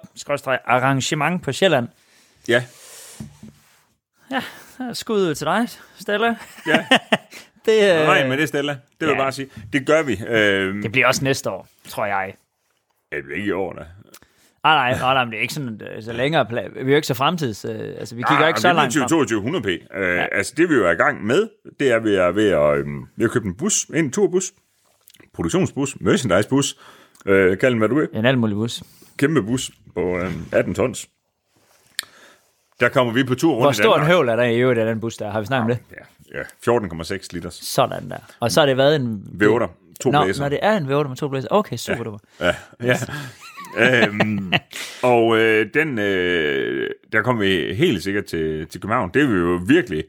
arrangement 0.66 1.44
på 1.44 1.52
Sjælland? 1.52 1.88
Ja, 2.48 2.64
Skud 4.94 5.22
ud 5.30 5.36
til 5.36 5.46
dig, 5.46 5.68
Stella. 6.00 6.36
ja. 6.68 6.86
Det, 7.66 8.00
øh, 8.00 8.06
Nej, 8.06 8.24
men 8.24 8.32
det 8.32 8.44
er 8.44 8.48
Stella. 8.48 8.72
Det 8.72 8.80
vil 9.00 9.06
ja. 9.08 9.12
jeg 9.14 9.18
bare 9.22 9.32
sige. 9.32 9.50
Det 9.74 9.88
gør 9.88 10.04
vi. 10.04 10.20
Øh, 10.28 10.84
det 10.84 10.92
bliver 10.92 11.08
også 11.08 11.24
næste 11.24 11.50
år, 11.50 11.68
tror 11.88 12.06
jeg. 12.06 12.34
det 13.12 13.18
er 13.32 13.36
ikke 13.36 13.48
i 13.48 13.52
år, 13.52 13.74
da. 13.74 13.82
Ah, 14.64 14.76
nej, 14.76 15.00
nej, 15.00 15.14
nej, 15.14 15.26
men 15.26 15.32
det 15.32 15.38
er 15.38 15.42
ikke 15.42 15.54
sådan 15.54 15.82
øh, 15.96 16.04
så 16.04 16.14
længere 16.14 16.46
plan. 16.46 16.72
Vi 16.74 16.80
er 16.80 16.86
jo 16.86 16.96
ikke 16.96 17.08
så 17.08 17.14
fremtids... 17.14 17.66
Øh, 17.66 17.72
altså, 18.00 18.16
vi 18.16 18.22
kigger 18.22 18.44
Ah, 18.44 18.48
ikke 18.48 18.62
så 18.62 18.74
langt 18.74 18.94
frem. 18.94 19.08
2022 19.08 19.42
100p. 19.42 19.98
Øh, 20.00 20.18
ja. 20.18 20.26
Altså, 20.32 20.54
det 20.58 20.70
vi 20.70 20.74
jo 20.76 20.88
er 20.88 20.92
i 20.92 20.96
gang 20.96 21.26
med, 21.26 21.50
det 21.80 21.92
er, 21.92 21.96
at 21.96 22.04
vi 22.04 22.16
er 22.16 22.32
ved 22.32 22.50
at, 22.50 22.78
øh, 22.78 22.86
vi 23.16 23.24
har 23.24 23.30
købt 23.30 23.46
en 23.46 23.56
bus, 23.56 23.84
en 23.94 24.12
turbus, 24.12 24.52
produktionsbus, 25.38 25.98
merchandisebus, 26.02 26.78
øh, 27.26 27.58
kald 27.58 27.72
den 27.72 27.78
hvad 27.78 27.90
du 27.90 27.96
vil, 27.96 28.08
En 28.14 28.26
alt 28.26 28.38
mulig 28.40 28.56
bus. 28.56 28.84
kæmpe 29.18 29.44
bus 29.44 29.72
på 29.96 30.18
øh, 30.18 30.32
18 30.52 30.74
tons. 30.76 31.08
Der 32.80 32.90
kommer 32.90 33.14
vi 33.14 33.24
på 33.24 33.36
tur 33.36 33.52
rundt 33.54 33.64
Hvor 33.64 33.72
stor 33.72 33.98
en 33.98 34.06
høvl 34.06 34.30
er 34.30 34.36
der 34.36 34.44
i 34.44 34.60
øvrigt 34.60 34.80
af 34.80 34.86
den 34.86 35.00
bus 35.00 35.18
der? 35.18 35.32
Har 35.32 35.40
vi 35.40 35.46
snakket 35.46 35.72
om 35.72 35.78
det? 35.78 35.98
Ja, 36.34 36.40
ja 36.40 37.18
14,6 37.18 37.28
liters. 37.32 37.54
Sådan 37.54 38.10
der. 38.10 38.18
Og 38.40 38.52
så 38.52 38.62
har 38.62 38.66
det 38.66 38.78
været 38.78 38.96
en... 38.96 39.24
Vævder. 39.32 39.68
To 40.00 40.12
Nå, 40.12 40.24
blæser. 40.24 40.42
når 40.44 40.50
det 40.50 40.60
er 40.62 40.78
en 40.78 40.88
vævder 40.88 41.08
med 41.08 41.16
to 41.18 41.28
blæser. 41.28 41.48
Okay, 41.52 41.78
super 41.78 42.04
duper. 42.04 42.20
Ja, 42.42 42.56
ja. 42.84 42.96
øhm, 44.08 44.54
og 45.04 45.38
øh, 45.38 45.68
den, 45.74 46.00
øh, 46.00 46.90
der 47.12 47.22
kommer 47.22 47.44
vi 47.44 47.74
helt 47.74 48.04
sikkert 48.04 48.26
til, 48.26 48.68
til 48.68 48.82
København. 48.82 49.12
Det 49.14 49.30
vi 49.30 49.34
jo 49.34 49.60
virkelig 49.68 50.04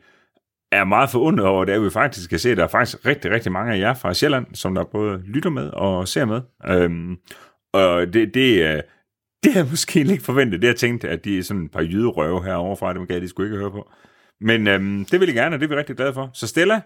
er 0.72 0.85
meget 0.85 1.11
forundret 1.11 1.46
over, 1.46 1.64
det 1.64 1.72
er, 1.72 1.76
at 1.78 1.85
vi 1.85 1.90
faktisk 1.90 2.31
kan 2.31 2.38
se, 2.38 2.50
at 2.50 2.57
der 2.57 2.64
er 2.64 2.68
faktisk 2.68 3.07
rigtig, 3.07 3.31
rigtig 3.31 3.52
mange 3.52 3.74
af 3.74 3.78
jer 3.78 3.94
fra 3.94 4.14
Sjælland, 4.14 4.46
som 4.54 4.74
der 4.74 4.85
både 4.85 5.22
lytter 5.26 5.50
med 5.50 5.68
og 5.70 6.09
ser 6.09 6.24
med. 6.24 6.40
Øhm, 6.66 7.16
og 7.72 8.12
det, 8.12 8.35
det, 8.35 8.62
er- 8.62 8.76
øh, 8.76 8.83
det 9.44 9.57
er 9.57 9.70
måske 9.70 10.00
ikke 10.00 10.22
forventet. 10.24 10.61
Det 10.62 10.68
har 10.68 10.72
jeg 10.72 10.78
tænkt, 10.78 11.04
at 11.04 11.24
de 11.24 11.38
er 11.38 11.42
sådan 11.42 11.62
et 11.64 11.70
par 11.70 11.83
jyderøve 11.83 12.44
herovre 12.44 12.76
fra, 12.76 12.92
dem 12.94 13.07
kan 13.07 13.22
de 13.22 13.28
skulle 13.28 13.46
ikke 13.48 13.59
høre 13.59 13.70
på. 13.70 13.90
Men 14.40 14.66
øhm, 14.66 15.04
det 15.04 15.20
vil 15.20 15.26
jeg 15.26 15.35
gerne, 15.35 15.57
og 15.57 15.61
det 15.61 15.66
er 15.66 15.70
vi 15.70 15.76
rigtig 15.76 15.96
glade 15.96 16.14
for. 16.14 16.31
Så 16.35 16.46
Stella, 16.46 16.81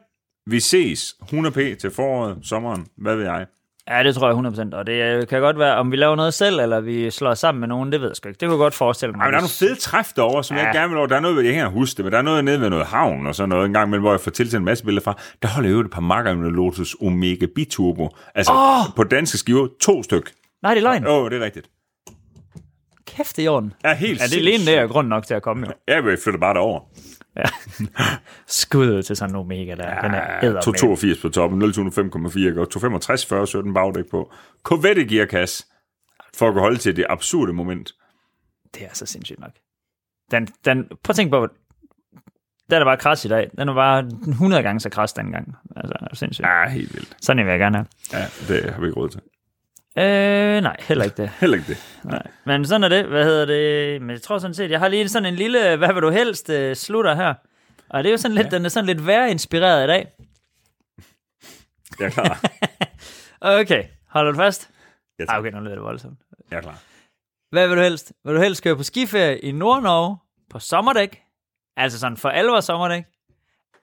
vi 0.47 0.61
ses 0.61 1.14
100p 1.23 1.75
til 1.75 1.90
foråret, 1.90 2.38
sommeren, 2.42 2.87
hvad 2.97 3.16
ved 3.16 3.25
jeg. 3.25 3.47
Ja, 3.90 4.03
det 4.03 4.14
tror 4.14 4.29
jeg 4.29 4.53
100%. 4.73 4.77
Og 4.77 4.87
det 4.87 5.29
kan 5.29 5.40
godt 5.40 5.59
være, 5.59 5.77
om 5.77 5.92
vi 5.92 5.97
laver 5.97 6.16
noget 6.16 6.35
selv, 6.35 6.61
eller 6.61 6.81
vi 6.81 7.11
slår 7.11 7.35
sammen 7.35 7.61
med 7.61 7.68
nogen, 7.68 7.92
det 7.92 8.01
ved 8.01 8.09
jeg 8.09 8.16
sgu 8.16 8.29
ikke. 8.29 8.38
Det 8.40 8.49
kunne 8.49 8.55
jeg 8.55 8.59
godt 8.64 8.75
forestille 8.75 9.12
mig. 9.12 9.21
Ej, 9.21 9.27
men 9.27 9.33
der 9.33 9.38
er 9.38 9.42
nogle 9.42 9.49
fede 9.68 9.81
træf 9.81 10.12
derovre, 10.16 10.45
som 10.45 10.57
ja. 10.57 10.62
Ja. 10.62 10.66
jeg 10.66 10.75
gerne 10.75 10.88
vil 10.88 10.99
over. 10.99 11.07
Der 11.07 11.16
er 11.16 11.21
noget, 11.21 11.37
jeg 11.37 11.45
ikke 11.45 11.66
huske 11.66 11.97
det, 11.97 12.05
men 12.05 12.12
der 12.12 12.18
er 12.18 12.23
noget 12.23 12.45
nede 12.45 12.61
ved 12.61 12.71
noget 12.71 12.87
havn 12.87 13.27
og 13.27 13.35
sådan 13.35 13.49
noget 13.49 13.66
en 13.66 13.73
gang, 13.73 13.90
men 13.90 14.01
hvor 14.01 14.11
jeg 14.11 14.21
får 14.21 14.31
tilsendt 14.31 14.61
en 14.61 14.64
masse 14.64 14.85
billeder 14.85 15.05
fra. 15.05 15.18
Der 15.42 15.49
holder 15.49 15.71
jo 15.71 15.81
et 15.81 15.90
par 15.90 16.01
makker 16.01 16.35
med 16.35 16.51
Lotus 16.51 16.97
Omega 17.01 17.47
Biturbo. 17.55 18.09
Altså 18.35 18.53
Åh! 18.53 18.95
på 18.97 19.05
danske 19.05 19.38
skiver, 19.38 19.68
to 19.81 20.03
styk. 20.03 20.33
Nej, 20.62 20.75
det 20.75 20.81
er 20.81 20.85
løgn. 20.85 21.07
Åh, 21.07 21.23
oh, 21.23 21.31
det 21.31 21.40
er 21.40 21.45
rigtigt. 21.45 21.66
Kæft, 23.07 23.37
det 23.37 23.42
er 23.42 23.47
i 23.47 23.49
orden. 23.49 23.73
Ja, 23.85 23.95
helt 23.95 24.21
Ja, 24.21 24.25
det 24.25 24.35
er 24.35 24.38
alene 24.38 24.66
det 24.66 24.79
er 24.79 24.87
grund 24.87 25.09
nok 25.09 25.27
til 25.27 25.35
at 25.35 25.42
komme, 25.42 25.66
jo. 25.66 25.73
Ja, 25.88 25.95
jeg 25.95 26.18
flytter 26.25 26.40
bare 26.40 26.55
derover. 26.55 26.81
Skud 28.47 28.90
ud 28.90 29.03
til 29.03 29.16
sådan 29.16 29.35
en 29.35 29.40
Omega 29.40 29.75
der. 29.75 30.01
Den 30.01 30.14
er 30.14 30.45
æder 30.45 30.61
282 30.61 31.23
på 31.23 31.29
toppen, 31.29 31.62
0,5,4 31.62 32.61
og 32.61 32.71
265, 32.71 33.27
40, 33.27 33.47
17 33.47 33.75
bagdæk 33.75 34.05
på. 34.11 34.33
Corvette 34.62 35.05
gearkasse, 35.05 35.66
for 36.37 36.49
at 36.49 36.53
kunne 36.53 36.62
holde 36.62 36.79
til 36.79 36.97
det 36.97 37.07
absurde 37.09 37.53
moment. 37.53 37.92
Det 38.75 38.85
er 38.85 38.88
så 38.92 39.07
sindssygt 39.07 39.40
nok. 39.40 39.53
Den, 40.31 40.49
den, 40.64 40.85
prøv 40.85 41.11
at 41.11 41.16
tænke 41.16 41.31
på, 41.31 41.49
den 42.71 42.81
er 42.81 42.85
bare 42.85 42.97
kras 42.97 43.25
i 43.25 43.29
dag. 43.29 43.51
Den 43.59 43.68
er 43.68 43.75
bare 43.75 44.11
100 44.29 44.62
gange 44.62 44.81
så 44.81 44.90
kras 44.90 45.12
dengang. 45.12 45.57
Altså, 45.77 45.95
sindssygt. 46.12 46.47
Ja, 46.47 46.68
helt 46.68 46.95
vildt. 46.95 47.16
Sådan 47.21 47.45
vil 47.47 47.51
jeg 47.51 47.61
gerne 47.61 47.77
have. 47.77 47.87
Ja, 48.12 48.55
det 48.55 48.71
har 48.71 48.81
vi 48.81 48.87
ikke 48.87 49.01
råd 49.01 49.09
til. 49.09 49.21
Øh, 49.99 50.63
nej, 50.63 50.77
heller 50.81 51.05
ikke 51.05 51.23
det. 51.23 51.29
Heller 51.41 51.57
ikke 51.57 51.69
det. 51.69 51.99
Nej. 52.05 52.23
Men 52.45 52.67
sådan 52.67 52.85
er 52.85 52.89
det. 52.89 53.05
Hvad 53.07 53.25
hedder 53.25 53.45
det? 53.47 54.03
Men 54.03 54.11
jeg 54.11 54.23
tror 54.23 54.39
sådan 54.39 54.55
set, 54.55 54.71
jeg 54.71 54.79
har 54.81 54.89
lige 54.89 55.09
sådan 55.09 55.27
en 55.27 55.35
lille, 55.35 55.77
hvad 55.77 55.93
vil 55.93 56.03
du 56.03 56.11
helst, 56.11 56.49
uh, 56.49 56.73
slutter 56.75 57.15
her. 57.15 57.35
Og 57.89 58.05
det 58.05 58.09
er 58.09 58.13
jo 58.13 58.17
sådan 58.17 58.35
lidt, 58.35 58.47
ja. 58.53 58.57
den 58.57 58.65
er 58.65 58.69
sådan 58.69 58.87
lidt 58.87 59.07
værre 59.07 59.31
inspireret 59.31 59.85
i 59.85 59.87
dag. 59.87 60.07
Jeg 61.99 62.07
er 62.07 62.11
klar. 62.11 62.41
Okay, 63.45 63.85
holder 64.09 64.33
du 64.33 64.37
fast? 64.39 64.71
Jeg, 65.19 65.25
Ah, 65.25 65.29
tager. 65.29 65.39
okay, 65.41 65.51
nu 65.51 65.61
lyder 65.61 65.75
det 65.75 65.85
voldsomt. 65.85 66.19
jeg 66.51 66.57
er 66.57 66.61
klar. 66.61 66.79
Hvad 67.51 67.69
vil 67.69 67.77
du 67.77 67.83
helst? 67.83 68.13
Vil 68.25 68.35
du 68.35 68.41
helst 68.41 68.63
køre 68.63 68.77
på 68.77 68.83
skiferie 68.83 69.39
i 69.39 69.53
Nord-Norge 69.53 70.17
på 70.51 70.59
sommerdæk? 70.59 71.23
Altså 71.77 71.99
sådan 71.99 72.17
for 72.17 72.29
alvor 72.29 72.61
sommerdæk? 72.61 73.05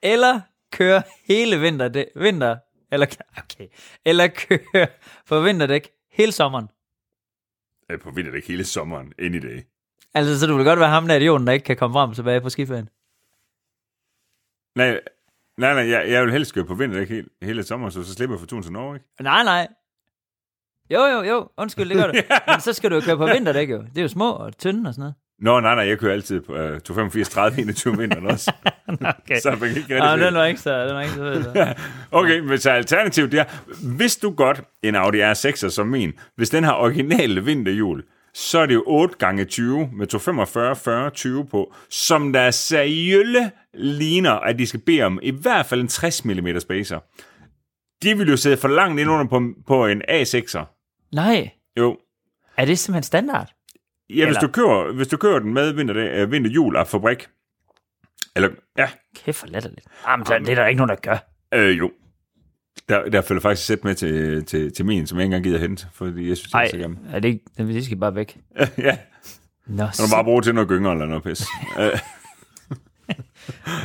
Eller 0.02 0.40
køre 0.72 1.02
hele 1.28 1.60
vinter, 1.60 2.04
vinter 2.16 2.56
eller, 2.92 3.06
okay, 3.38 3.66
eller 4.04 4.26
køre 4.28 4.86
på 5.28 5.40
vinterdæk 5.40 5.90
hele 6.12 6.32
sommeren? 6.32 6.68
Jeg 7.88 8.00
på 8.00 8.10
vildt 8.10 8.34
ikke 8.34 8.48
hele 8.48 8.64
sommeren, 8.64 9.12
ind 9.18 9.34
i 9.34 9.38
det. 9.38 9.64
Altså, 10.14 10.40
så 10.40 10.46
du 10.46 10.56
vil 10.56 10.64
godt 10.64 10.78
være 10.80 10.88
ham 10.88 11.08
der 11.08 11.14
idioten, 11.14 11.46
der 11.46 11.52
ikke 11.52 11.64
kan 11.64 11.76
komme 11.76 11.94
frem 11.94 12.10
og 12.10 12.16
tilbage 12.16 12.40
på 12.40 12.50
skiferien? 12.50 12.88
Nej, 14.74 15.00
Nej, 15.60 15.74
nej, 15.74 15.90
jeg, 15.90 16.10
jeg 16.10 16.22
vil 16.24 16.32
helst 16.32 16.54
køre 16.54 16.64
på 16.64 16.74
vinterdæk 16.74 17.08
hele, 17.08 17.28
hele 17.42 17.62
sommer, 17.62 17.90
så, 17.90 18.02
så 18.02 18.14
slipper 18.14 18.36
jeg 18.36 18.40
for 18.40 18.46
turen 18.46 18.62
til 18.62 18.72
Norge, 18.72 18.96
ikke? 18.96 19.06
Nej, 19.22 19.44
nej. 19.44 19.68
Jo, 20.90 21.00
jo, 21.00 21.22
jo. 21.22 21.48
Undskyld, 21.56 21.88
det 21.88 21.96
gør 21.96 22.06
du. 22.06 22.12
Men 22.52 22.60
så 22.60 22.72
skal 22.72 22.90
du 22.90 22.94
jo 22.94 23.00
køre 23.00 23.16
på 23.16 23.26
vinterdæk, 23.26 23.70
jo. 23.70 23.78
Det 23.78 23.98
er 23.98 24.02
jo 24.02 24.08
små 24.08 24.32
og 24.32 24.58
tynde 24.58 24.88
og 24.88 24.94
sådan 24.94 25.00
noget. 25.02 25.14
Nå, 25.38 25.60
nej, 25.60 25.74
nej, 25.74 25.86
jeg 25.86 25.98
kører 25.98 26.12
altid 26.12 26.40
på 26.40 26.52
uh, 26.52 26.58
285 26.58 27.28
30 27.28 27.60
21 27.60 27.96
vinteren 27.96 28.26
også. 28.26 28.52
Okay. 29.24 29.40
så 29.40 29.50
jeg 29.50 29.58
fik 29.58 29.76
ikke 29.76 30.02
Ah, 30.02 30.20
den 30.20 30.34
var 30.34 30.44
ikke 30.44 30.60
så, 30.60 30.84
den 30.86 30.94
var 30.94 31.00
ikke 31.00 31.14
så 31.14 31.18
fed. 31.20 31.44
så. 31.44 31.74
Okay, 32.18 32.38
men 32.38 32.58
så 32.58 32.70
alternativt 32.70 33.32
det 33.32 33.40
er, 33.40 33.44
hvis 33.96 34.16
du 34.16 34.30
godt 34.30 34.62
en 34.82 34.94
Audi 34.94 35.20
R6'er 35.22 35.68
som 35.68 35.86
min, 35.86 36.12
hvis 36.36 36.50
den 36.50 36.64
har 36.64 36.74
originale 36.74 37.44
vinterhjul, 37.44 38.02
så 38.34 38.58
er 38.58 38.66
det 38.66 38.74
jo 38.74 38.84
8 38.86 39.14
gange 39.18 39.44
20 39.44 39.88
med 39.92 40.06
245, 40.06 40.76
40, 40.76 41.10
20 41.10 41.46
på, 41.46 41.74
som 41.90 42.32
der 42.32 42.50
seriølle 42.50 43.50
ligner, 43.74 44.32
at 44.32 44.58
de 44.58 44.66
skal 44.66 44.80
bede 44.80 45.02
om 45.02 45.18
i 45.22 45.30
hvert 45.30 45.66
fald 45.66 45.80
en 45.80 45.88
60 45.88 46.24
mm 46.24 46.60
spacer. 46.60 46.98
De 48.02 48.18
vil 48.18 48.28
jo 48.28 48.36
sidde 48.36 48.56
for 48.56 48.68
langt 48.68 49.00
ind 49.00 49.10
under 49.10 49.24
på, 49.26 49.42
på 49.66 49.86
en 49.86 50.02
A6'er. 50.10 50.64
Nej, 51.14 51.50
Jo. 51.76 51.98
er 52.56 52.64
det 52.64 52.78
simpelthen 52.78 53.02
standard? 53.02 53.52
Ja, 54.10 54.26
hvis 54.26 54.36
du, 54.36 54.48
kører, 54.48 54.92
hvis 54.92 55.08
du 55.08 55.16
kører 55.16 55.38
den 55.38 55.54
med 55.54 55.72
vinter, 55.72 55.94
øh, 56.22 56.32
vinterhjul 56.32 56.76
af 56.76 56.86
fabrik, 56.86 57.26
eller, 58.36 58.48
ja, 58.78 58.88
Kæft 59.16 59.36
for 59.38 59.46
latterligt. 59.46 59.86
Jamen, 60.08 60.26
så, 60.26 60.38
det 60.38 60.48
er 60.48 60.54
der 60.54 60.66
ikke 60.66 60.78
nogen, 60.78 60.88
der 60.88 60.96
gør. 60.96 61.16
øh, 61.54 61.78
jo. 61.78 61.90
Der, 62.88 63.08
der 63.08 63.22
følger 63.22 63.40
faktisk 63.40 63.66
sæt 63.66 63.84
med 63.84 63.94
til, 63.94 64.44
til, 64.44 64.72
til 64.74 64.84
min, 64.86 65.06
som 65.06 65.18
jeg 65.18 65.22
ikke 65.24 65.36
engang 65.36 65.44
gider 65.44 65.58
hente, 65.58 65.86
fordi 65.92 66.28
jeg 66.28 66.36
synes, 66.36 66.50
det 66.50 66.54
er 66.54 66.58
Nej, 66.58 66.68
så 66.70 66.76
gammel. 66.78 66.98
er 67.12 67.18
det 67.18 67.28
ikke? 67.28 67.44
Den 67.56 67.68
de 67.68 67.84
skal 67.84 67.96
bare 67.96 68.14
væk. 68.14 68.38
ja, 68.78 68.98
Nå, 69.66 69.84
så 69.92 70.02
du 70.02 70.14
bare 70.14 70.24
bruge 70.24 70.42
til 70.42 70.54
noget 70.54 70.68
gynger 70.68 70.92
eller 70.92 71.06
noget 71.06 71.22
pis. 71.22 71.42
Øh, 71.80 71.98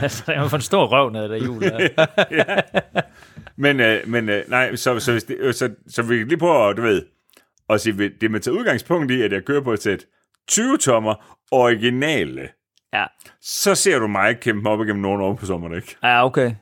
altså, 0.01 0.23
jeg 0.31 0.41
har 0.41 0.47
fået 0.47 0.60
en 0.60 0.63
stor 0.63 0.86
røv 0.86 1.10
ned 1.10 1.23
af 1.23 1.29
det 1.29 1.41
hjul. 1.41 1.62
Der. 1.62 1.88
men, 3.63 3.79
øh, 3.79 4.08
men 4.08 4.29
øh, 4.29 4.43
nej, 4.49 4.75
så, 4.75 4.99
så, 4.99 5.12
hvis 5.12 5.23
det, 5.23 5.38
øh, 5.39 5.53
så, 5.53 5.69
så 5.88 6.01
vi 6.03 6.17
kan 6.17 6.27
lige 6.27 6.38
prøve 6.39 6.69
at, 6.69 6.77
du 6.77 6.81
ved, 6.81 7.05
at 7.69 7.81
sige, 7.81 7.97
det 8.10 8.23
er 8.23 8.29
med 8.29 8.39
til 8.39 8.51
udgangspunkt 8.51 9.12
i, 9.12 9.21
at 9.21 9.31
jeg 9.31 9.45
kører 9.45 9.62
på 9.62 9.73
et 9.73 9.81
sæt 9.84 10.05
20 10.47 10.77
tommer 10.77 11.38
originale. 11.51 12.49
Ja. 12.99 13.05
Så 13.41 13.75
ser 13.75 13.99
du 13.99 14.08
mig 14.08 14.39
kæmpe 14.39 14.69
op 14.69 14.79
igennem 14.81 15.01
nogle 15.01 15.23
år 15.23 15.36
på 15.36 15.45
sommerdæk. 15.45 15.95
ja, 16.03 16.25
okay. 16.25 16.55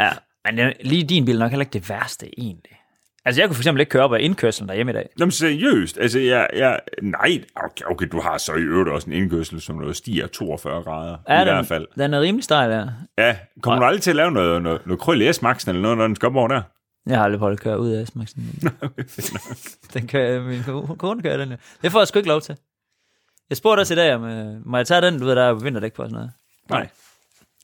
Ja, 0.00 0.10
men 0.44 0.58
er- 0.58 0.72
lige 0.80 1.02
din 1.04 1.24
bil 1.24 1.34
er 1.34 1.38
nok 1.38 1.50
heller 1.50 1.64
ikke 1.64 1.72
det 1.72 1.88
værste, 1.90 2.40
egentlig. 2.40 2.70
Altså, 3.24 3.40
jeg 3.40 3.48
kunne 3.48 3.54
for 3.54 3.60
eksempel 3.62 3.80
ikke 3.80 3.90
køre 3.90 4.02
op 4.02 4.12
af 4.14 4.18
indkørselen 4.20 4.68
derhjemme 4.68 4.92
i 4.92 4.94
dag. 4.94 5.08
Nå, 5.18 5.24
men 5.24 5.32
seriøst, 5.32 5.98
altså, 5.98 6.18
jeg, 6.18 6.48
jeg, 6.52 6.80
nej, 7.02 7.44
okay, 7.56 7.84
okay, 7.90 8.06
du 8.12 8.20
har 8.20 8.38
så 8.38 8.52
i 8.54 8.60
øvrigt 8.60 8.90
også 8.90 9.06
en 9.10 9.12
indkørsel, 9.16 9.60
som 9.60 9.76
noget 9.76 9.96
stiger 9.96 10.26
42 10.26 10.82
grader, 10.82 11.16
Ja, 11.28 11.36
i 11.42 11.44
den, 11.46 11.54
hvert 11.54 11.66
fald. 11.66 11.86
Den 11.96 12.14
er 12.14 12.20
rimelig 12.20 12.44
stejl, 12.44 12.70
der. 12.70 12.90
Ja, 13.18 13.36
kommer 13.62 13.80
du 13.80 13.86
aldrig 13.86 14.02
til 14.02 14.10
at 14.10 14.16
lave 14.16 14.30
noget, 14.30 14.62
noget, 14.62 14.86
noget 14.86 15.00
krøl 15.00 15.22
i 15.22 15.32
S-Maxen 15.32 15.68
eller 15.68 15.82
noget, 15.82 15.98
når 15.98 16.06
den 16.06 16.16
skal 16.16 16.26
op 16.26 16.36
over 16.36 16.48
der? 16.48 16.62
Jeg 17.06 17.16
har 17.18 17.24
aldrig 17.24 17.38
prøvet 17.38 17.52
at 17.52 17.60
køre 17.60 17.80
ud 17.80 17.90
af 17.90 18.06
S-Maxen. 18.06 18.42
den 19.94 20.06
kører, 20.08 20.42
min 20.42 20.62
ko- 20.62 20.94
kone 20.98 21.22
kører 21.22 21.36
den. 21.36 21.54
Det 21.82 21.92
får 21.92 22.00
jeg 22.00 22.08
sgu 22.08 22.18
ikke 22.18 22.28
lov 22.28 22.40
til. 22.40 22.56
Jeg 23.50 23.56
spurgte 23.56 23.80
også 23.80 23.94
i 23.94 23.96
dag, 23.96 24.14
om 24.14 24.24
øh, 24.24 24.66
må 24.66 24.76
jeg 24.76 24.86
tage 24.86 25.00
den, 25.00 25.18
du 25.18 25.24
ved, 25.26 25.36
der 25.36 25.42
er 25.44 25.52
vinterdæk 25.54 25.92
på 25.92 26.02
og 26.02 26.08
sådan 26.10 26.14
noget. 26.14 26.30
Nej. 26.70 26.88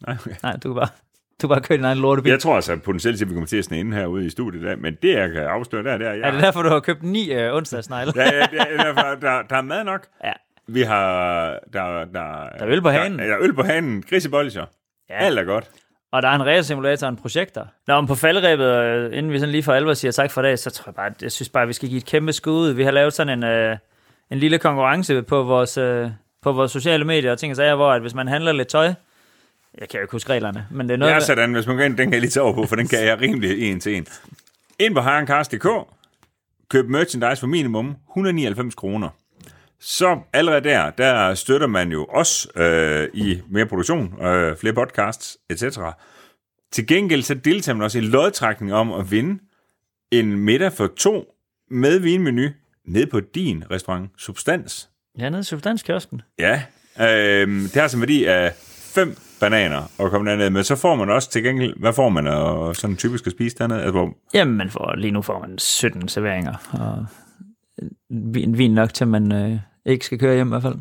Nej, 0.06 0.16
okay. 0.20 0.34
Nej, 0.42 0.52
du 0.52 0.68
kan 0.68 0.74
bare, 0.74 0.88
du 1.42 1.48
bare 1.48 1.60
køre 1.60 1.76
din 1.78 1.84
egen 1.84 1.98
lortebil. 1.98 2.30
Jeg 2.30 2.40
tror 2.40 2.54
altså 2.54 2.72
at 2.72 2.82
potentielt 2.82 3.18
set, 3.18 3.28
vi 3.28 3.34
kommer 3.34 3.46
til 3.46 3.56
at 3.56 3.64
sne 3.64 3.78
inde 3.80 3.96
herude 3.96 4.26
i 4.26 4.30
studiet 4.30 4.62
dag, 4.64 4.78
men 4.78 4.94
det, 5.02 5.14
jeg 5.14 5.30
kan 5.30 5.42
afsløre, 5.42 5.84
der, 5.84 5.98
der, 5.98 6.12
jeg, 6.12 6.20
Er 6.20 6.30
det 6.30 6.42
derfor, 6.42 6.62
du 6.62 6.68
har 6.68 6.80
købt 6.80 7.02
ni 7.02 7.32
øh, 7.32 7.54
onsdagsnegle? 7.54 8.12
Ja, 8.16 8.22
ja, 8.34 8.46
det 8.50 8.60
er 8.60 8.82
derfor, 8.84 9.14
der, 9.14 9.42
der 9.42 9.56
er 9.56 9.62
mad 9.62 9.84
nok. 9.84 10.06
Ja. 10.24 10.32
Vi 10.66 10.82
har... 10.82 11.58
Der, 11.72 12.04
der, 12.04 12.04
Der 12.04 12.20
er 12.58 12.66
øl 12.68 12.82
på 12.82 12.90
hanen. 12.90 13.18
Der, 13.18 13.26
der 13.26 13.34
er 13.34 13.38
øl 13.42 13.54
på 13.54 13.62
hanen. 13.62 14.02
Grisebolger. 14.10 14.66
Ja. 15.10 15.14
Alt 15.14 15.38
er 15.38 15.44
godt. 15.44 15.70
Og 16.12 16.22
der 16.22 16.28
er 16.28 16.34
en 16.34 16.46
racersimulator 16.46 17.06
og 17.06 17.10
en 17.10 17.16
projektor. 17.16 17.68
Nå, 17.86 18.00
men 18.00 18.06
på 18.08 18.14
faldrebet, 18.14 18.66
øh, 18.66 19.18
inden 19.18 19.32
vi 19.32 19.38
sådan 19.38 19.52
lige 19.52 19.62
for 19.62 19.72
alvor 19.72 19.94
siger 19.94 20.12
tak 20.12 20.30
for 20.30 20.42
dag, 20.42 20.58
så 20.58 20.70
tror 20.70 20.84
jeg 20.90 20.94
bare, 20.94 21.12
jeg 21.22 21.32
synes 21.32 21.48
bare, 21.48 21.66
vi 21.66 21.72
skal 21.72 21.88
give 21.88 21.98
et 21.98 22.06
kæmpe 22.06 22.32
skud 22.32 22.52
ud. 22.52 22.72
Vi 22.72 22.82
har 22.84 22.90
lavet 22.90 23.12
sådan 23.12 23.38
en, 23.38 23.50
øh, 23.50 23.76
en 24.30 24.38
lille 24.38 24.58
konkurrence 24.58 25.22
på 25.22 25.42
vores, 25.42 25.78
øh, 25.78 26.10
på 26.42 26.52
vores 26.52 26.72
sociale 26.72 27.04
medier 27.04 27.32
og 27.32 27.38
ting 27.38 27.50
og 27.50 27.56
sager, 27.56 27.74
hvor 27.74 27.92
at 27.92 28.00
hvis 28.00 28.14
man 28.14 28.28
handler 28.28 28.52
lidt 28.52 28.68
tøj, 28.68 28.92
jeg 29.78 29.88
kan 29.88 29.98
jo 29.98 30.02
ikke 30.02 30.12
huske 30.12 30.30
reglerne, 30.32 30.66
men 30.70 30.88
det 30.88 30.94
er 30.94 30.98
noget, 30.98 31.10
Jeg 31.10 31.16
er 31.16 31.20
sådan, 31.20 31.52
hvis 31.52 31.66
man 31.66 31.76
går 31.76 31.84
ind, 31.84 31.96
den 31.96 32.06
kan 32.06 32.12
jeg 32.12 32.20
lige 32.20 32.30
tage 32.30 32.44
over 32.44 32.54
på, 32.54 32.66
for 32.66 32.76
den 32.76 32.88
kan 32.88 33.04
jeg 33.04 33.20
rimelig 33.20 33.70
en 33.70 33.80
til 33.80 33.96
en. 33.96 34.06
Ind 34.78 34.94
på 34.94 35.00
harencast.dk, 35.00 35.68
køb 36.68 36.88
merchandise 36.88 37.40
for 37.40 37.46
minimum 37.46 37.96
199 38.10 38.74
kroner. 38.74 39.08
Så 39.80 40.20
allerede 40.32 40.60
der, 40.60 40.90
der 40.90 41.34
støtter 41.34 41.66
man 41.66 41.92
jo 41.92 42.06
os 42.10 42.48
øh, 42.56 43.08
i 43.14 43.40
mere 43.48 43.66
produktion, 43.66 44.22
øh, 44.22 44.56
flere 44.56 44.74
podcasts, 44.74 45.38
etc. 45.50 45.78
Til 46.72 46.86
gengæld 46.86 47.22
så 47.22 47.34
deltager 47.34 47.76
man 47.76 47.84
også 47.84 47.98
i 47.98 48.00
lodtrækning 48.00 48.72
om 48.72 48.92
at 48.92 49.10
vinde 49.10 49.42
en 50.10 50.36
middag 50.36 50.72
for 50.72 50.86
to 50.86 51.34
med 51.70 51.98
vinmenu 51.98 52.48
ned 52.86 53.06
på 53.06 53.20
din 53.20 53.64
restaurant 53.70 54.10
Substans. 54.18 54.90
Ja, 55.18 55.28
nede 55.28 55.40
i 55.40 55.44
substanskiosken. 55.44 56.22
Ja, 56.38 56.62
øh, 57.00 57.48
det 57.62 57.74
har 57.74 57.94
en 57.94 58.00
værdi 58.00 58.24
af 58.24 58.52
fem 58.94 59.16
bananer 59.40 59.82
at 60.04 60.10
komme 60.10 60.30
derned 60.30 60.50
med. 60.50 60.62
Så 60.62 60.76
får 60.76 60.94
man 60.94 61.10
også 61.10 61.30
til 61.30 61.42
gengæld, 61.42 61.74
hvad 61.80 61.92
får 61.92 62.08
man 62.08 62.26
og 62.26 62.76
sådan 62.76 62.96
typisk 62.96 63.26
at 63.26 63.32
spise 63.32 63.56
dernede? 63.58 63.78
Altså, 63.80 63.92
hvor- 63.92 64.14
Jamen, 64.34 64.56
man 64.56 64.70
får, 64.70 64.94
lige 64.96 65.10
nu 65.10 65.22
får 65.22 65.40
man 65.40 65.58
17 65.58 66.08
serveringer, 66.08 66.54
og 66.72 67.06
vin, 68.10 68.58
vin 68.58 68.74
nok 68.74 68.94
til, 68.94 69.06
man 69.08 69.32
øh, 69.32 69.58
ikke 69.86 70.04
skal 70.06 70.18
køre 70.18 70.34
hjem 70.34 70.46
i 70.48 70.50
hvert 70.50 70.62
fald. 70.62 70.74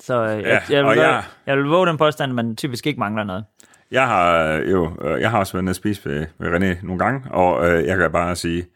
Så 0.00 0.22
øh, 0.26 0.30
jeg, 0.42 0.62
Ja, 0.70 0.76
jeg, 0.76 0.84
og 0.84 0.90
vil, 0.90 0.98
jeg- 0.98 1.06
jeg... 1.10 1.24
jeg 1.46 1.56
vil 1.56 1.64
våge 1.64 1.86
den 1.86 1.96
påstand, 1.96 2.30
at 2.30 2.34
man 2.34 2.56
typisk 2.56 2.86
ikke 2.86 3.00
mangler 3.00 3.24
noget. 3.24 3.44
jeg 3.90 4.06
har 4.06 4.44
øh, 4.46 4.70
jo, 4.70 4.96
øh, 5.02 5.20
jeg 5.20 5.30
har 5.30 5.38
også 5.38 5.52
været 5.52 5.64
nede 5.64 5.72
og 5.72 5.76
spise 5.76 6.10
ved, 6.10 6.26
ved 6.38 6.48
René 6.48 6.86
nogle 6.86 6.98
gange, 7.04 7.30
og 7.32 7.68
øh, 7.70 7.84
jeg 7.86 7.98
kan 7.98 8.12
bare 8.12 8.36
sige, 8.36 8.66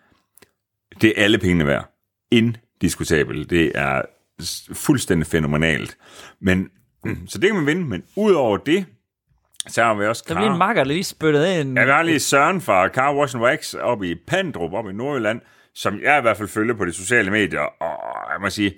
det 1.00 1.12
er 1.16 1.24
alle 1.24 1.38
pengene 1.38 1.66
værd. 1.66 1.88
Indiskutabelt. 2.30 3.50
Det 3.50 3.72
er 3.74 4.02
fuldstændig 4.72 5.26
fænomenalt. 5.26 5.96
Men, 6.40 6.68
så 7.26 7.38
det 7.38 7.48
kan 7.48 7.56
man 7.56 7.66
vinde, 7.66 7.84
men 7.84 8.02
udover 8.16 8.56
det, 8.56 8.86
så 9.68 9.84
har 9.84 9.94
vi 9.94 10.06
også 10.06 10.24
Der 10.28 10.34
bliver 10.34 10.52
en 10.52 10.58
makker, 10.58 10.84
der 10.84 10.88
lige 10.88 11.04
spyttet 11.04 11.46
ind. 11.60 11.78
Ja, 11.78 11.84
vi 11.84 11.90
har 11.90 12.02
lige 12.02 12.20
Søren 12.20 12.60
fra 12.60 12.88
Car 12.88 13.14
Wash 13.14 13.36
and 13.36 13.44
Wax 13.44 13.74
oppe 13.74 14.10
i 14.10 14.14
Pandrup, 14.26 14.72
oppe 14.72 14.90
i 14.90 14.94
Nordjylland, 14.94 15.40
som 15.74 16.00
jeg 16.02 16.18
i 16.18 16.20
hvert 16.20 16.36
fald 16.36 16.48
følger 16.48 16.74
på 16.74 16.84
de 16.84 16.92
sociale 16.92 17.30
medier, 17.30 17.60
og 17.60 18.32
jeg 18.32 18.40
må 18.40 18.50
sige, 18.50 18.74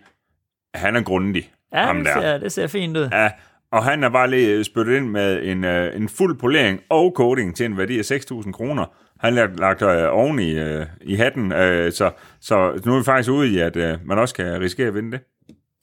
han 0.74 0.96
er 0.96 1.02
grundig, 1.02 1.52
ja, 1.72 1.84
ham 1.84 1.96
det 1.96 2.06
der. 2.06 2.20
ser, 2.20 2.38
det 2.38 2.52
ser 2.52 2.66
fint 2.66 2.96
ud. 2.96 3.08
Ja, 3.12 3.30
og 3.72 3.84
han 3.84 4.04
er 4.04 4.08
bare 4.08 4.30
lige 4.30 4.64
spyttet 4.64 4.96
ind 4.96 5.08
med 5.08 5.42
en, 5.42 5.64
øh, 5.64 5.96
en 5.96 6.08
fuld 6.08 6.38
polering 6.38 6.80
og 6.90 7.12
coating 7.16 7.56
til 7.56 7.66
en 7.66 7.78
værdi 7.78 7.98
af 7.98 8.10
6.000 8.10 8.52
kroner. 8.52 8.86
Han 9.22 9.36
har 9.36 9.50
lagt 9.58 9.82
øh, 9.82 10.08
oven 10.10 10.38
i, 10.38 10.58
øh, 10.58 10.86
i 11.00 11.14
hatten, 11.14 11.52
øh, 11.52 11.92
så, 11.92 12.10
så 12.40 12.80
nu 12.86 12.94
er 12.94 12.98
vi 12.98 13.04
faktisk 13.04 13.30
ude 13.30 13.48
i, 13.48 13.58
at 13.58 13.76
øh, 13.76 13.98
man 14.04 14.18
også 14.18 14.34
kan 14.34 14.60
risikere 14.60 14.86
at 14.88 14.94
vinde 14.94 15.12
det. 15.12 15.20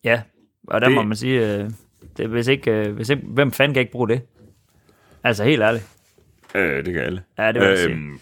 Ja, 0.03 0.21
og 0.67 0.81
der 0.81 0.87
Det- 0.87 0.95
må 0.95 1.01
man 1.03 1.17
sige, 1.17 1.55
øh, 1.57 1.69
det, 2.17 2.27
hvis, 2.27 2.47
ikke, 2.47 2.71
øh, 2.71 2.95
hvis 2.95 3.09
ikke, 3.09 3.23
hvem 3.27 3.51
fanden 3.51 3.73
kan 3.73 3.79
ikke 3.81 3.91
bruge 3.91 4.07
det? 4.09 4.21
Altså 5.23 5.43
helt 5.43 5.61
ærligt. 5.61 5.87
Øh, 6.55 6.85
det 6.85 6.93
kan 6.93 7.03
alle. 7.03 7.21
Ja, 7.37 7.47
det 7.51 7.61
vil 7.61 7.67
jeg 7.69 7.77
sige. 7.77 7.89
Øhm, 7.91 8.19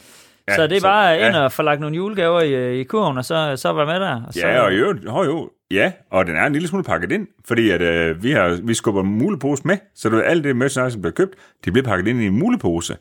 ja, 0.48 0.56
så 0.56 0.68
det 0.68 0.78
er 0.78 0.82
bare 0.82 1.08
ja. 1.08 1.28
ind 1.28 1.36
og 1.36 1.52
få 1.52 1.62
lagt 1.64 1.80
nogle 1.82 1.96
julegaver 1.96 2.42
i, 2.42 2.80
i 2.80 2.84
kurven, 2.84 3.18
og 3.18 3.26
så, 3.26 3.54
så 3.56 3.70
var 3.74 3.86
med 3.86 4.00
der. 4.00 4.24
Og 4.28 4.34
så, 4.34 4.48
Ja, 4.48 4.62
og 4.62 4.74
jo, 4.80 4.96
jo, 5.06 5.24
jo, 5.24 5.50
ja, 5.72 5.92
og 6.10 6.26
den 6.26 6.36
er 6.36 6.46
en 6.46 6.54
lille 6.54 6.68
smule 6.68 6.84
pakket 6.84 7.12
ind, 7.12 7.28
fordi 7.48 7.70
at, 7.70 7.82
øh, 7.82 8.24
vi, 8.24 8.32
har, 8.32 8.60
vi 8.64 8.74
skubber 8.74 9.02
en 9.02 9.08
mulepose 9.18 9.68
med, 9.68 9.78
så 9.96 10.10
du 10.10 10.20
alt 10.20 10.44
det 10.44 10.56
merchandise, 10.56 10.94
som 10.94 11.02
bliver 11.02 11.14
købt, 11.14 11.36
det 11.66 11.74
bliver 11.74 11.86
pakket 11.86 12.08
ind 12.08 12.22
i 12.22 12.26
en 12.26 12.40
mulepose, 12.40 12.98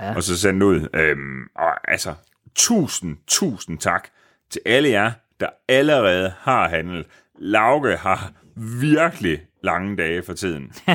Ja. 0.00 0.14
og 0.14 0.22
så 0.22 0.38
sendt 0.38 0.62
ud. 0.62 0.88
Øhm, 0.94 1.42
og 1.56 1.90
altså, 1.90 2.14
tusind, 2.56 3.16
tusind 3.26 3.78
tak 3.78 4.08
til 4.50 4.60
alle 4.66 4.88
jer, 4.88 5.12
der 5.40 5.48
allerede 5.68 6.32
har 6.40 6.68
handlet. 6.68 7.06
Lauke 7.38 7.96
har 7.96 8.32
virkelig 8.80 9.40
lange 9.62 9.96
dage 9.96 10.22
for 10.22 10.32
tiden. 10.32 10.72
ja, 10.88 10.94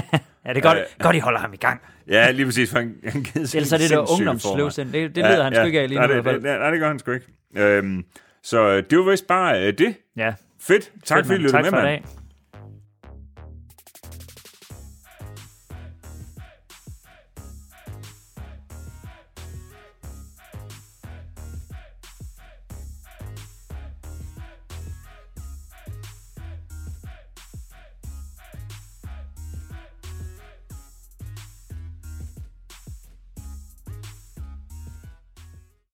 det 0.49 0.57
er 0.57 0.61
godt, 0.61 0.77
Øh, 0.77 0.83
godt, 0.99 1.15
I 1.15 1.19
holder 1.19 1.39
ham 1.39 1.53
i 1.53 1.57
gang. 1.57 1.81
Ja, 2.07 2.31
lige 2.31 2.45
præcis, 2.45 2.71
for 2.71 2.79
han, 2.79 2.95
han 3.07 3.23
gider 3.23 3.55
Ellers 3.55 3.71
er 3.73 3.77
det 3.77 3.89
der 3.89 4.11
ungdomsløvsind. 4.11 4.93
Det, 4.93 5.15
det 5.15 5.23
leder 5.23 5.43
han 5.43 5.55
sgu 5.55 5.65
ikke 5.65 5.81
af 5.81 5.89
lige 5.89 5.99
nej, 5.99 6.07
nu 6.07 6.13
det, 6.13 6.25
det, 6.25 6.43
nej, 6.43 6.69
det 6.71 6.79
gør 6.79 6.87
han 6.87 6.99
sgu 6.99 7.11
ikke. 7.11 7.25
Øhm, 7.57 8.03
så 8.43 8.67
øh, 8.69 8.83
det 8.89 8.97
var 8.97 9.11
vist 9.11 9.27
bare 9.27 9.67
øh, 9.67 9.73
det. 9.77 9.95
Ja, 10.17 10.33
Fedt. 10.61 10.91
Tak 11.05 11.17
Fedt, 11.17 11.27
fordi 11.27 11.39
I 11.39 11.43
lyttede 11.43 11.57
tak 11.57 11.63
med, 11.63 11.69
for 11.71 11.77
i 11.77 11.81
mand. 11.81 12.03
dag. 12.03 12.22